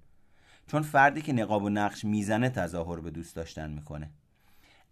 چون 0.66 0.82
فردی 0.82 1.22
که 1.22 1.32
نقاب 1.32 1.62
و 1.62 1.68
نقش 1.68 2.04
می‌زنه 2.04 2.50
تظاهر 2.50 3.00
به 3.00 3.10
دوست 3.10 3.36
داشتن 3.36 3.70
می‌کنه. 3.70 4.10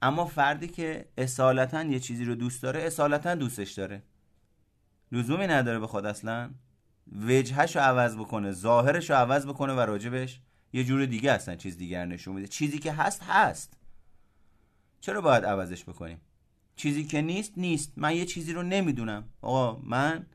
اما 0.02 0.24
فردی 0.24 0.68
که 0.68 1.08
اصالتا 1.18 1.82
یه 1.82 2.00
چیزی 2.00 2.24
رو 2.24 2.34
دوست 2.34 2.62
داره 2.62 2.82
اصالتا 2.82 3.34
دوستش 3.34 3.72
داره. 3.72 4.02
لزومی 5.12 5.46
نداره 5.46 5.78
به 5.78 5.86
خود 5.86 6.06
اصلا. 6.06 6.50
وجهش 7.12 7.76
رو 7.76 7.82
عوض 7.82 8.16
بکنه 8.16 8.52
ظاهرش 8.52 9.10
رو 9.10 9.16
عوض 9.16 9.46
بکنه 9.46 9.72
و 9.72 9.80
راجبش 9.80 10.40
یه 10.72 10.84
جور 10.84 11.06
دیگه 11.06 11.32
اصلا 11.32 11.56
چیز 11.56 11.76
دیگر 11.76 12.04
نشون 12.04 12.34
میده. 12.34 12.48
چیزی 12.48 12.78
که 12.78 12.92
هست 12.92 13.22
هست. 13.22 13.76
چرا 15.00 15.20
باید 15.20 15.44
عوضش 15.44 15.84
بکنیم؟ 15.84 16.20
چیزی 16.78 17.04
که 17.04 17.22
نیست 17.22 17.52
نیست. 17.56 17.92
من 17.96 18.16
یه 18.16 18.24
چیزی 18.24 18.52
رو 18.52 18.62
نمی‌دونم. 18.62 19.24
آقا 19.42 19.80
من 19.84 20.26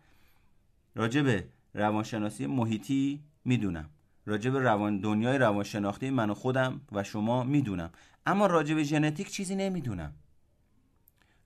راجب 0.95 1.43
روانشناسی 1.73 2.45
محیطی 2.45 3.23
می‌دونم. 3.45 3.89
راجب 4.25 4.57
روان 4.57 4.99
دنیای 4.99 5.37
روانشناختی 5.37 6.09
من 6.09 6.29
و 6.29 6.33
خودم 6.33 6.81
و 6.91 7.03
شما 7.03 7.43
می‌دونم. 7.43 7.89
اما 8.25 8.45
راجب 8.45 8.83
ژنتیک 8.83 9.31
چیزی 9.31 9.55
نمی‌دونم. 9.55 10.13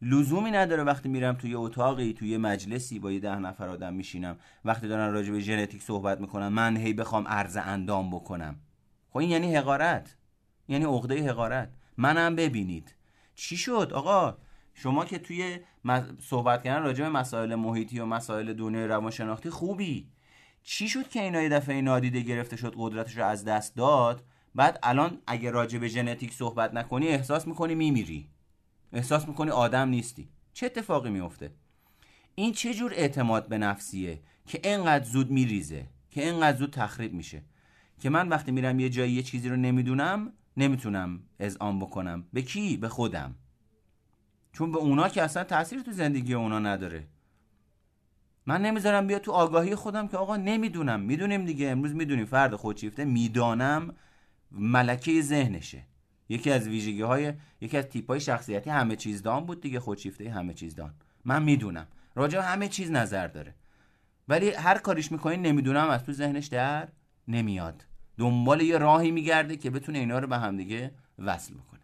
لزومی 0.02 0.52
نداره 0.52 0.84
وقتی 0.84 1.10
میرم 1.10 1.36
توی 1.36 1.56
اتاقی 1.56 2.14
توی 2.14 2.38
مجلسی 2.38 3.00
با 3.00 3.12
یه 3.12 3.20
ده 3.20 3.40
نفر 3.40 3.70
آدم 3.70 3.94
میشینم. 3.94 4.38
وقتی 4.66 4.88
دارن 4.88 5.14
راجع 5.14 5.32
به 5.32 5.40
ژنتیک 5.40 5.82
صحبت 5.82 6.22
می‌کنن 6.22 6.48
من 6.48 6.78
هی 6.78 6.94
بخوام 6.94 7.28
عرض 7.28 7.58
اندام 7.58 8.10
بکنم. 8.12 8.56
خب 9.10 9.18
این 9.18 9.30
یعنی 9.30 9.56
حقارت. 9.56 10.16
یعنی 10.68 10.86
عقده 10.86 11.30
حقارت. 11.30 11.70
منم 11.98 12.36
ببینید. 12.36 12.96
چی 13.36 13.58
شد؟ 13.58 13.92
آقا 13.94 14.38
شما 14.80 15.06
که 15.06 15.20
توی 15.20 15.60
صحبت 16.22 16.64
کردن 16.64 16.84
راجع 16.84 17.04
به 17.04 17.10
مسائل 17.10 17.56
محیطی 17.56 18.00
و 18.00 18.06
مسائل 18.06 18.54
دنیای 18.54 18.88
روانشناختی 18.88 19.50
خوبی. 19.50 20.08
چی 20.64 20.90
شد 20.90 21.10
که 21.10 21.22
اینا 21.22 21.42
یه 21.42 21.50
دفعه 21.50 21.82
نادیده 21.82 22.22
گرفته 22.22 22.56
شد 22.56 22.74
قدرتش 22.78 23.18
رو 23.18 23.26
از 23.26 23.46
دست 23.46 23.76
داد؟ 23.76 24.24
بعد 24.56 24.80
الان 24.84 25.18
اگه 25.28 25.52
راجع 25.52 25.80
به 25.80 25.88
ژنتیک 25.88 26.34
صحبت 26.34 26.74
نکنی 26.74 27.08
احساس 27.08 27.48
می‌کنی 27.48 27.76
میمیری. 27.76 28.30
احساس 28.94 29.28
می‌کنی 29.28 29.52
آدم 29.52 29.90
نیستی. 29.90 30.30
چه 30.54 30.66
اتفاقی 30.66 31.10
میفته 31.10 31.52
این 32.36 32.54
چه 32.54 32.74
جور 32.74 32.94
اعتماد 32.94 33.48
به 33.48 33.58
نفسیه 33.58 34.22
که 34.46 34.60
اینقدر 34.64 35.04
زود 35.04 35.32
میریزه 35.32 35.86
که 36.10 36.30
اینقدر 36.30 36.58
زود 36.58 36.74
تخریب 36.74 37.14
میشه؟ 37.14 37.44
که 38.00 38.10
من 38.10 38.30
وقتی 38.30 38.52
میرم 38.52 38.80
یه 38.80 38.90
جایی 38.90 39.14
یه 39.14 39.24
چیزی 39.24 39.50
رو 39.50 39.56
نمی‌دونم 39.56 40.34
نمی‌تونم 40.58 41.20
اذعان 41.40 41.80
بکنم. 41.80 42.28
به 42.34 42.42
کی؟ 42.42 42.78
به 42.78 42.90
خودم. 42.90 43.36
چون 44.58 44.72
به 44.72 44.78
اونا 44.78 45.10
که 45.10 45.24
اصلا 45.24 45.44
تاثیر 45.44 45.82
تو 45.82 45.92
زندگی 45.92 46.34
اونا 46.34 46.60
نداره. 46.60 47.08
من 48.46 48.62
نمی‌ذارم 48.62 49.08
بیا 49.08 49.20
تو 49.20 49.32
آگاهی 49.32 49.76
خودم 49.76 50.08
که 50.08 50.18
آقا 50.18 50.38
نمی‌دونم. 50.38 51.00
می‌دونیم 51.00 51.46
دیگه. 51.46 51.68
امروز 51.68 51.96
می‌دونیم 51.96 52.26
فرد 52.26 52.56
خودشیفته. 52.56 53.06
می‌دانم 53.06 53.94
ملکه 54.52 55.22
ذهنشه. 55.22 55.84
یکی 56.30 56.52
از 56.52 56.68
ویژگی 56.68 57.02
های 57.02 57.34
یکی 57.62 57.78
از 57.78 57.86
تیپ 57.86 58.08
های 58.10 58.20
شخصیتی 58.20 58.70
همه 58.70 58.96
چیز 58.96 59.22
دان 59.22 59.46
بود 59.46 59.62
دیگه. 59.62 59.80
خودشیفته 59.80 60.30
همه 60.30 60.54
چیز 60.54 60.76
دان. 60.76 60.94
من 61.26 61.44
می‌دونم. 61.44 61.88
راجع 62.16 62.40
همه 62.40 62.68
چیز 62.68 62.92
نظر 62.92 63.28
داره. 63.28 63.56
ولی 64.28 64.50
هر 64.50 64.78
کاریش 64.78 65.12
می‌کنی 65.12 65.38
نمی‌دونم. 65.38 65.90
از 65.90 66.04
تو 66.04 66.14
ذهنش 66.14 66.48
در 66.48 66.88
نمیاد. 67.28 67.86
دنبال 68.18 68.62
یه 68.62 68.78
راهی 68.78 69.12
میگرده 69.12 69.56
که 69.56 69.70
بتونه 69.70 70.00
اینا 70.00 70.20
رو 70.20 70.28
به 70.28 70.38
همدیگه 70.38 70.92
وصل 71.20 71.54
بکنه. 71.54 71.80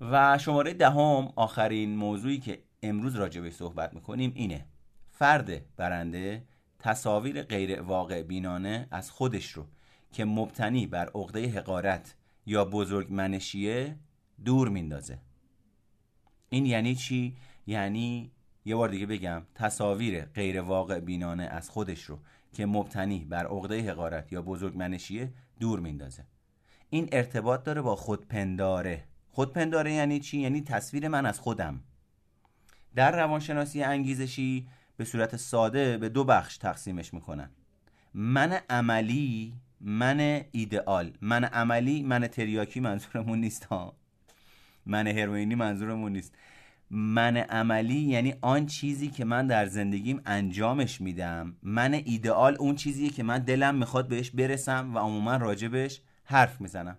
و 0.00 0.38
شماره 0.38 0.74
دهم 0.74 1.32
آخرین 1.36 1.96
موضوعی 1.96 2.38
که 2.38 2.62
امروز 2.82 3.16
راجع 3.16 3.50
صحبت 3.50 3.94
می‌کنیم 3.94 4.32
اینه. 4.34 4.66
فرد 5.08 5.76
برنده 5.76 6.44
تصاویر 6.78 7.42
غیر 7.42 7.80
واقع 7.80 8.22
بینانه 8.22 8.88
از 8.90 9.10
خودش 9.10 9.50
رو 9.52 9.66
که 10.12 10.24
مبتنی 10.24 10.86
بر 10.86 11.10
عقده 11.14 11.48
حقارت 11.48 12.14
یا 12.46 12.64
بزرگ 12.64 13.12
منشیه 13.12 13.96
دور 14.44 14.68
میندازه. 14.68 15.18
این 16.48 16.66
یعنی 16.66 16.94
چی؟ 16.94 17.36
یعنی 17.66 18.30
یه 18.64 18.76
بار 18.76 18.88
دیگه 18.88 19.06
بگم 19.06 19.42
تصاویر 19.54 20.24
غیر 20.24 20.60
واقع 20.60 21.00
بینانه 21.00 21.44
از 21.44 21.70
خودش 21.70 22.02
رو 22.02 22.18
که 22.52 22.66
مبتنی 22.66 23.24
بر 23.24 23.46
عقده 23.46 23.90
حقارت 23.90 24.32
یا 24.32 24.42
بزرگ 24.42 24.76
منشیه 24.76 25.32
دور 25.60 25.80
میندازه. 25.80 26.26
این 26.90 27.08
ارتباط 27.12 27.62
داره 27.62 27.82
با 27.82 27.96
خودپنداره. 27.96 29.04
خودپنداره 29.36 29.92
یعنی 29.92 30.20
چی؟ 30.20 30.38
یعنی 30.38 30.60
تصویر 30.60 31.08
من 31.08 31.26
از 31.26 31.40
خودم. 31.40 31.80
در 32.94 33.16
روانشناسی 33.16 33.82
انگیزشی 33.82 34.68
به 34.96 35.04
صورت 35.04 35.36
ساده 35.36 35.98
به 35.98 36.08
دو 36.08 36.24
بخش 36.24 36.56
تقسیمش 36.56 37.14
می‌کنن. 37.14 37.50
من 38.14 38.60
عملی 38.70 39.54
من 39.80 40.44
ایدئال. 40.52 41.12
من 41.20 41.44
عملی 41.44 42.02
من 42.02 42.26
تریاکی 42.26 42.80
منظورمون 42.80 43.40
نیست 43.40 43.64
ها. 43.64 43.96
من 44.86 45.06
هروئینی 45.06 45.54
منظورمون 45.54 46.12
نیست. 46.12 46.34
من 46.90 47.36
عملی 47.36 48.00
یعنی 48.00 48.34
آن 48.40 48.66
چیزی 48.66 49.08
که 49.08 49.24
من 49.24 49.46
در 49.46 49.66
زندگیم 49.66 50.20
انجامش 50.26 51.00
میدم. 51.00 51.56
من 51.62 51.94
ایدئال 51.94 52.56
اون 52.58 52.74
چیزیه 52.74 53.10
که 53.10 53.22
من 53.22 53.38
دلم 53.38 53.74
می‌خواد 53.74 54.08
بهش 54.08 54.30
برسم 54.30 54.94
و 54.94 54.98
عموما 54.98 55.36
راجبش 55.36 56.00
حرف 56.24 56.60
می‌زنم. 56.60 56.98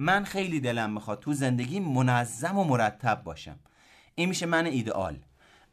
من 0.00 0.24
خیلی 0.24 0.60
دلم 0.60 0.90
می‌خواد 0.92 1.20
تو 1.20 1.32
زندگی 1.32 1.80
منظم 1.80 2.58
و 2.58 2.64
مرتب 2.64 3.22
باشم. 3.24 3.58
این 4.14 4.28
میشه 4.28 4.46
من 4.46 4.66
ایدئال. 4.66 5.24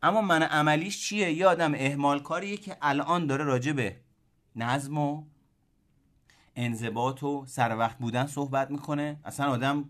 اما 0.04 0.22
من 0.22 0.44
عملیش 0.44 1.02
چیه؟ 1.04 1.32
یه 1.32 1.48
آدم 1.48 1.74
اهمال 1.74 2.20
کاریه 2.20 2.58
که 2.58 2.78
الان 2.82 3.28
داره 3.28 3.44
راجع 3.44 3.72
به 3.72 4.00
نظم 4.56 4.98
و 4.98 5.24
انضباط 6.56 7.24
و 7.24 7.46
سر 7.46 7.78
وقت 7.78 7.98
بودن 7.98 8.26
صحبت 8.26 8.72
می‌کنه. 8.72 9.20
اصلا 9.24 9.50
آدم 9.50 9.90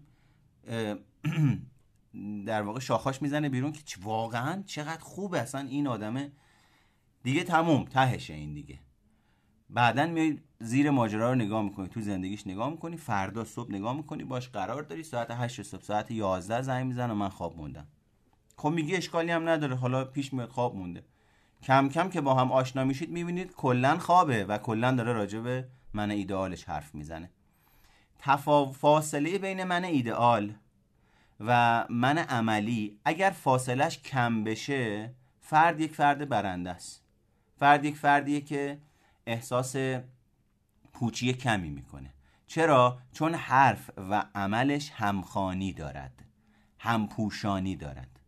در 2.45 2.61
واقع 2.61 2.79
شاخاش 2.79 3.21
می‌زنه 3.21 3.49
بیرون 3.49 3.71
که 3.71 3.81
واقعا 4.01 4.63
چقدر 4.65 5.01
خوبه. 5.01 5.41
اصلا 5.41 5.61
این 5.61 5.87
آدمه 5.87 6.31
دیگه 7.23 7.43
تموم 7.43 7.85
تهشه 7.85 8.33
این 8.33 8.53
دیگه. 8.53 8.79
بعدا 9.69 10.05
میای 10.05 10.39
زیر 10.59 10.89
ماجرا 10.89 11.29
رو 11.29 11.35
نگاه 11.35 11.63
می‌کنی 11.63 11.87
تو 11.87 12.01
زندگیش 12.01 12.47
نگاه 12.47 12.69
می‌کنی 12.69 12.97
فردا 12.97 13.43
صبح 13.43 13.71
نگاه 13.71 13.95
می‌کنی 13.95 14.23
باش 14.23 14.49
قرار 14.49 14.83
داری 14.83 15.03
ساعت 15.03 15.31
8 15.31 15.61
صبح 15.61 15.81
ساعت 15.81 16.11
11 16.11 16.61
زنگ 16.61 16.87
می‌زنه 16.87 17.13
من 17.13 17.29
خواب 17.29 17.57
موندم. 17.57 17.87
خب 18.57 18.69
میگی 18.69 18.95
اشکالی 18.95 19.31
هم 19.31 19.49
نداره 19.49 19.75
حالا 19.75 20.05
پیش 20.05 20.33
میاد 20.33 20.49
خواب 20.49 20.75
مونده. 20.75 21.03
کم 21.63 21.89
کم 21.89 22.09
که 22.09 22.21
با 22.21 22.33
هم 22.33 22.51
آشنا 22.51 22.83
میشید 22.83 23.09
می‌بینید 23.09 23.53
کلا 23.53 23.97
خوابه 23.97 24.45
و 24.45 24.57
کلا 24.57 24.91
داره 24.91 25.13
راجع 25.13 25.39
به 25.39 25.67
من 25.93 26.11
ایدئالش 26.11 26.63
حرف 26.63 26.95
می‌زنه. 26.95 27.29
فاصله 28.73 29.37
بین 29.37 29.63
من 29.63 29.83
ایدئال 29.83 30.53
و 31.39 31.85
من 31.89 32.17
عملی 32.17 32.99
اگر 33.05 33.29
فاصلش 33.29 34.01
کم 34.01 34.43
بشه 34.43 35.13
فرد 35.41 35.79
یک 35.79 35.95
فرد 35.95 36.29
برنده 36.29 36.69
است. 36.69 37.03
فرد 37.59 37.85
یک 37.85 37.95
فردیه 37.95 38.41
که 38.41 38.77
احساس 39.27 39.75
پوچی 40.99 41.33
کمی 41.33 41.69
می‌کنه. 41.69 42.13
چرا؟ 42.47 42.99
چون 43.11 43.33
حرف 43.33 43.89
و 43.97 44.25
عملش 44.35 44.91
همخانی 44.91 45.73
دارد. 45.73 46.25
همپوشانی 46.79 47.75
دارد. 47.75 48.19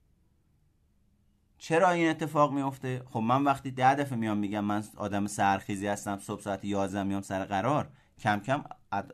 چرا 1.57 1.89
این 1.89 2.09
اتفاق 2.09 2.53
میفته؟ 2.53 3.03
خب 3.05 3.19
من 3.19 3.43
وقتی 3.43 3.71
ده 3.71 3.95
دفعه 3.95 4.17
میام 4.17 4.37
میگم 4.37 4.65
من 4.65 4.83
آدم 4.97 5.27
سرخیزی 5.27 5.87
هستم 5.87 6.19
صبح 6.19 6.41
ساعت 6.41 6.65
11 6.65 7.03
میام 7.03 7.21
سر 7.21 7.45
قرار 7.45 7.91
کم 8.19 8.39
کم 8.39 8.63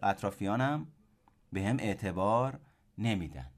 اطرافیانم 0.04 0.88
به 1.54 1.64
هم 1.64 1.78
اعتبار 1.80 2.60
نمیدن. 2.98 3.52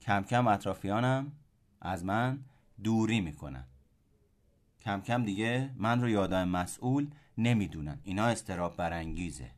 کم 0.00 0.22
کم 0.22 0.46
اطرافیانم 0.46 1.32
از 1.80 2.04
من 2.04 2.44
دوری 2.84 3.20
می‌کنن. 3.20 3.66
کم 4.84 5.00
کم 5.00 5.24
دیگه 5.24 5.70
من 5.76 6.00
رو 6.00 6.08
یادم 6.08 6.48
مسئول 6.48 7.06
نمی‌دونن. 7.38 7.98
اینا 8.04 8.26
استراب 8.26 8.76
برانگیزه. 8.76 9.50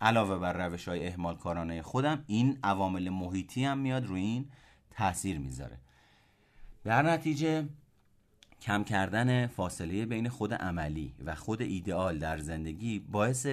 علاوه 0.00 0.38
بر 0.38 0.52
روش 0.68 0.88
های 0.88 1.06
احمال 1.06 1.36
کارانه 1.36 1.82
خودم 1.82 2.24
این 2.26 2.58
عوامل 2.62 3.08
محیطی 3.08 3.64
هم 3.64 3.78
میاد 3.78 4.06
روی 4.06 4.20
این 4.20 4.50
تاثیر 4.90 5.38
می‌ذاره. 5.38 5.78
در 6.84 7.02
نتیجه 7.02 7.68
کم 8.60 8.84
کردن 8.84 9.46
فاصله 9.46 10.06
بین 10.06 10.28
خود 10.28 10.54
عملی 10.54 11.14
و 11.24 11.34
خود 11.34 11.62
ایدئال 11.62 12.18
در 12.18 12.38
زندگی 12.38 12.98
باعث 12.98 13.46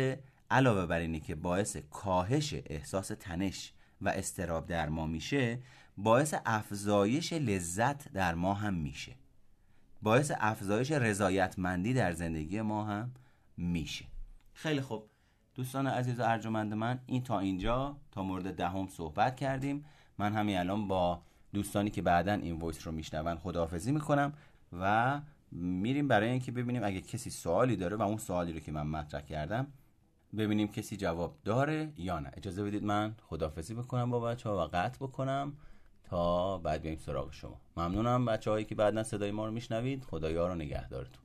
علاوه 0.51 0.85
بر 0.85 0.99
اینه 0.99 1.19
که 1.19 1.35
باعث 1.35 1.77
کاهش 1.77 2.53
احساس 2.65 3.07
تنش 3.07 3.73
و 4.01 4.09
استراب 4.09 4.67
در 4.67 4.89
ما 4.89 5.07
میشه 5.07 5.59
باعث 5.97 6.35
افزایش 6.45 7.33
لذت 7.33 8.13
در 8.13 8.35
ما 8.35 8.53
هم 8.53 8.73
میشه. 8.73 9.20
باعث 10.01 10.31
افزایش 10.39 10.91
رضایتمندی 10.91 11.93
در 11.93 12.11
زندگی 12.11 12.61
ما 12.61 12.83
هم 12.83 13.11
میشه. 13.57 14.05
خیلی 14.53 14.81
خوب. 14.81 15.09
دوستان 15.55 15.87
عزیز 15.87 16.19
و 16.19 16.23
ارجمند 16.23 16.73
من 16.73 16.99
این 17.05 17.23
تا 17.23 17.39
اینجا 17.39 17.97
تا 18.11 18.23
مورد 18.23 18.55
دهم 18.55 18.87
صحبت 18.87 19.35
کردیم. 19.35 19.85
من 20.17 20.33
همین 20.33 20.57
الان 20.57 20.87
با 20.87 21.21
دوستانی 21.53 21.89
که 21.89 22.01
بعدا 22.01 22.33
این 22.33 22.59
وایس 22.59 22.87
رو 22.87 22.91
میشنون 22.91 23.37
خداحافظی 23.37 23.91
می‌کنم 23.91 24.33
و 24.79 25.21
میریم 25.51 26.07
برای 26.07 26.29
اینکه 26.29 26.51
ببینیم 26.51 26.83
اگه 26.83 27.01
کسی 27.01 27.29
سوالی 27.29 27.75
داره 27.75 27.97
و 27.97 28.01
اون 28.01 28.17
سوالی 28.17 28.53
رو 28.53 28.59
که 28.59 28.71
من 28.71 28.87
مطرح 28.87 29.21
کردم 29.21 29.67
ببینیم 30.37 30.67
کسی 30.67 30.97
جواب 30.97 31.37
داره 31.43 31.93
یا 31.97 32.19
نه. 32.19 32.31
اجازه 32.37 32.63
بدید 32.63 32.83
من 32.83 33.15
خداحافظی 33.21 33.73
بکنم 33.73 34.09
با 34.09 34.19
بچه 34.19 34.49
ها 34.49 34.65
و 34.65 34.69
قطع 34.73 34.97
بکنم. 34.97 35.53
تا 36.11 36.57
بعد 36.57 36.81
بیایم 36.81 36.97
سراغ 36.97 37.33
شما. 37.33 37.61
ممنونم 37.77 38.25
بچه 38.25 38.51
هایی 38.51 38.65
که 38.65 38.75
بعدا 38.75 39.03
صدای 39.03 39.31
ما 39.31 39.45
رو 39.45 39.51
میشنوید. 39.51 40.03
خدایا 40.03 40.47
رو 40.47 40.55
نگهدارتون. 40.55 41.23